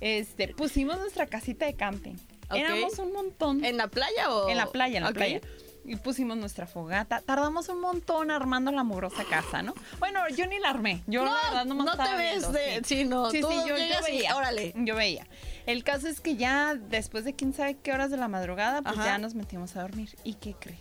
Este, 0.01 0.49
pusimos 0.49 0.99
nuestra 0.99 1.27
casita 1.27 1.65
de 1.67 1.75
camping. 1.75 2.15
Éramos 2.55 2.99
un 2.99 3.13
montón. 3.13 3.65
¿En 3.65 3.79
la 3.79 3.89
playa 3.89 4.31
o...? 4.31 4.49
En 4.51 4.59
la 4.59 4.67
playa, 4.67 4.99
en 4.99 5.05
la 5.05 5.13
playa. 5.13 5.41
Y 5.85 5.97
pusimos 5.97 6.37
nuestra 6.37 6.67
fogata. 6.67 7.21
Tardamos 7.23 7.69
un 7.69 7.81
montón 7.81 8.31
armando 8.31 8.71
la 8.71 8.85
mugrosa 8.85 9.25
casa, 9.29 9.63
¿no? 9.63 9.75
Bueno, 9.99 10.21
yo 10.29 10.47
ni 10.47 10.59
la 10.61 10.71
armé. 10.71 11.03
Yo 11.09 11.25
No, 11.25 11.35
la 11.35 11.43
verdad 11.43 11.65
nomás 11.65 11.87
no 11.87 11.97
te 12.05 12.15
ves 12.17 12.33
viendo, 12.41 12.53
de... 12.53 12.81
sí. 12.85 12.97
Sí, 12.99 13.05
no, 13.05 13.31
Sí, 13.31 13.41
tú 13.41 13.49
sí, 13.49 13.55
yo, 13.63 13.67
yo 13.69 13.77
llegas 13.77 14.09
y 14.09 14.13
veía. 14.13 14.37
órale. 14.37 14.73
Yo 14.77 14.95
veía. 14.95 15.27
El 15.67 15.83
caso 15.83 16.07
es 16.09 16.21
que 16.21 16.37
ya 16.37 16.75
después 16.77 17.25
de 17.25 17.35
quién 17.35 17.53
sabe 17.53 17.77
qué 17.83 17.93
horas 17.93 18.11
de 18.13 18.17
la 18.17 18.29
madrugada, 18.29 18.83
pues 18.83 18.97
Ajá. 18.97 19.05
ya 19.07 19.19
nos 19.19 19.35
metimos 19.35 19.75
a 19.77 19.83
dormir. 19.83 20.11
¿Y 20.23 20.35
qué 20.35 20.55
crees? 20.55 20.79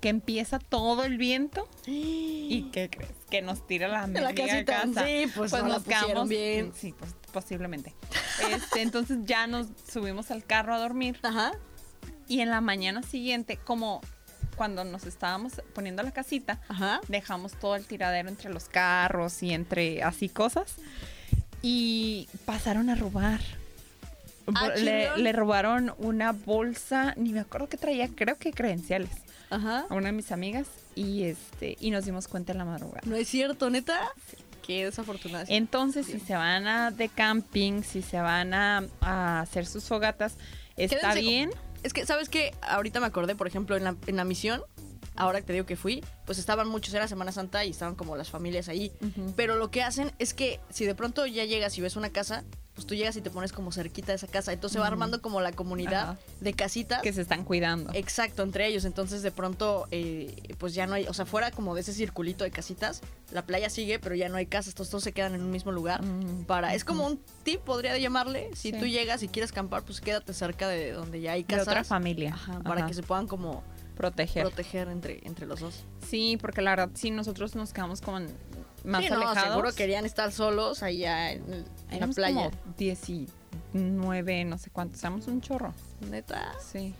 Que 0.00 0.08
empieza 0.08 0.58
todo 0.58 1.04
el 1.04 1.18
viento. 1.18 1.68
¿Y 1.86 2.70
qué 2.72 2.88
crees? 2.90 3.10
Que 3.30 3.42
nos 3.42 3.66
tira 3.66 3.88
la 3.88 4.06
De 4.06 4.20
la 4.22 4.34
casita. 4.34 4.82
casa. 4.82 5.04
Sí, 5.06 5.26
pues, 5.36 5.52
no 5.52 5.58
la 5.58 5.68
nos 5.68 5.84
quedamos 5.84 6.28
bien. 6.28 6.72
Sí, 6.74 6.94
pues 6.98 7.14
posiblemente. 7.32 7.94
Este, 8.50 8.82
entonces 8.82 9.18
ya 9.24 9.46
nos 9.46 9.68
subimos 9.90 10.30
al 10.30 10.44
carro 10.44 10.74
a 10.74 10.78
dormir. 10.78 11.18
Ajá. 11.22 11.52
Y 12.28 12.40
en 12.40 12.50
la 12.50 12.60
mañana 12.60 13.02
siguiente, 13.02 13.56
como 13.56 14.00
cuando 14.56 14.84
nos 14.84 15.04
estábamos 15.06 15.54
poniendo 15.74 16.02
la 16.02 16.10
casita, 16.12 16.60
Ajá. 16.68 17.00
dejamos 17.08 17.52
todo 17.58 17.74
el 17.76 17.84
tiradero 17.86 18.28
entre 18.28 18.52
los 18.52 18.64
carros 18.68 19.42
y 19.42 19.52
entre 19.52 20.02
así 20.02 20.28
cosas. 20.28 20.74
Y 21.62 22.28
pasaron 22.44 22.90
a 22.90 22.94
robar. 22.94 23.40
Ah, 24.54 24.68
le, 24.76 25.32
robaron 25.32 25.94
una 25.98 26.32
bolsa, 26.32 27.14
ni 27.16 27.32
me 27.32 27.40
acuerdo 27.40 27.68
que 27.68 27.76
traía, 27.76 28.08
creo 28.08 28.36
que 28.38 28.52
credenciales, 28.52 29.10
Ajá. 29.50 29.86
a 29.88 29.94
una 29.94 30.06
de 30.06 30.12
mis 30.12 30.32
amigas. 30.32 30.66
Y 30.96 31.22
este, 31.24 31.76
y 31.80 31.90
nos 31.90 32.04
dimos 32.04 32.26
cuenta 32.28 32.52
en 32.52 32.58
la 32.58 32.64
madrugada. 32.64 33.02
No 33.04 33.14
es 33.16 33.28
cierto, 33.28 33.70
neta. 33.70 34.00
Qué 34.66 34.84
desafortunada. 34.84 35.44
Entonces, 35.48 36.06
si 36.06 36.20
se 36.20 36.34
van 36.34 36.66
a 36.66 36.90
de 36.90 37.08
camping, 37.08 37.82
si 37.82 38.02
se 38.02 38.20
van 38.20 38.52
a, 38.54 38.84
a 39.00 39.40
hacer 39.40 39.64
sus 39.66 39.84
fogatas, 39.84 40.34
está 40.76 40.96
Quédense 40.98 41.20
con- 41.20 41.28
bien. 41.28 41.50
Es 41.82 41.92
que, 41.92 42.06
¿sabes 42.06 42.28
qué? 42.28 42.54
Ahorita 42.62 43.00
me 43.00 43.06
acordé, 43.06 43.34
por 43.34 43.46
ejemplo, 43.46 43.76
en 43.76 43.84
la, 43.84 43.96
en 44.06 44.16
la 44.16 44.24
misión, 44.24 44.62
ahora 45.16 45.40
que 45.40 45.46
te 45.48 45.52
digo 45.52 45.66
que 45.66 45.76
fui, 45.76 46.04
pues 46.26 46.38
estaban 46.38 46.68
muchos, 46.68 46.94
era 46.94 47.08
Semana 47.08 47.32
Santa 47.32 47.64
y 47.64 47.70
estaban 47.70 47.94
como 47.94 48.16
las 48.16 48.30
familias 48.30 48.68
ahí. 48.68 48.92
Pero 49.36 49.56
lo 49.56 49.70
que 49.70 49.82
hacen 49.82 50.12
es 50.18 50.34
que 50.34 50.60
si 50.70 50.84
de 50.84 50.94
pronto 50.94 51.26
ya 51.26 51.44
llegas 51.44 51.76
y 51.78 51.80
ves 51.80 51.96
una 51.96 52.10
casa, 52.10 52.44
pues 52.74 52.86
tú 52.86 52.94
llegas 52.94 53.16
y 53.16 53.20
te 53.20 53.28
pones 53.30 53.52
como 53.52 53.70
cerquita 53.70 54.12
de 54.12 54.16
esa 54.16 54.26
casa. 54.26 54.52
Entonces 54.52 54.74
se 54.74 54.78
va 54.80 54.86
armando 54.86 55.20
como 55.20 55.40
la 55.42 55.52
comunidad 55.52 56.02
Ajá. 56.12 56.18
de 56.40 56.52
casitas. 56.54 57.02
Que 57.02 57.12
se 57.12 57.20
están 57.20 57.44
cuidando. 57.44 57.90
Exacto, 57.94 58.42
entre 58.42 58.66
ellos. 58.66 58.84
Entonces 58.86 59.22
de 59.22 59.30
pronto, 59.30 59.86
eh, 59.90 60.54
pues 60.58 60.72
ya 60.74 60.86
no 60.86 60.94
hay, 60.94 61.06
o 61.06 61.12
sea, 61.14 61.26
fuera 61.26 61.50
como 61.50 61.74
de 61.74 61.82
ese 61.82 61.92
circulito 61.92 62.44
de 62.44 62.50
casitas, 62.50 63.02
la 63.30 63.44
playa 63.44 63.68
sigue, 63.68 63.98
pero 63.98 64.14
ya 64.14 64.28
no 64.30 64.36
hay 64.36 64.46
casas, 64.46 64.74
todos, 64.74 64.88
todos 64.90 65.04
se 65.04 65.12
quedan 65.12 65.34
en 65.34 65.42
un 65.42 65.50
mismo 65.50 65.70
lugar. 65.72 66.02
Mm, 66.02 66.44
Para, 66.44 66.74
es 66.74 66.84
como 66.84 67.06
un 67.06 67.20
tip, 67.42 67.60
podría 67.60 67.96
llamarle. 67.98 68.50
Si 68.54 68.70
Sí. 68.72 68.78
tú 68.78 68.86
llegas 68.86 69.22
y 69.22 69.28
quieres 69.28 69.50
acampar, 69.52 69.82
pues 69.82 70.00
quédate 70.00 70.32
cerca 70.32 70.66
de 70.68 70.92
donde 70.92 71.20
ya 71.20 71.32
hay 71.32 71.42
de 71.42 71.48
casas. 71.54 71.68
otra 71.68 71.84
familia. 71.84 72.32
Ajá, 72.34 72.60
para 72.60 72.86
que 72.86 72.94
se 72.94 73.02
puedan 73.02 73.26
como 73.26 73.62
proteger. 73.96 74.44
proteger 74.44 74.88
entre, 74.88 75.20
entre 75.26 75.46
los 75.46 75.60
dos. 75.60 75.84
Sí, 76.08 76.38
porque 76.40 76.62
la 76.62 76.70
verdad, 76.70 76.90
sí, 76.94 77.10
nosotros 77.10 77.54
nos 77.54 77.72
quedamos 77.74 78.00
como 78.00 78.18
en- 78.18 78.34
más 78.84 79.02
sí, 79.04 79.10
no, 79.10 79.16
alejados. 79.16 79.48
seguro 79.50 79.72
querían 79.74 80.04
estar 80.04 80.32
solos 80.32 80.82
allá 80.82 81.32
en, 81.32 81.42
en 81.52 81.64
la 81.90 81.96
Éramos 81.96 82.16
playa. 82.16 82.50
como 82.50 82.74
19, 82.78 84.44
no 84.44 84.58
sé 84.58 84.70
cuántos. 84.70 85.00
Éramos 85.02 85.26
un 85.28 85.40
chorro. 85.40 85.72
Neta, 86.10 86.52
Sí, 86.72 86.94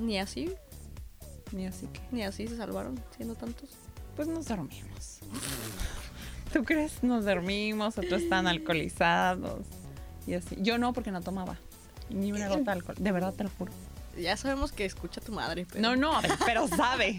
ni 0.00 0.18
así, 0.18 0.52
ni 1.52 1.66
así 1.66 1.86
que. 1.88 2.00
ni 2.12 2.22
así 2.22 2.46
se 2.46 2.56
salvaron 2.56 3.00
siendo 3.16 3.34
tantos. 3.34 3.70
Pues 4.14 4.28
nos 4.28 4.46
dormimos. 4.46 5.20
¿Tú 6.52 6.64
crees? 6.64 7.02
Nos 7.02 7.24
dormimos, 7.24 7.98
otros 7.98 8.22
están 8.22 8.46
alcoholizados. 8.46 9.66
Y 10.26 10.34
así. 10.34 10.56
Yo 10.60 10.78
no, 10.78 10.92
porque 10.92 11.10
no 11.10 11.20
tomaba. 11.20 11.58
Ni 12.08 12.32
una 12.32 12.48
gota 12.48 12.62
de 12.62 12.70
alcohol. 12.72 12.96
De 12.98 13.12
verdad 13.12 13.34
te 13.34 13.44
lo 13.44 13.50
juro. 13.50 13.72
Ya 14.18 14.36
sabemos 14.36 14.72
que 14.72 14.84
escucha 14.86 15.20
tu 15.20 15.32
madre, 15.32 15.66
pero 15.70 15.82
No, 15.82 15.96
no, 15.96 16.18
pero 16.46 16.66
sabe. 16.68 17.18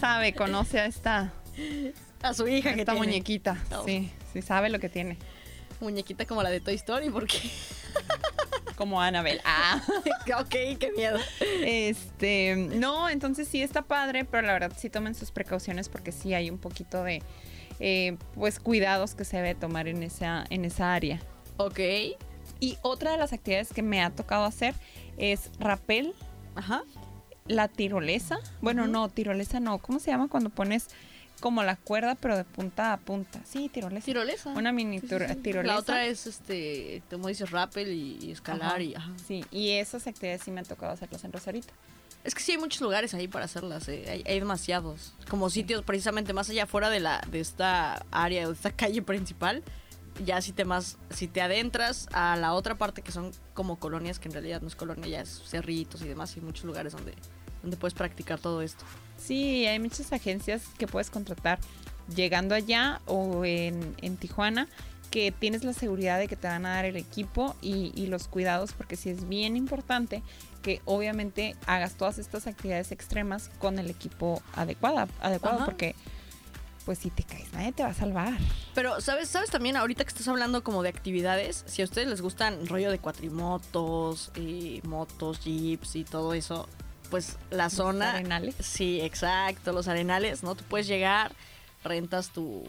Sabe, 0.00 0.32
conoce 0.34 0.80
a 0.80 0.86
esta, 0.86 1.32
a 2.22 2.34
su 2.34 2.46
hija 2.48 2.74
que 2.74 2.80
esta 2.80 2.92
tiene. 2.92 3.06
muñequita. 3.06 3.56
Sí, 3.84 4.10
sí, 4.32 4.42
sabe 4.42 4.68
lo 4.70 4.78
que 4.78 4.88
tiene. 4.88 5.18
muñequita 5.80 6.26
como 6.26 6.42
la 6.42 6.50
de 6.50 6.60
Toy 6.60 6.74
Story, 6.74 7.10
porque 7.10 7.38
Como 8.76 9.00
Annabelle. 9.00 9.42
Ah. 9.44 9.82
ok, 10.40 10.48
qué 10.78 10.92
miedo. 10.96 11.18
Este, 11.62 12.56
no, 12.56 13.10
entonces 13.10 13.46
sí 13.46 13.62
está 13.62 13.82
padre, 13.82 14.24
pero 14.24 14.46
la 14.46 14.54
verdad 14.54 14.72
sí 14.76 14.88
tomen 14.88 15.14
sus 15.14 15.30
precauciones 15.32 15.90
porque 15.90 16.12
sí 16.12 16.32
hay 16.32 16.48
un 16.48 16.56
poquito 16.56 17.04
de, 17.04 17.22
eh, 17.78 18.16
pues, 18.34 18.58
cuidados 18.58 19.14
que 19.14 19.24
se 19.26 19.36
debe 19.36 19.54
tomar 19.54 19.86
en 19.86 20.02
esa, 20.02 20.46
en 20.48 20.64
esa 20.64 20.94
área. 20.94 21.20
Ok, 21.58 21.78
Y 22.58 22.78
otra 22.80 23.12
de 23.12 23.18
las 23.18 23.34
actividades 23.34 23.70
que 23.72 23.82
me 23.82 24.02
ha 24.02 24.10
tocado 24.10 24.44
hacer 24.44 24.74
es 25.18 25.50
rappel, 25.58 26.14
ajá. 26.54 26.82
la 27.46 27.68
tirolesa. 27.68 28.38
Bueno, 28.62 28.86
no, 28.86 29.10
tirolesa 29.10 29.60
no. 29.60 29.76
¿Cómo 29.78 29.98
se 29.98 30.10
llama 30.10 30.28
cuando 30.28 30.48
pones 30.48 30.88
como 31.40 31.62
la 31.62 31.76
cuerda 31.76 32.14
pero 32.14 32.36
de 32.36 32.44
punta 32.44 32.92
a 32.92 32.96
punta? 32.98 33.40
Sí, 33.44 33.68
tirolesa. 33.68 34.04
Tirolesa. 34.04 34.50
Una 34.50 34.72
mini 34.72 35.00
Sí, 35.00 35.08
sí, 35.08 35.16
sí. 35.28 35.34
tirolesa. 35.36 35.74
La 35.74 35.80
otra 35.80 36.06
es, 36.06 36.26
este, 36.26 37.02
como 37.10 37.28
dices, 37.28 37.50
rappel 37.50 37.88
y, 37.92 38.18
y 38.20 38.30
escalar 38.30 38.72
Ajá. 38.74 38.82
y... 38.82 38.94
Ajá. 38.94 39.12
Sí, 39.26 39.44
y 39.50 39.70
esas 39.70 40.06
actividades 40.06 40.42
sí 40.42 40.50
me 40.50 40.60
han 40.60 40.66
tocado 40.66 40.92
hacerlas 40.92 41.24
en 41.24 41.32
Rosarito. 41.32 41.72
Es 42.22 42.34
que 42.34 42.42
sí 42.42 42.52
hay 42.52 42.58
muchos 42.58 42.82
lugares 42.82 43.14
ahí 43.14 43.28
para 43.28 43.46
hacerlas, 43.46 43.88
eh, 43.88 44.04
hay, 44.08 44.22
hay 44.26 44.38
demasiados. 44.40 45.14
Como 45.28 45.48
sitios 45.48 45.82
precisamente 45.84 46.32
más 46.34 46.50
allá 46.50 46.66
fuera 46.66 46.90
de 46.90 47.00
la 47.00 47.22
de 47.30 47.40
esta 47.40 48.04
área 48.10 48.44
o 48.46 48.48
de 48.50 48.54
esta 48.54 48.70
calle 48.76 49.00
principal. 49.02 49.62
Ya 50.24 50.42
si 50.42 50.52
te 50.52 50.66
más 50.66 50.98
si 51.08 51.28
te 51.28 51.40
adentras 51.40 52.08
a 52.12 52.36
la 52.36 52.52
otra 52.52 52.76
parte 52.76 53.00
que 53.00 53.10
son 53.10 53.30
como 53.54 53.78
colonias 53.78 54.18
que 54.18 54.28
en 54.28 54.32
realidad 54.34 54.60
no 54.60 54.68
es 54.68 54.74
colonia, 54.76 55.06
ya 55.08 55.20
es 55.22 55.42
cerritos 55.46 56.02
y 56.02 56.08
demás, 56.08 56.36
y 56.36 56.40
muchos 56.42 56.64
lugares 56.64 56.92
donde 56.92 57.14
donde 57.62 57.76
puedes 57.78 57.94
practicar 57.94 58.38
todo 58.38 58.60
esto. 58.60 58.84
Sí, 59.20 59.66
hay 59.66 59.78
muchas 59.78 60.12
agencias 60.12 60.62
que 60.78 60.86
puedes 60.86 61.10
contratar 61.10 61.58
llegando 62.14 62.54
allá 62.54 63.00
o 63.06 63.44
en, 63.44 63.94
en 64.02 64.16
Tijuana 64.16 64.66
que 65.10 65.32
tienes 65.32 65.64
la 65.64 65.72
seguridad 65.72 66.18
de 66.18 66.28
que 66.28 66.36
te 66.36 66.46
van 66.46 66.64
a 66.66 66.74
dar 66.74 66.84
el 66.84 66.96
equipo 66.96 67.56
y, 67.60 67.92
y 67.94 68.06
los 68.06 68.28
cuidados 68.28 68.72
porque 68.72 68.96
sí 68.96 69.10
es 69.10 69.28
bien 69.28 69.56
importante 69.56 70.22
que 70.62 70.80
obviamente 70.84 71.56
hagas 71.66 71.94
todas 71.94 72.18
estas 72.18 72.46
actividades 72.46 72.92
extremas 72.92 73.50
con 73.58 73.78
el 73.78 73.90
equipo 73.90 74.42
adecuada, 74.54 75.08
adecuado 75.20 75.56
Ajá. 75.56 75.64
porque 75.66 75.94
pues 76.84 76.98
si 76.98 77.10
te 77.10 77.22
caes 77.24 77.52
nadie 77.52 77.72
te 77.72 77.82
va 77.82 77.90
a 77.90 77.94
salvar. 77.94 78.32
Pero, 78.74 79.00
¿sabes, 79.00 79.28
¿sabes 79.28 79.50
también 79.50 79.76
ahorita 79.76 80.04
que 80.04 80.08
estás 80.08 80.28
hablando 80.28 80.64
como 80.64 80.82
de 80.82 80.88
actividades? 80.88 81.64
Si 81.66 81.82
a 81.82 81.84
ustedes 81.84 82.08
les 82.08 82.20
gustan 82.20 82.66
rollo 82.66 82.90
de 82.90 82.98
cuatrimotos, 82.98 84.30
eh, 84.36 84.80
motos, 84.84 85.40
jeeps 85.40 85.96
y 85.96 86.04
todo 86.04 86.34
eso, 86.34 86.68
pues 87.10 87.36
la 87.50 87.64
Los 87.64 87.72
zona... 87.74 88.10
arenales. 88.14 88.54
Sí, 88.60 89.00
exacto, 89.00 89.72
los 89.72 89.88
arenales, 89.88 90.42
¿no? 90.42 90.54
Tú 90.54 90.64
puedes 90.68 90.86
llegar, 90.86 91.32
rentas 91.84 92.30
tu, 92.30 92.64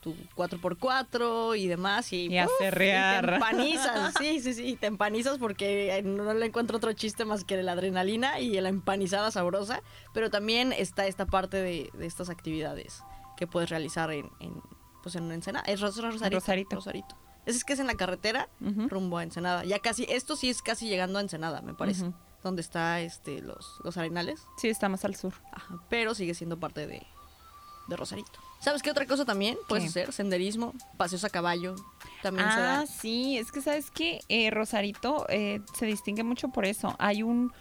tu 0.00 0.14
4x4 0.36 1.58
y 1.58 1.66
demás 1.68 2.12
y... 2.12 2.26
Y 2.34 2.42
¡uf! 2.44 2.50
y 2.60 2.70
te 2.70 3.16
empanizas, 3.16 4.14
sí, 4.18 4.40
sí, 4.40 4.54
sí, 4.54 4.76
te 4.76 4.86
empanizas 4.86 5.38
porque 5.38 6.02
no 6.04 6.32
le 6.34 6.46
encuentro 6.46 6.76
otro 6.76 6.92
chiste 6.92 7.24
más 7.24 7.44
que 7.44 7.62
la 7.62 7.72
adrenalina 7.72 8.40
y 8.40 8.60
la 8.60 8.68
empanizada 8.68 9.30
sabrosa, 9.30 9.82
pero 10.12 10.30
también 10.30 10.72
está 10.72 11.06
esta 11.06 11.26
parte 11.26 11.56
de, 11.58 11.90
de 11.94 12.06
estas 12.06 12.30
actividades 12.30 13.02
que 13.36 13.46
puedes 13.46 13.70
realizar 13.70 14.10
en, 14.10 14.28
en, 14.40 14.60
pues 15.02 15.14
en 15.14 15.30
Ensenada. 15.30 15.64
Es 15.66 15.80
Ros- 15.80 15.96
Rosarito. 16.02 16.40
Rosarito. 16.40 16.76
Rosarito. 16.76 17.16
Ese 17.46 17.56
es 17.58 17.64
que 17.64 17.72
es 17.72 17.78
en 17.78 17.86
la 17.86 17.94
carretera 17.94 18.48
rumbo 18.60 19.16
a 19.18 19.22
Ensenada. 19.22 19.64
Ya 19.64 19.78
casi, 19.78 20.04
esto 20.10 20.36
sí 20.36 20.50
es 20.50 20.60
casi 20.60 20.86
llegando 20.88 21.18
a 21.18 21.22
Ensenada, 21.22 21.62
me 21.62 21.72
parece. 21.72 22.10
Donde 22.48 22.62
está 22.62 23.02
este 23.02 23.42
los, 23.42 23.78
los 23.84 23.98
arenales. 23.98 24.40
Sí, 24.56 24.68
está 24.68 24.88
más 24.88 25.04
al 25.04 25.14
sur. 25.16 25.34
Ajá, 25.52 25.78
pero 25.90 26.14
sigue 26.14 26.32
siendo 26.32 26.58
parte 26.58 26.86
de, 26.86 27.06
de 27.88 27.96
Rosarito. 27.96 28.40
¿Sabes 28.58 28.82
qué 28.82 28.90
otra 28.90 29.04
cosa 29.04 29.26
también 29.26 29.58
puedes 29.68 29.84
¿Qué? 29.84 29.88
hacer? 29.90 30.14
Senderismo, 30.14 30.72
paseos 30.96 31.24
a 31.24 31.28
caballo. 31.28 31.76
También 32.22 32.50
se 32.50 32.58
da. 32.58 32.80
Ah, 32.80 32.86
sí, 32.86 33.36
es 33.36 33.52
que 33.52 33.60
sabes 33.60 33.90
que 33.90 34.22
Rosarito 34.50 35.26
eh, 35.28 35.60
se 35.74 35.84
distingue 35.84 36.24
mucho 36.24 36.48
por 36.48 36.64
eso. 36.64 36.96
Hay 36.98 37.22
un, 37.22 37.52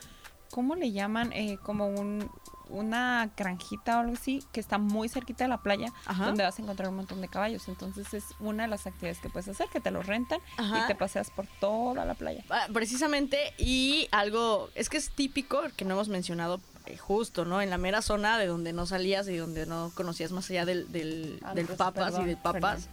¿cómo 0.52 0.76
le 0.76 0.94
llaman? 0.94 1.34
Eh, 1.34 1.58
como 1.64 1.88
un, 1.88 2.32
una 2.70 3.32
granjita 3.36 3.98
o 3.98 4.00
algo 4.02 4.14
así 4.14 4.44
que 4.52 4.60
está 4.60 4.78
muy 4.78 5.10
cerquita 5.10 5.44
de 5.44 5.50
la 5.50 5.62
playa 5.62 5.92
Ajá. 6.06 6.26
donde 6.26 6.44
vas 6.44 6.58
a 6.58 6.62
encontrar 6.62 6.90
un 6.90 6.96
montón 6.96 7.22
de 7.22 7.28
caballos. 7.28 7.68
Entonces 7.68 8.14
es 8.14 8.24
una 8.40 8.64
de 8.64 8.70
las 8.70 8.88
actividades 8.88 9.20
que 9.20 9.30
puedes 9.30 9.48
hacer, 9.48 9.68
que 9.70 9.80
te 9.80 9.92
los 9.92 10.06
rentan 10.06 10.40
Ajá. 10.58 10.84
y 10.84 10.88
te 10.88 10.96
paseas 10.96 11.32
por 11.32 11.48
toda 11.60 12.06
la 12.06 12.14
playa. 12.14 12.44
Ah, 12.50 12.68
precisamente, 12.74 13.54
y 13.58 14.08
algo, 14.12 14.70
es 14.76 14.90
que 14.90 14.98
es 14.98 15.12
típico 15.12 15.62
que 15.76 15.86
no 15.86 15.94
hemos 15.94 16.10
mencionado 16.10 16.60
eh, 16.86 16.98
justo, 16.98 17.44
¿no? 17.46 17.62
En 17.62 17.70
la 17.70 17.78
mera 17.78 18.02
zona 18.02 18.38
de 18.38 18.48
donde 18.48 18.74
no 18.74 18.86
salías 18.86 19.28
y 19.28 19.36
donde 19.36 19.66
no 19.66 19.92
conocías 19.96 20.32
más 20.32 20.50
allá 20.50 20.66
del, 20.66 20.92
del, 20.92 21.40
del 21.40 21.44
Antros, 21.44 21.78
papas 21.78 22.06
perdón, 22.06 22.22
y 22.22 22.26
del 22.28 22.38
papas, 22.38 22.90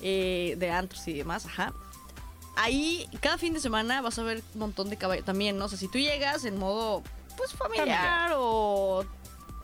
eh, 0.00 0.54
de 0.58 0.70
antros 0.70 1.06
y 1.08 1.12
demás, 1.14 1.46
ajá. 1.46 1.72
Ahí, 2.54 3.08
cada 3.20 3.38
fin 3.38 3.54
de 3.54 3.60
semana 3.60 4.02
vas 4.02 4.18
a 4.18 4.22
ver 4.22 4.42
un 4.54 4.60
montón 4.60 4.90
de 4.90 4.96
caballos 4.98 5.24
también, 5.24 5.56
¿no? 5.56 5.64
O 5.64 5.68
sea, 5.68 5.78
si 5.78 5.88
tú 5.88 5.98
llegas 5.98 6.44
en 6.44 6.58
modo, 6.58 7.02
pues, 7.36 7.52
familiar, 7.52 7.86
Familiar. 7.86 8.32
O, 8.36 9.04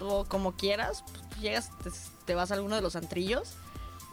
o 0.00 0.24
como 0.24 0.52
quieras, 0.52 1.04
pues, 1.10 1.28
tú 1.28 1.40
llegas, 1.40 1.70
te, 1.82 1.90
te 2.24 2.34
vas 2.34 2.50
a 2.50 2.54
alguno 2.54 2.76
de 2.76 2.82
los 2.82 2.96
antrillos 2.96 3.56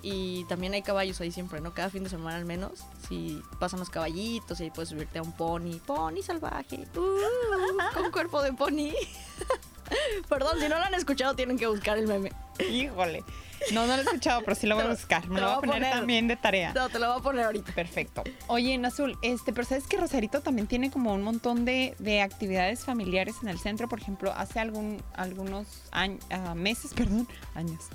y 0.08 0.44
también 0.46 0.74
hay 0.74 0.84
caballos 0.84 1.20
ahí 1.20 1.32
siempre, 1.32 1.62
¿no? 1.62 1.74
Cada 1.74 1.90
fin 1.90 2.04
de 2.04 2.12
semana 2.12 2.38
al 2.38 2.46
menos. 2.46 2.84
Si 3.10 3.42
pasan 3.60 3.80
los 3.80 3.90
caballitos 3.90 4.60
y 4.60 4.66
ahí 4.66 4.70
puedes 4.70 4.90
subirte 4.90 5.18
a 5.18 5.24
un 5.24 5.32
pony. 5.32 5.80
Pony 5.84 6.22
salvaje. 6.22 6.88
Uh, 6.96 7.94
con 7.94 8.12
cuerpo 8.12 8.44
de 8.44 8.54
pony. 8.54 8.94
Perdón, 10.30 10.60
si 10.60 10.68
no 10.70 10.80
lo 10.80 10.86
han 10.86 10.94
escuchado 10.94 11.36
tienen 11.36 11.58
que 11.58 11.68
buscar 11.68 11.98
el 11.98 12.08
meme. 12.08 12.32
Híjole. 12.70 13.24
No, 13.72 13.88
no 13.88 13.94
lo 13.94 14.02
he 14.02 14.06
escuchado, 14.06 14.42
pero 14.44 14.56
sí 14.56 14.68
lo 14.68 14.76
voy 14.76 14.86
a 14.86 14.90
buscar. 14.90 15.28
Me 15.28 15.40
lo 15.40 15.48
voy 15.48 15.56
a 15.56 15.60
poner 15.60 15.76
poner. 15.76 15.92
también 15.92 16.28
de 16.28 16.36
tarea. 16.36 16.74
No, 16.74 16.90
te 16.90 17.00
lo 17.00 17.08
voy 17.08 17.20
a 17.20 17.24
poner 17.24 17.46
ahorita. 17.46 17.74
Perfecto. 17.74 18.24
Oye, 18.48 18.74
en 18.74 18.86
azul, 18.86 19.18
este, 19.22 19.54
pero 19.54 19.66
sabes 19.66 19.88
que 19.88 19.98
Rosarito 19.98 20.42
también 20.42 20.68
tiene 20.68 20.92
como 20.92 21.14
un 21.14 21.24
montón 21.24 21.66
de, 21.66 21.96
de 22.00 22.22
actividades 22.22 22.84
familiares 22.84 23.36
en 23.42 23.50
el 23.50 23.58
centro. 23.58 23.88
Por 23.88 24.00
ejemplo, 24.00 24.34
hace 24.36 24.60
algún, 24.60 25.02
algunos 25.16 25.84
años, 25.92 26.24
meses, 26.56 26.94
perdón, 26.96 27.28
años, 27.56 27.86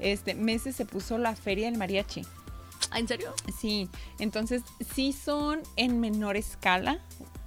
este, 0.00 0.34
meses 0.34 0.76
se 0.76 0.86
puso 0.86 1.18
la 1.18 1.34
feria 1.36 1.66
del 1.66 1.78
mariachi. 1.78 2.22
¿Ah, 2.90 2.98
¿En 3.00 3.08
serio? 3.08 3.34
Sí, 3.60 3.88
entonces 4.18 4.62
sí 4.94 5.12
son 5.12 5.60
en 5.76 6.00
menor 6.00 6.36
escala 6.36 7.00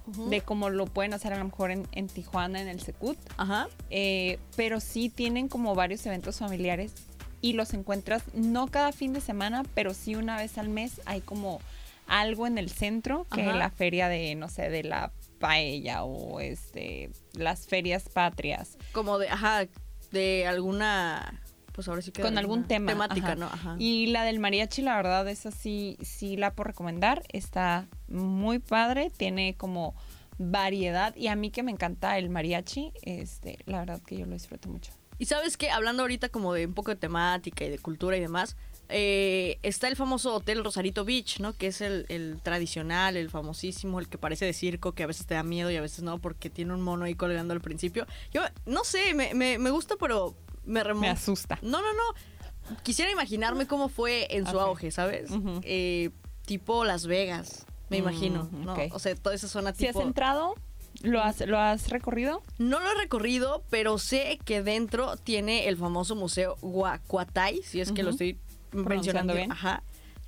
De 0.06 0.40
como 0.40 0.68
lo 0.70 0.86
pueden 0.86 1.14
hacer 1.14 1.32
a 1.32 1.38
lo 1.38 1.44
mejor 1.44 1.70
en, 1.70 1.86
en 1.92 2.08
Tijuana, 2.08 2.60
en 2.60 2.68
el 2.68 2.80
Secut. 2.80 3.18
Ajá. 3.36 3.68
Eh, 3.90 4.38
pero 4.56 4.80
sí 4.80 5.08
tienen 5.08 5.48
como 5.48 5.74
varios 5.74 6.04
eventos 6.06 6.38
familiares 6.38 6.92
y 7.40 7.52
los 7.52 7.74
encuentras 7.74 8.22
no 8.34 8.68
cada 8.68 8.92
fin 8.92 9.12
de 9.12 9.20
semana, 9.20 9.64
pero 9.74 9.94
sí 9.94 10.14
una 10.14 10.36
vez 10.36 10.58
al 10.58 10.68
mes 10.68 11.00
hay 11.04 11.20
como 11.20 11.60
algo 12.06 12.46
en 12.46 12.58
el 12.58 12.70
centro 12.70 13.26
que 13.32 13.42
Ajá. 13.42 13.54
la 13.54 13.70
feria 13.70 14.08
de, 14.08 14.34
no 14.34 14.48
sé, 14.48 14.70
de 14.70 14.82
la 14.84 15.12
paella 15.38 16.04
o 16.04 16.40
este 16.40 17.10
las 17.34 17.66
ferias 17.66 18.08
patrias. 18.08 18.78
Como 18.92 19.18
de, 19.18 19.28
ajá, 19.28 19.66
de 20.12 20.46
alguna. 20.46 21.41
Pues 21.72 21.88
ahora 21.88 22.02
sí 22.02 22.12
que. 22.12 22.22
Con 22.22 22.38
algún 22.38 22.64
tema, 22.64 22.92
Temática, 22.92 23.28
ajá. 23.28 23.34
¿no? 23.36 23.46
Ajá. 23.46 23.76
Y 23.78 24.06
la 24.06 24.24
del 24.24 24.38
mariachi, 24.38 24.82
la 24.82 24.96
verdad, 24.96 25.28
esa 25.28 25.50
sí, 25.50 25.96
sí 26.02 26.36
la 26.36 26.54
puedo 26.54 26.68
recomendar. 26.68 27.22
Está 27.32 27.88
muy 28.08 28.58
padre, 28.58 29.10
tiene 29.10 29.54
como 29.56 29.94
variedad. 30.38 31.14
Y 31.16 31.28
a 31.28 31.36
mí 31.36 31.50
que 31.50 31.62
me 31.62 31.72
encanta 31.72 32.18
el 32.18 32.28
mariachi, 32.30 32.92
este, 33.02 33.58
la 33.66 33.80
verdad 33.80 34.02
que 34.02 34.16
yo 34.16 34.26
lo 34.26 34.32
disfruto 34.32 34.68
mucho. 34.68 34.92
Y 35.18 35.26
sabes 35.26 35.56
que 35.56 35.70
hablando 35.70 36.02
ahorita 36.02 36.30
como 36.30 36.52
de 36.52 36.66
un 36.66 36.74
poco 36.74 36.90
de 36.90 36.96
temática 36.96 37.64
y 37.64 37.70
de 37.70 37.78
cultura 37.78 38.16
y 38.16 38.20
demás, 38.20 38.56
eh, 38.88 39.58
está 39.62 39.88
el 39.88 39.96
famoso 39.96 40.34
Hotel 40.34 40.64
Rosarito 40.64 41.04
Beach, 41.04 41.38
¿no? 41.40 41.52
Que 41.52 41.68
es 41.68 41.80
el, 41.80 42.06
el 42.08 42.40
tradicional, 42.42 43.16
el 43.16 43.30
famosísimo, 43.30 44.00
el 44.00 44.08
que 44.08 44.18
parece 44.18 44.44
de 44.44 44.52
circo, 44.52 44.92
que 44.92 45.02
a 45.02 45.06
veces 45.06 45.26
te 45.26 45.34
da 45.34 45.42
miedo 45.42 45.70
y 45.70 45.76
a 45.76 45.80
veces 45.80 46.02
no, 46.02 46.18
porque 46.18 46.50
tiene 46.50 46.74
un 46.74 46.82
mono 46.82 47.04
ahí 47.04 47.14
colgando 47.14 47.54
al 47.54 47.60
principio. 47.60 48.06
Yo, 48.32 48.42
no 48.66 48.84
sé, 48.84 49.14
me, 49.14 49.32
me, 49.34 49.58
me 49.58 49.70
gusta, 49.70 49.94
pero 49.98 50.34
me 50.64 50.74
Me 50.74 50.84
remonta. 50.84 51.10
asusta. 51.12 51.58
No, 51.62 51.80
no, 51.82 51.92
no. 51.92 52.76
Quisiera 52.82 53.10
imaginarme 53.10 53.66
cómo 53.66 53.88
fue 53.88 54.28
en 54.36 54.46
su 54.46 54.58
auge, 54.60 54.90
¿sabes? 54.90 55.30
Eh, 55.62 56.10
tipo 56.46 56.84
Las 56.84 57.06
Vegas, 57.06 57.66
me 57.90 57.96
imagino, 57.98 58.48
Mm, 58.52 58.64
¿no? 58.64 58.72
ok. 58.74 58.80
O 58.92 58.98
sea, 58.98 59.14
toda 59.16 59.34
esa 59.34 59.48
zona 59.48 59.74
Si 59.74 59.86
has 59.86 59.94
tipo... 59.94 60.06
entrado, 60.06 60.54
¿lo 61.02 61.20
has, 61.22 61.40
¿lo 61.40 61.58
has 61.58 61.88
recorrido? 61.90 62.42
No 62.58 62.78
lo 62.80 62.90
he 62.90 62.94
recorrido, 62.94 63.62
pero 63.70 63.98
sé 63.98 64.38
que 64.44 64.62
dentro 64.62 65.16
tiene 65.16 65.68
el 65.68 65.76
famoso 65.76 66.14
museo 66.14 66.56
Guacuatay, 66.62 67.62
si 67.62 67.80
es 67.80 67.92
que 67.92 68.02
lo 68.02 68.10
estoy 68.10 68.38
mencionando 68.72 69.34
bien. 69.34 69.50
Ajá. 69.52 69.82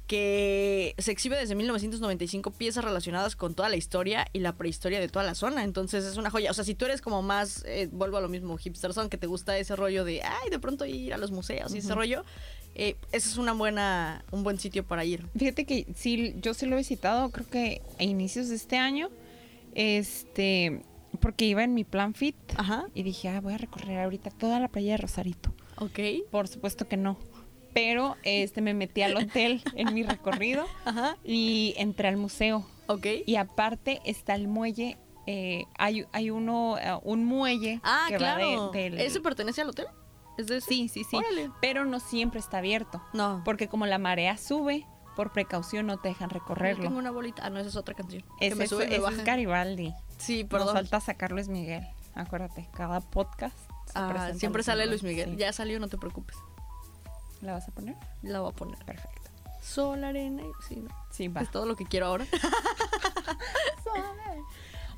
Que 0.07 0.95
se 0.99 1.13
exhibe 1.13 1.37
desde 1.37 1.55
1995 1.55 2.51
piezas 2.51 2.85
relacionadas 2.85 3.37
con 3.37 3.55
toda 3.55 3.71
la 3.71 3.77
historia 3.77 4.27
y 4.35 4.41
la 4.41 4.55
prehistoria 4.55 5.01
de 5.01 5.09
toda 5.09 5.25
la 5.25 5.35
zona. 5.35 5.65
Entonces 5.65 6.05
es 6.05 6.19
una 6.19 6.31
joya. 6.31 6.51
O 6.51 6.55
sea, 6.55 6.65
si 6.65 6.75
tú 6.75 6.85
eres 6.85 7.01
como 7.01 7.23
más, 7.23 7.65
eh, 7.67 7.89
vuelvo 7.91 8.19
a 8.19 8.21
lo 8.21 8.29
mismo, 8.29 8.57
hipster 8.59 8.93
son, 8.93 9.09
que 9.09 9.17
te 9.17 9.27
gusta 9.27 9.57
ese 9.57 9.77
rollo 9.77 10.05
de, 10.05 10.23
ay, 10.23 10.51
de 10.51 10.59
pronto 10.59 10.85
ir 10.85 11.15
a 11.15 11.19
los 11.19 11.31
museos 11.31 11.75
y 11.75 11.79
ese 11.79 11.95
rollo, 11.95 12.25
eh, 12.75 12.97
ese 13.13 13.29
es 13.31 13.37
una 13.39 13.53
buena, 13.53 14.25
un 14.31 14.43
buen 14.43 14.59
sitio 14.59 14.85
para 14.85 15.05
ir. 15.05 15.27
Fíjate 15.37 15.65
que 15.65 15.87
sí, 15.95 16.35
yo 16.41 16.55
sí 16.55 16.67
lo 16.67 16.75
he 16.75 16.79
visitado, 16.79 17.31
creo 17.31 17.49
que 17.49 17.83
a 17.99 18.03
inicios 18.03 18.49
de 18.49 18.57
este 18.57 18.77
año, 18.77 19.11
este, 19.75 20.83
porque 21.21 21.47
iba 21.47 21.63
en 21.63 21.75
mi 21.75 21.85
plan 21.85 22.15
fit 22.15 22.37
Ajá. 22.57 22.87
y 22.95 23.05
dije, 23.05 23.29
ah, 23.29 23.41
voy 23.41 23.55
a 23.55 23.59
recorrer 23.59 24.01
ahorita 24.01 24.31
toda 24.31 24.59
la 24.61 24.69
playa 24.69 24.93
de 24.93 24.97
Rosarito. 24.99 25.55
Ok. 25.77 25.99
Por 26.31 26.49
supuesto 26.49 26.89
que 26.89 26.97
no, 26.97 27.17
pero 27.75 28.17
este 28.23 28.61
me 28.63 28.73
metí 28.73 29.03
al 29.03 29.17
hotel 29.17 29.63
en 29.75 29.93
mi 29.93 30.03
recorrido 30.05 30.65
Ajá. 30.85 31.17
y 31.25 31.75
entré 31.77 32.09
al 32.09 32.17
museo 32.17 32.65
Ok. 32.87 33.07
y 33.27 33.37
aparte 33.37 34.01
está 34.05 34.35
el 34.35 34.49
muelle, 34.49 34.97
eh, 35.27 35.65
hay, 35.77 36.07
hay 36.13 36.31
uno, 36.31 36.79
eh, 36.79 36.99
un 37.03 37.25
muelle 37.25 37.81
Ah, 37.83 38.07
que 38.09 38.17
claro. 38.17 38.67
va 38.67 38.71
de, 38.73 38.91
del- 38.91 39.01
¿Ese 39.01 39.21
pertenece 39.21 39.61
al 39.63 39.71
hotel? 39.71 39.87
¿Es 40.39 40.47
de? 40.49 40.61
Sí, 40.61 40.89
sí, 40.89 41.05
sí, 41.05 41.17
Órale. 41.17 41.51
pero 41.61 41.85
no 41.85 42.01
siempre 42.01 42.41
está 42.41 42.59
abierto, 42.59 43.03
No. 43.13 43.43
porque 43.45 43.69
como 43.69 43.87
la 43.87 43.99
marea 43.99 44.37
sube, 44.37 44.87
por 45.17 45.33
precaución 45.33 45.87
no 45.87 45.97
te 45.99 46.09
dejan 46.09 46.29
recorrerlo. 46.31 46.83
tengo 46.83 46.99
una 46.99 47.13
bolita. 47.13 47.43
Ah, 47.47 47.51
no, 47.51 47.61
esa 47.61 47.69
es 47.69 47.77
otra 47.77 47.95
canción. 47.95 48.25
que 48.41 48.47
Ese, 48.49 48.57
me 48.57 48.65
es- 48.65 48.71
sube 48.71 48.87
me 48.87 48.93
ese 48.95 49.01
baja. 49.01 49.17
es 49.17 49.25
Garibaldi. 49.25 49.95
Sí, 50.19 50.43
Nos 50.43 50.51
perdón. 50.51 50.75
falta 50.75 50.99
sacar 51.01 51.31
Luis 51.33 51.49
Miguel. 51.49 51.87
Acuérdate, 52.17 52.69
cada 52.77 53.01
podcast. 53.01 53.57
Ah, 53.95 54.33
siempre 54.37 54.63
sale 54.65 54.87
Luis 54.87 55.03
Miguel. 55.05 55.31
Sí. 55.31 55.37
Ya 55.37 55.53
salió, 55.53 55.79
no 55.79 55.87
te 55.89 55.99
preocupes. 55.99 56.37
¿La 57.45 57.53
vas 57.53 57.69
a 57.69 57.73
poner? 57.73 57.95
La 58.23 58.41
voy 58.41 58.51
a 58.51 58.55
poner. 58.55 58.79
Perfecto. 58.85 59.31
Sol, 59.61 60.03
arena 60.03 60.43
y... 60.43 60.51
Sí, 60.67 60.77
¿no? 60.77 60.89
Sí, 61.11 61.29
va. 61.29 61.43
es 61.43 61.51
todo 61.51 61.67
lo 61.67 61.77
que 61.77 61.85
quiero 61.85 62.07
ahora. 62.07 62.27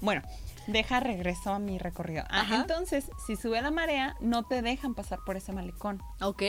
Bueno, 0.00 0.22
deja 0.66 1.00
regreso 1.00 1.50
a 1.52 1.58
mi 1.58 1.78
recorrido. 1.78 2.24
Ah, 2.28 2.46
entonces, 2.52 3.10
si 3.26 3.34
sube 3.34 3.60
la 3.62 3.70
marea, 3.70 4.14
no 4.20 4.44
te 4.44 4.60
dejan 4.60 4.94
pasar 4.94 5.20
por 5.24 5.36
ese 5.36 5.52
malecón. 5.52 6.02
ok. 6.20 6.42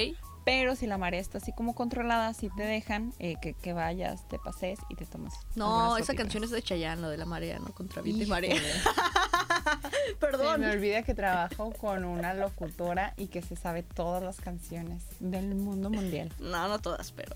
Pero 0.48 0.78
si 0.78 0.88
la 0.88 0.98
marea 0.98 1.20
está 1.20 1.40
así 1.40 1.52
como 1.52 1.76
controlada, 1.76 2.34
sí 2.34 2.50
te 2.56 2.64
dejan 2.64 3.14
eh, 3.20 3.36
que, 3.42 3.54
que 3.54 3.74
vayas, 3.74 4.26
te 4.30 4.40
pases 4.40 4.80
y 4.88 4.96
te 4.96 5.06
tomes. 5.06 5.34
No, 5.56 5.98
esa 5.98 6.16
canción 6.16 6.42
es 6.46 6.52
de 6.52 6.62
Chayanne, 6.62 7.02
lo 7.02 7.10
de 7.10 7.18
la 7.18 7.26
marea, 7.26 7.60
¿no? 7.60 7.66
Contra 7.74 8.02
viento 8.02 8.24
y 8.24 8.28
marea. 8.28 8.56
Perdón. 10.22 10.54
Se 10.54 10.58
me 10.60 10.72
olvida 10.72 11.04
que 11.04 11.14
trabajo 11.14 11.74
con 11.74 12.06
una 12.06 12.34
locutora 12.34 13.14
y 13.18 13.28
que 13.28 13.42
se 13.42 13.58
sabe 13.58 13.84
todas 13.84 14.24
las 14.24 14.40
canciones 14.40 15.04
del 15.20 15.54
mundo 15.54 15.90
mundial. 15.90 16.32
No, 16.40 16.70
no 16.70 16.80
todas, 16.80 17.12
pero... 17.12 17.36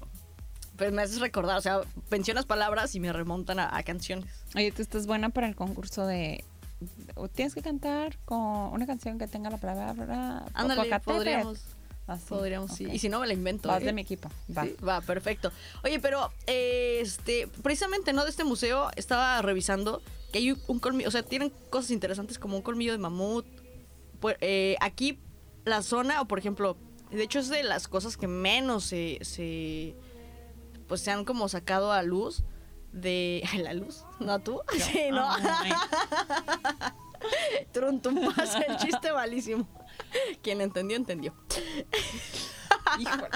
Pues 0.77 0.93
me 0.93 1.01
haces 1.01 1.19
recordar, 1.19 1.57
o 1.57 1.61
sea, 1.61 1.81
mencionas 2.09 2.45
palabras 2.45 2.95
y 2.95 3.01
me 3.01 3.11
remontan 3.11 3.59
a, 3.59 3.75
a 3.75 3.83
canciones. 3.83 4.29
Oye, 4.55 4.71
tú 4.71 4.81
estás 4.81 5.05
buena 5.05 5.27
para 5.31 5.49
el 5.49 5.57
concurso 5.57 6.05
de... 6.07 6.45
Tienes 7.35 7.55
que 7.55 7.61
cantar 7.61 8.17
con 8.23 8.39
una 8.39 8.87
canción 8.87 9.19
que 9.19 9.27
tenga 9.27 9.49
la 9.49 9.57
palabra... 9.57 10.45
Ándale, 10.53 10.97
podríamos, 11.01 11.75
Así, 12.07 12.25
podríamos, 12.27 12.71
sí. 12.71 12.85
ok. 12.85 12.93
Y 12.93 12.99
si 12.99 13.09
no, 13.09 13.19
me 13.19 13.27
la 13.27 13.33
invento. 13.33 13.69
Vas 13.69 13.81
¿eh? 13.81 13.85
de 13.85 13.93
mi 13.93 14.01
equipo. 14.01 14.29
Va. 14.55 14.63
Sí, 14.63 14.75
va, 14.85 15.01
perfecto. 15.01 15.51
Oye, 15.83 15.99
pero 15.99 16.31
eh, 16.47 16.99
este, 17.01 17.47
precisamente, 17.61 18.13
¿no? 18.13 18.23
De 18.23 18.29
este 18.29 18.43
museo 18.43 18.89
estaba 18.95 19.41
revisando 19.41 20.01
que 20.31 20.39
hay 20.39 20.57
un 20.67 20.79
colmillo, 20.79 21.07
o 21.07 21.11
sea, 21.11 21.23
tienen 21.23 21.51
cosas 21.69 21.91
interesantes 21.91 22.39
como 22.39 22.55
un 22.55 22.61
colmillo 22.61 22.91
de 22.91 22.97
mamut. 22.97 23.45
Pues, 24.19 24.37
eh, 24.41 24.75
aquí, 24.81 25.19
la 25.65 25.81
zona, 25.81 26.21
o 26.21 26.27
por 26.27 26.39
ejemplo, 26.39 26.77
de 27.11 27.23
hecho 27.23 27.39
es 27.39 27.49
de 27.49 27.63
las 27.63 27.87
cosas 27.87 28.17
que 28.17 28.27
menos 28.27 28.85
se, 28.85 29.19
se 29.21 29.95
pues 30.87 31.01
se 31.01 31.11
han 31.11 31.25
como 31.25 31.49
sacado 31.49 31.91
a 31.91 32.03
luz 32.03 32.43
de 32.91 33.43
¿A 33.53 33.57
la 33.57 33.73
luz, 33.73 34.05
¿no 34.19 34.39
tú? 34.39 34.61
Sí, 34.79 35.09
no. 35.11 35.29
Trun, 37.71 38.01
tum, 38.01 38.33
pasa 38.35 38.59
el 38.61 38.77
chiste 38.77 39.13
malísimo. 39.13 39.67
Quien 40.41 40.61
entendió, 40.61 40.97
entendió. 40.97 41.33
híjole. 42.99 43.29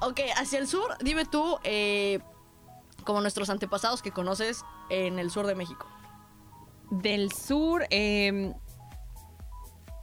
Ok, 0.00 0.20
hacia 0.36 0.58
el 0.58 0.68
sur, 0.68 0.96
dime 1.00 1.24
tú, 1.24 1.58
eh, 1.64 2.20
como 3.04 3.20
nuestros 3.20 3.48
antepasados 3.50 4.02
que 4.02 4.10
conoces 4.10 4.62
en 4.90 5.18
el 5.18 5.30
sur 5.30 5.46
de 5.46 5.54
México. 5.54 5.86
Del 6.90 7.32
sur, 7.32 7.86
eh, 7.90 8.52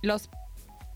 los... 0.02 0.30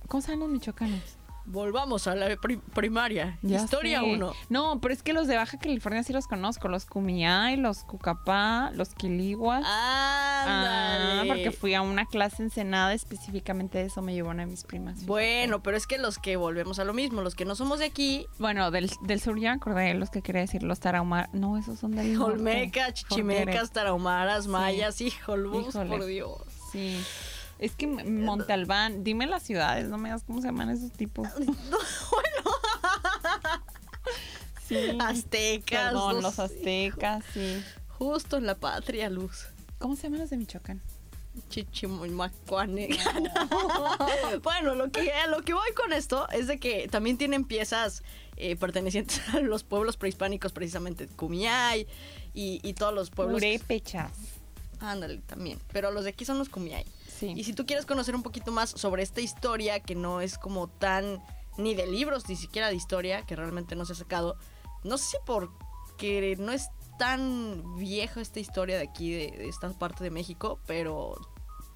¿Cómo 0.08 0.22
se 0.22 0.32
llaman 0.32 0.50
los 0.50 0.60
michoacanos? 0.60 1.17
Volvamos 1.50 2.08
a 2.08 2.16
la 2.16 2.36
pri- 2.36 2.58
primaria. 2.74 3.40
Ya 3.42 3.58
Historia 3.64 4.02
sé. 4.02 4.06
1. 4.06 4.34
No, 4.50 4.82
pero 4.82 4.94
es 4.94 5.02
que 5.02 5.14
los 5.14 5.28
de 5.28 5.38
Baja 5.38 5.58
California 5.58 6.04
sí 6.04 6.12
los 6.12 6.28
conozco. 6.28 6.68
Los 6.68 6.86
Cumiay, 6.86 7.56
los 7.56 7.84
Cucapá, 7.86 8.72
los 8.76 8.90
Quiliguas. 8.90 9.64
Ah, 9.66 11.24
porque 11.26 11.52
fui 11.52 11.74
a 11.74 11.82
una 11.82 12.06
clase 12.06 12.44
ensenada 12.44 12.94
específicamente 12.94 13.78
de 13.78 13.86
eso 13.86 14.02
me 14.02 14.14
llevó 14.14 14.30
una 14.32 14.44
de 14.44 14.52
mis 14.52 14.64
primas. 14.64 14.96
fíjate. 14.96 15.08
Bueno, 15.08 15.64
pero 15.64 15.78
es 15.78 15.88
que 15.88 15.98
los 15.98 16.18
que 16.18 16.36
volvemos 16.36 16.80
a 16.80 16.84
lo 16.84 16.94
mismo, 16.94 17.22
los 17.22 17.34
que 17.36 17.46
no 17.46 17.56
somos 17.56 17.80
de 17.80 17.86
aquí, 17.86 18.28
Bueno, 18.40 18.70
del, 18.72 18.92
del 19.04 19.22
sur 19.22 19.40
ya 19.40 19.52
me 19.52 19.56
acordé 19.58 19.94
los 19.94 20.10
que 20.10 20.22
quería 20.22 20.42
decir, 20.42 20.64
los 20.64 20.80
Tarahumara. 20.80 21.30
No, 21.34 21.58
esos 21.58 21.80
son 21.80 21.92
del. 21.96 22.22
Olmecas, 22.22 22.94
chichimecas, 22.94 23.72
tarahumaras, 23.72 24.48
mayas, 24.48 25.00
híjolos, 25.02 25.70
Híjole. 25.70 25.90
por 25.90 26.06
Dios. 26.06 26.42
Sí. 26.72 27.02
Es 27.60 27.76
que 27.76 27.88
Monte 27.88 28.54
Albán, 28.54 29.04
dime 29.04 29.26
las 29.26 29.44
ciudades, 29.44 29.88
no 29.88 29.98
me 29.98 30.10
digas 30.10 30.24
cómo 30.24 30.42
se 30.42 30.48
llaman 30.48 30.70
esos 30.70 30.92
tipos. 30.92 31.28
Sí. 34.68 34.98
Aztecas. 35.00 35.86
Perdón, 35.86 36.16
no 36.16 36.22
los 36.24 36.40
aztecas, 36.40 37.24
sí. 37.34 37.64
Justo 37.88 38.36
en 38.36 38.46
la 38.46 38.56
patria, 38.56 39.10
luz. 39.10 39.48
¿Cómo 39.78 39.96
se 39.96 40.04
llaman 40.04 40.20
los 40.20 40.30
de 40.30 40.36
Michoacán? 40.36 40.82
Chichimacuane. 41.50 42.90
bueno, 44.44 44.76
lo 44.76 44.92
que, 44.92 45.12
lo 45.30 45.42
que 45.44 45.54
voy 45.54 45.72
con 45.74 45.94
esto 45.94 46.28
es 46.30 46.48
de 46.48 46.60
que 46.60 46.88
también 46.90 47.18
tienen 47.18 47.46
piezas 47.46 48.04
eh, 48.36 48.56
pertenecientes 48.56 49.22
a 49.34 49.40
los 49.40 49.64
pueblos 49.64 49.98
prehispánicos, 49.98 50.52
precisamente 50.52 51.08
Cumiay 51.08 51.88
y, 52.34 52.60
y 52.62 52.74
todos 52.74 52.94
los 52.94 53.10
pueblos. 53.10 53.36
Purépechas. 53.36 54.12
Ándale, 54.80 55.20
también. 55.26 55.60
Pero 55.72 55.92
los 55.92 56.04
de 56.04 56.10
aquí 56.10 56.26
son 56.26 56.40
los 56.40 56.50
Cumiay. 56.50 56.86
Sí. 57.20 57.34
Y 57.36 57.44
si 57.44 57.54
tú 57.54 57.66
quieres 57.66 57.86
conocer 57.86 58.16
un 58.16 58.24
poquito 58.24 58.52
más 58.52 58.70
sobre 58.70 59.02
esta 59.04 59.22
historia, 59.22 59.80
que 59.80 59.96
no 59.96 60.22
es 60.22 60.38
como 60.38 60.68
tan 60.68 61.22
ni 61.58 61.74
de 61.74 61.88
libros, 61.88 62.30
ni 62.30 62.36
siquiera 62.36 62.68
de 62.70 62.76
historia, 62.76 63.24
que 63.26 63.36
realmente 63.36 63.76
no 63.76 63.86
se 63.86 63.94
ha 63.94 63.96
sacado, 63.96 64.38
no 64.84 64.98
sé 64.98 65.06
si 65.12 65.18
porque 65.26 66.36
no 66.38 66.52
es 66.52 66.70
tan 67.00 67.76
vieja 67.78 68.22
esta 68.22 68.40
historia 68.40 68.78
de 68.78 68.84
aquí, 68.84 69.12
de, 69.12 69.32
de 69.38 69.48
esta 69.50 69.70
parte 69.72 70.04
de 70.04 70.12
México, 70.12 70.60
pero 70.68 71.16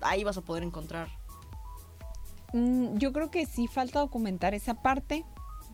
ahí 0.02 0.24
vas 0.24 0.38
a 0.38 0.42
poder 0.42 0.64
encontrar. 0.64 1.10
Mm, 2.54 2.98
Yo 2.98 3.12
creo 3.14 3.32
que 3.32 3.46
sí 3.46 3.68
falta 3.68 4.00
documentar 4.00 4.54
esa 4.54 4.76
parte, 4.82 5.26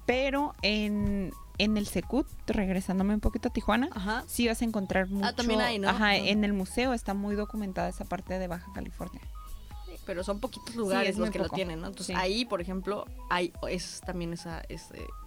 pero 0.06 0.54
en, 0.62 1.34
en 1.58 1.78
el 1.78 1.88
Secut, 1.88 2.28
regresándome 2.48 3.14
un 3.14 3.20
poquito 3.20 3.50
a 3.50 3.52
Tijuana, 3.52 3.90
Ajá. 3.94 4.24
sí 4.28 4.48
vas 4.48 4.62
a 4.62 4.66
encontrar 4.66 5.10
mucho. 5.10 5.34
también 5.36 5.60
hay, 5.62 5.80
¿no? 5.80 5.90
Ajá, 5.90 5.98
Ajá. 6.12 6.16
en 6.16 6.44
el 6.44 6.54
museo 6.54 6.94
está 6.94 7.14
muy 7.14 7.36
documentada 7.36 7.90
esa 7.90 8.06
parte 8.06 8.38
de 8.40 8.48
Baja 8.48 8.72
California. 8.74 9.22
Pero 10.08 10.24
son 10.24 10.40
poquitos 10.40 10.74
lugares 10.76 11.12
es 11.12 11.18
los 11.18 11.30
que 11.30 11.38
lo 11.38 11.50
tienen, 11.50 11.82
¿no? 11.82 11.88
Entonces 11.88 12.08
Sí. 12.08 12.14
ahí, 12.16 12.46
por 12.46 12.62
ejemplo, 12.62 13.06
hay 13.30 13.54
es 13.70 14.02
también 14.06 14.34
esa, 14.34 14.64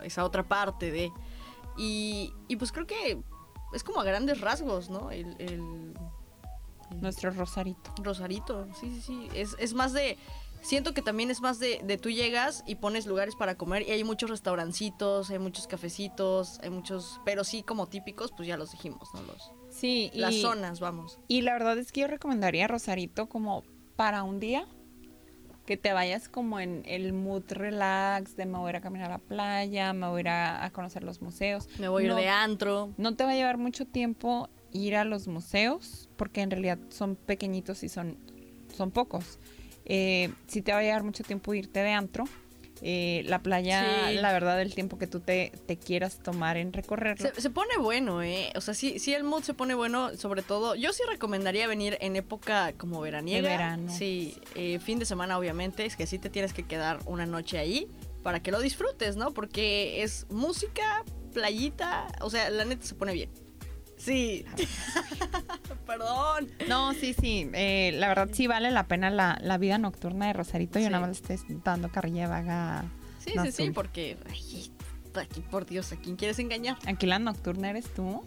esa 0.02 0.24
otra 0.24 0.42
parte 0.48 0.90
de... 0.90 1.12
Y, 1.76 2.32
y 2.48 2.56
pues 2.56 2.72
creo 2.72 2.86
que 2.86 3.18
es 3.72 3.84
como 3.84 4.00
a 4.00 4.04
grandes 4.04 4.40
rasgos, 4.40 4.90
¿no? 4.90 5.12
El, 5.12 5.36
el- 5.38 5.94
el- 6.90 7.00
Nuestro 7.00 7.30
Rosarito. 7.30 7.92
Rosarito, 8.02 8.66
sí, 8.80 8.90
sí, 8.90 9.00
sí. 9.00 9.28
Es, 9.34 9.54
es 9.60 9.74
más 9.74 9.92
de. 9.92 10.18
Siento 10.62 10.92
que 10.92 11.00
también 11.02 11.30
es 11.30 11.40
más 11.40 11.58
de, 11.60 11.80
de 11.84 11.96
tú 11.96 12.10
llegas 12.10 12.64
y 12.66 12.74
pones 12.74 13.06
lugares 13.06 13.34
para 13.36 13.54
comer 13.56 13.82
y 13.88 13.92
hay 13.92 14.02
muchos 14.04 14.28
restaurancitos, 14.28 15.30
hay 15.30 15.38
muchos 15.38 15.66
cafecitos, 15.68 16.58
hay 16.62 16.70
muchos. 16.70 17.20
Pero 17.24 17.44
sí, 17.44 17.62
como 17.62 17.86
típicos, 17.86 18.32
pues 18.36 18.48
ya 18.48 18.56
los 18.56 18.72
dijimos, 18.72 19.08
¿no? 19.14 19.22
Los, 19.22 19.52
Sí, 19.70 20.10
y, 20.12 20.18
Las 20.18 20.34
zonas, 20.34 20.80
vamos. 20.80 21.18
y 21.28 21.42
la 21.42 21.52
verdad 21.52 21.78
es 21.78 21.92
que 21.92 22.00
yo 22.00 22.08
recomendaría 22.08 22.66
Rosarito 22.66 23.28
como 23.28 23.62
para 24.00 24.22
un 24.22 24.40
día, 24.40 24.64
que 25.66 25.76
te 25.76 25.92
vayas 25.92 26.30
como 26.30 26.58
en 26.58 26.82
el 26.86 27.12
mood 27.12 27.42
relax 27.50 28.34
de 28.34 28.46
me 28.46 28.56
voy 28.56 28.68
a 28.68 28.70
ir 28.70 28.76
a 28.76 28.80
caminar 28.80 29.10
a 29.10 29.14
la 29.16 29.18
playa, 29.18 29.92
me 29.92 30.08
voy 30.08 30.20
a 30.20 30.20
ir 30.20 30.28
a, 30.30 30.70
conocer 30.72 31.04
los 31.04 31.20
museos. 31.20 31.68
Me 31.78 31.86
voy 31.86 32.04
a 32.04 32.06
ir 32.06 32.14
de 32.14 32.28
antro. 32.30 32.94
No 32.96 33.14
te 33.14 33.24
va 33.24 33.32
a 33.32 33.34
llevar 33.34 33.58
mucho 33.58 33.84
tiempo 33.84 34.48
ir 34.72 34.96
a 34.96 35.04
los 35.04 35.28
museos, 35.28 36.08
porque 36.16 36.40
en 36.40 36.50
realidad 36.50 36.78
son 36.88 37.14
pequeñitos 37.14 37.82
y 37.82 37.90
son, 37.90 38.16
son 38.74 38.90
pocos. 38.90 39.38
Eh, 39.84 40.32
sí 40.46 40.62
te 40.62 40.72
va 40.72 40.78
a 40.78 40.82
llevar 40.82 41.02
mucho 41.02 41.22
tiempo 41.22 41.52
irte 41.52 41.80
de 41.80 41.90
antro. 41.90 42.24
Eh, 42.82 43.22
la 43.26 43.42
playa, 43.42 44.08
Sí. 44.08 44.14
la 44.16 44.32
verdad, 44.32 44.60
el 44.60 44.74
tiempo 44.74 44.96
que 44.98 45.06
tú 45.06 45.20
te, 45.20 45.52
te 45.66 45.76
quieras 45.76 46.18
tomar 46.22 46.56
en 46.56 46.72
recorrerlo. 46.72 47.30
Se, 47.34 47.40
se 47.40 47.50
pone 47.50 47.76
bueno, 47.78 48.22
¿eh? 48.22 48.52
O 48.56 48.60
sea, 48.60 48.74
sí, 48.74 48.98
sí 48.98 49.12
el 49.12 49.22
mood 49.24 49.42
se 49.42 49.52
pone 49.54 49.74
bueno, 49.74 50.16
sobre 50.16 50.42
todo. 50.42 50.74
Yo 50.74 50.92
sí 50.92 51.02
recomendaría 51.08 51.66
venir 51.68 51.98
en 52.00 52.16
época 52.16 52.72
como 52.78 53.00
veraniega. 53.00 53.42
De 53.42 53.48
verano. 53.56 53.92
Sí, 53.92 54.36
eh, 54.54 54.78
fin 54.78 54.98
de 54.98 55.04
semana, 55.04 55.38
obviamente. 55.38 55.84
Es 55.84 55.96
que 55.96 56.06
sí 56.06 56.18
te 56.18 56.30
tienes 56.30 56.52
que 56.52 56.62
quedar 56.62 57.00
una 57.06 57.26
noche 57.26 57.58
ahí 57.58 57.88
para 58.22 58.40
que 58.42 58.50
lo 58.50 58.60
disfrutes, 58.60 59.16
¿no? 59.16 59.32
Porque 59.32 60.02
es 60.02 60.26
música, 60.30 61.04
playita. 61.34 62.06
O 62.20 62.30
sea, 62.30 62.50
la 62.50 62.64
neta 62.64 62.84
se 62.86 62.94
pone 62.94 63.12
bien. 63.12 63.30
Sí. 64.00 64.44
Perdón. 65.86 66.50
No, 66.68 66.94
sí, 66.94 67.14
sí. 67.14 67.50
eh, 67.52 67.92
la 67.94 68.08
verdad 68.08 68.30
sí 68.32 68.46
vale 68.46 68.70
la 68.70 68.86
pena 68.86 69.10
la, 69.10 69.38
la 69.42 69.58
vida 69.58 69.76
nocturna 69.78 70.26
de 70.28 70.32
Rosarito. 70.32 70.78
Yo 70.78 70.88
nada 70.90 71.06
más 71.06 71.20
le 71.28 71.34
estoy 71.34 71.60
dando 71.64 71.90
carrilla 71.90 72.28
vaga. 72.28 72.84
Sí, 73.18 73.32
No, 73.34 73.44
sí, 73.44 73.52
sí, 73.52 73.70
porque. 73.70 74.16
Ay, 74.30 74.72
aquí, 75.20 75.40
por 75.42 75.66
Dios, 75.66 75.92
¿a 75.92 75.96
quién 75.96 76.16
quieres 76.16 76.38
engañar? 76.38 76.76
Aquí 76.86 77.06
la 77.06 77.18
nocturna 77.18 77.70
eres 77.70 77.92
tú. 77.92 78.24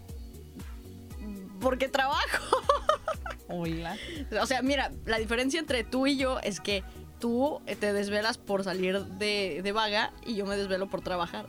Porque 1.60 1.88
trabajo. 1.88 2.58
Oíla. 3.48 3.98
O 4.42 4.46
sea, 4.46 4.62
mira, 4.62 4.92
la 5.06 5.18
diferencia 5.18 5.60
entre 5.60 5.84
tú 5.84 6.08
y 6.08 6.18
yo 6.18 6.40
es 6.40 6.60
que 6.60 6.84
tú 7.20 7.62
eh, 7.68 7.76
te 7.76 7.94
desvelas 7.94 8.38
por 8.38 8.64
salir 8.64 9.00
de, 9.06 9.62
de 9.64 9.72
vaga 9.72 10.12
y 10.26 10.36
yo 10.36 10.46
me 10.46 10.58
desvelo 10.58 10.90
por 10.90 11.02
trabajar. 11.02 11.48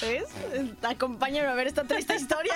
¿Ves? 0.00 0.24
Acompáñame 0.82 1.48
a 1.48 1.54
ver 1.54 1.66
esta 1.66 1.84
triste 1.84 2.16
historia. 2.16 2.54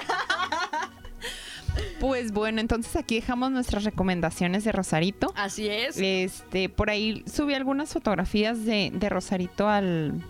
Pues 2.01 2.33
bueno, 2.33 2.61
entonces 2.61 2.95
aquí 2.97 3.17
dejamos 3.17 3.51
nuestras 3.51 3.85
recomendaciones 3.85 4.65
de 4.65 4.73
Rosarito. 4.73 5.33
Así 5.37 5.69
es. 5.69 5.97
Este, 5.99 6.69
por 6.69 6.91
ahí 6.91 7.25
subí 7.33 7.55
algunas 7.55 7.93
fotografías 7.93 8.65
de, 8.65 8.91
de 8.93 9.09
Rosarito 9.09 9.69
al, 9.69 10.25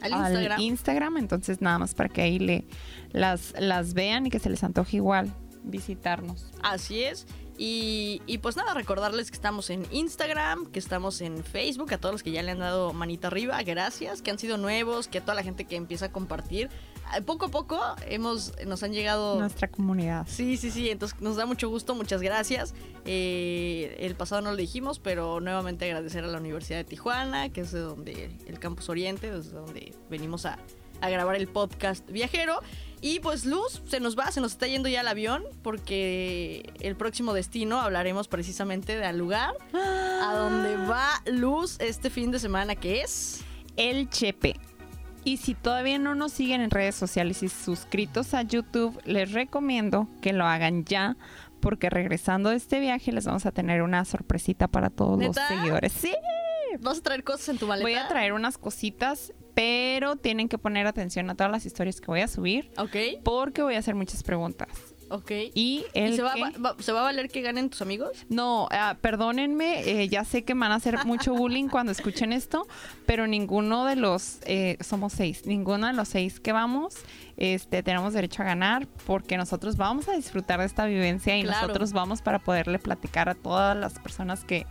Al 0.00 0.12
al 0.12 0.32
Instagram. 0.32 0.60
Instagram, 0.60 1.16
entonces 1.18 1.60
nada 1.60 1.78
más 1.78 1.94
para 1.94 2.08
que 2.08 2.22
ahí 2.22 2.38
le 2.38 2.64
las, 3.12 3.54
las 3.58 3.94
vean 3.94 4.26
y 4.26 4.30
que 4.30 4.38
se 4.38 4.50
les 4.50 4.62
antoje 4.62 4.98
igual 4.98 5.32
visitarnos. 5.64 6.46
Así 6.62 7.02
es. 7.02 7.26
Y, 7.60 8.22
y 8.26 8.38
pues 8.38 8.56
nada, 8.56 8.72
recordarles 8.72 9.30
que 9.32 9.34
estamos 9.34 9.68
en 9.70 9.84
Instagram, 9.90 10.66
que 10.70 10.78
estamos 10.78 11.20
en 11.20 11.42
Facebook, 11.42 11.92
a 11.92 11.98
todos 11.98 12.14
los 12.14 12.22
que 12.22 12.30
ya 12.30 12.40
le 12.44 12.52
han 12.52 12.60
dado 12.60 12.92
manita 12.92 13.26
arriba, 13.26 13.60
gracias, 13.64 14.22
que 14.22 14.30
han 14.30 14.38
sido 14.38 14.58
nuevos, 14.58 15.08
que 15.08 15.18
a 15.18 15.22
toda 15.22 15.34
la 15.34 15.42
gente 15.42 15.64
que 15.64 15.74
empieza 15.74 16.06
a 16.06 16.12
compartir. 16.12 16.70
Eh, 17.16 17.22
Poco 17.22 17.46
a 17.46 17.48
poco 17.48 17.80
hemos, 18.06 18.52
nos 18.64 18.84
han 18.84 18.92
llegado... 18.92 19.40
Nuestra 19.40 19.66
comunidad. 19.66 20.24
Sí, 20.30 20.56
sí, 20.56 20.70
sí, 20.70 20.88
entonces 20.88 21.20
nos 21.20 21.34
da 21.34 21.46
mucho 21.46 21.68
gusto, 21.68 21.96
muchas 21.96 22.22
gracias. 22.22 22.74
Eh, 23.04 23.96
el 23.98 24.14
pasado 24.14 24.40
no 24.40 24.52
lo 24.52 24.56
dijimos, 24.56 25.00
pero 25.00 25.40
nuevamente 25.40 25.84
agradecer 25.86 26.22
a 26.22 26.28
la 26.28 26.38
Universidad 26.38 26.78
de 26.78 26.84
Tijuana, 26.84 27.48
que 27.48 27.62
es 27.62 27.72
de 27.72 27.80
donde 27.80 28.30
el 28.46 28.60
campus 28.60 28.88
Oriente, 28.88 29.32
desde 29.32 29.50
donde 29.50 29.94
venimos 30.08 30.46
a, 30.46 30.60
a 31.00 31.10
grabar 31.10 31.34
el 31.34 31.48
podcast 31.48 32.08
viajero. 32.08 32.60
Y 33.00 33.20
pues 33.20 33.44
Luz, 33.44 33.82
se 33.86 34.00
nos 34.00 34.18
va, 34.18 34.30
se 34.32 34.40
nos 34.40 34.52
está 34.52 34.66
yendo 34.66 34.88
ya 34.88 35.02
el 35.02 35.08
avión, 35.08 35.42
porque 35.62 36.72
el 36.80 36.96
próximo 36.96 37.32
destino 37.32 37.80
hablaremos 37.80 38.26
precisamente 38.28 38.96
del 38.96 39.18
lugar 39.18 39.54
a 39.72 40.34
donde 40.34 40.76
va 40.76 41.22
Luz 41.26 41.76
este 41.80 42.10
fin 42.10 42.30
de 42.30 42.38
semana, 42.38 42.74
que 42.74 43.02
es... 43.02 43.42
El 43.76 44.10
Chepe. 44.10 44.56
Y 45.22 45.36
si 45.36 45.54
todavía 45.54 45.98
no 45.98 46.14
nos 46.16 46.32
siguen 46.32 46.60
en 46.60 46.70
redes 46.70 46.96
sociales 46.96 47.42
y 47.44 47.48
suscritos 47.48 48.34
a 48.34 48.42
YouTube, 48.42 48.98
les 49.04 49.32
recomiendo 49.32 50.08
que 50.20 50.32
lo 50.32 50.44
hagan 50.46 50.84
ya, 50.84 51.16
porque 51.60 51.90
regresando 51.90 52.50
de 52.50 52.56
este 52.56 52.80
viaje 52.80 53.12
les 53.12 53.26
vamos 53.26 53.46
a 53.46 53.52
tener 53.52 53.82
una 53.82 54.04
sorpresita 54.04 54.66
para 54.68 54.90
todos 54.90 55.18
¿Neta? 55.18 55.48
los 55.50 55.58
seguidores. 55.60 55.92
Sí, 55.92 56.12
¿Vas 56.80 56.98
a 56.98 57.02
traer 57.02 57.24
cosas 57.24 57.48
en 57.50 57.58
tu 57.58 57.66
maleta? 57.66 57.84
voy 57.84 57.94
a 57.94 58.08
traer 58.08 58.32
unas 58.32 58.58
cositas, 58.58 59.32
pero 59.62 60.14
tienen 60.14 60.48
que 60.48 60.56
poner 60.56 60.86
atención 60.86 61.28
a 61.30 61.34
todas 61.34 61.50
las 61.50 61.66
historias 61.66 62.00
que 62.00 62.06
voy 62.06 62.20
a 62.20 62.28
subir, 62.28 62.70
Ok, 62.78 62.94
porque 63.24 63.60
voy 63.62 63.74
a 63.74 63.80
hacer 63.80 63.96
muchas 63.96 64.22
preguntas. 64.22 64.68
ok. 65.10 65.32
Y 65.52 65.84
el 65.94 66.12
¿Y 66.12 66.16
se 66.16 66.22
va, 66.22 66.34
que- 66.34 66.58
va- 66.60 66.76
¿Se 66.78 66.92
va 66.92 67.00
a 67.00 67.02
valer 67.02 67.28
que 67.28 67.40
ganen 67.42 67.68
tus 67.68 67.82
amigos? 67.82 68.24
No, 68.28 68.68
ah, 68.70 68.96
perdónenme, 69.00 69.80
eh, 69.80 70.08
ya 70.08 70.22
sé 70.24 70.44
que 70.44 70.54
me 70.54 70.60
van 70.60 70.70
a 70.70 70.74
hacer 70.76 71.04
mucho 71.06 71.34
bullying 71.34 71.66
cuando 71.70 71.90
escuchen 71.90 72.32
esto, 72.32 72.68
pero 73.04 73.26
ninguno 73.26 73.84
de 73.84 73.96
los, 73.96 74.38
eh, 74.46 74.76
somos 74.80 75.12
seis, 75.12 75.44
ninguno 75.44 75.88
de 75.88 75.92
los 75.92 76.06
seis 76.06 76.38
que 76.38 76.52
vamos, 76.52 76.94
este, 77.36 77.82
tenemos 77.82 78.12
derecho 78.12 78.42
a 78.42 78.44
ganar 78.46 78.86
porque 79.06 79.36
nosotros 79.36 79.76
vamos 79.76 80.08
a 80.08 80.12
disfrutar 80.12 80.60
de 80.60 80.66
esta 80.66 80.86
vivencia 80.86 81.36
y 81.36 81.42
Claro. 81.42 81.62
nosotros 81.66 81.92
vamos 81.92 82.22
para 82.22 82.38
poderle 82.38 82.78
platicar 82.78 83.28
a 83.28 83.34
todas 83.34 83.76
las 83.76 83.98
personas 83.98 84.44
que, 84.44 84.66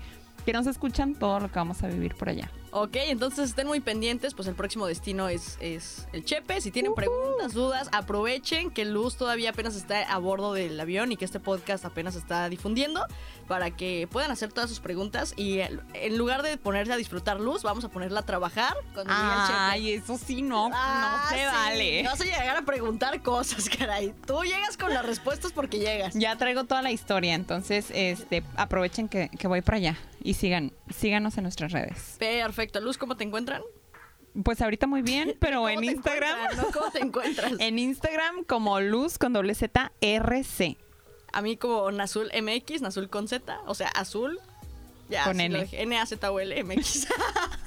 que 0.46 0.54
nos 0.54 0.66
escuchan 0.66 1.14
todo 1.14 1.42
lo 1.42 1.52
que 1.52 1.60
vamos 1.60 1.84
a 1.84 1.88
vivir 1.88 2.16
por 2.16 2.30
allá. 2.30 2.50
Ok, 2.80 2.96
entonces 3.08 3.50
estén 3.50 3.66
muy 3.66 3.80
pendientes, 3.80 4.36
pues 4.36 4.48
el 4.48 4.54
próximo 4.54 4.86
destino 4.86 5.30
es, 5.30 5.58
es 5.60 6.08
el 6.14 6.24
Chepe. 6.24 6.62
Si 6.62 6.70
tienen 6.70 6.94
preguntas, 6.94 7.54
dudas, 7.54 7.90
aprovechen 7.92 8.70
que 8.70 8.86
Luz 8.86 9.16
todavía 9.16 9.50
apenas 9.50 9.76
está 9.76 10.04
a 10.04 10.18
bordo 10.20 10.54
del 10.54 10.80
avión 10.80 11.12
y 11.12 11.18
que 11.18 11.26
este 11.26 11.40
podcast 11.40 11.86
apenas 11.86 12.16
está 12.16 12.48
difundiendo 12.50 13.04
para 13.48 13.72
que 13.72 14.08
puedan 14.12 14.30
hacer 14.30 14.54
todas 14.54 14.70
sus 14.70 14.80
preguntas 14.80 15.34
y 15.38 15.62
en 15.62 16.18
lugar 16.20 16.44
de 16.44 16.56
ponerse 16.58 16.94
a 16.94 16.98
disfrutar 16.98 17.40
Luz, 17.42 17.64
vamos 17.64 17.84
a 17.84 17.90
ponerla 17.90 18.20
a 18.20 18.26
trabajar 18.28 18.76
cuando 18.94 19.12
llegue 19.12 19.26
el 19.26 19.48
Chepe. 19.48 19.58
Ay, 19.60 19.92
eso 19.94 20.20
sí 20.20 20.44
no, 20.44 20.70
Ah, 20.72 21.24
no 21.24 21.30
se 21.30 21.36
sí, 21.36 21.46
vale. 21.46 22.04
Vas 22.04 22.22
a 22.22 22.26
llegar 22.26 22.58
a 22.58 22.62
preguntar 22.62 23.24
cosas, 23.24 23.70
caray. 23.76 24.14
Tú 24.28 24.44
llegas 24.44 24.78
con 24.78 24.94
las 24.94 25.04
respuestas 25.04 25.52
porque 25.52 25.80
llegas. 25.80 26.14
Ya 26.14 26.38
traigo 26.38 26.66
toda 26.66 26.84
la 26.84 26.92
historia, 26.92 27.34
entonces 27.34 27.88
este, 27.90 28.44
aprovechen 28.56 29.10
que, 29.10 29.30
que 29.30 29.48
voy 29.48 29.62
para 29.62 29.78
allá 29.78 29.98
y 30.24 30.34
sigan, 30.36 30.74
síganos 30.94 31.38
en 31.38 31.44
nuestras 31.44 31.72
redes. 31.72 32.16
Perfecto. 32.20 32.80
Luz, 32.82 32.98
¿cómo 32.98 33.16
te 33.18 33.24
encuentran? 33.24 33.62
Pues 34.44 34.62
ahorita 34.62 34.86
muy 34.88 35.02
bien, 35.02 35.36
pero 35.40 35.58
¿Cómo 35.58 35.70
en 35.70 35.84
Instagram, 35.84 36.58
no? 36.58 36.66
¿Cómo 36.72 36.92
te 36.92 37.00
encuentras? 37.00 37.54
en 37.60 37.80
Instagram 37.80 38.44
como 38.46 38.80
luz 38.80 39.18
con 39.18 39.34
doble 39.34 39.56
Z 39.56 39.92
RC. 40.02 40.78
A 41.34 41.42
mí 41.42 41.58
como 41.58 41.92
Nazul 41.92 42.30
MX, 42.34 42.82
Nazul 42.82 43.10
con 43.10 43.28
Z, 43.28 43.60
o 43.66 43.76
sea, 43.76 43.88
azul. 43.90 44.40
Ya, 45.10 45.24
Con 45.24 45.38
sí 45.38 45.44
N. 45.44 45.54
lo 45.56 45.62
dejé, 45.62 45.82
N-A-Z-U-L 45.84 46.64
MX. 46.64 47.08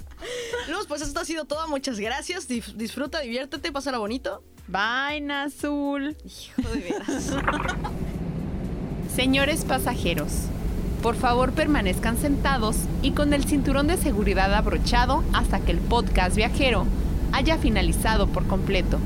Luz, 0.68 0.86
pues 0.86 1.00
esto 1.00 1.20
ha 1.20 1.24
sido 1.24 1.46
todo. 1.46 1.66
Muchas 1.68 1.98
gracias. 1.98 2.48
Dif- 2.50 2.74
disfruta, 2.74 3.20
diviértete, 3.20 3.72
pásala 3.72 3.96
bonito. 3.98 4.42
Bye, 4.68 5.26
Azul. 5.32 6.16
Hijo 6.24 6.68
de 6.70 6.80
veras. 6.80 7.32
Señores 9.14 9.64
pasajeros, 9.64 10.32
por 11.00 11.16
favor 11.16 11.52
permanezcan 11.52 12.18
sentados 12.18 12.76
y 13.02 13.12
con 13.12 13.32
el 13.32 13.44
cinturón 13.44 13.86
de 13.86 13.96
seguridad 13.96 14.52
abrochado 14.54 15.24
hasta 15.32 15.60
que 15.60 15.72
el 15.72 15.78
podcast 15.78 16.36
viajero 16.36 16.84
haya 17.32 17.58
finalizado 17.58 18.26
por 18.26 18.46
completo. 18.46 18.98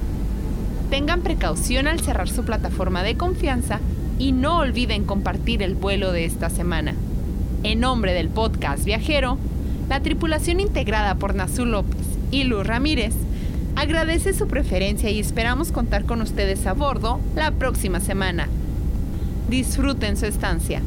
Tengan 0.90 1.22
precaución 1.22 1.86
al 1.86 2.00
cerrar 2.00 2.28
su 2.28 2.44
plataforma 2.44 3.02
de 3.02 3.16
confianza 3.16 3.80
y 4.18 4.32
no 4.32 4.58
olviden 4.58 5.04
compartir 5.04 5.62
el 5.62 5.74
vuelo 5.74 6.12
de 6.12 6.24
esta 6.24 6.50
semana. 6.50 6.94
En 7.62 7.80
nombre 7.80 8.12
del 8.12 8.28
podcast 8.28 8.84
viajero, 8.84 9.38
la 9.88 10.00
tripulación 10.00 10.60
integrada 10.60 11.14
por 11.16 11.34
Nazul 11.34 11.70
López 11.70 12.06
y 12.30 12.44
Luz 12.44 12.66
Ramírez 12.66 13.14
agradece 13.76 14.34
su 14.34 14.48
preferencia 14.48 15.10
y 15.10 15.20
esperamos 15.20 15.72
contar 15.72 16.04
con 16.04 16.22
ustedes 16.22 16.66
a 16.66 16.74
bordo 16.74 17.20
la 17.34 17.50
próxima 17.52 18.00
semana. 18.00 18.48
Disfruten 19.48 20.16
su 20.16 20.26
estancia. 20.26 20.82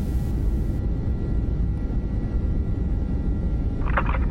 Thank 3.98 4.10
you. 4.20 4.27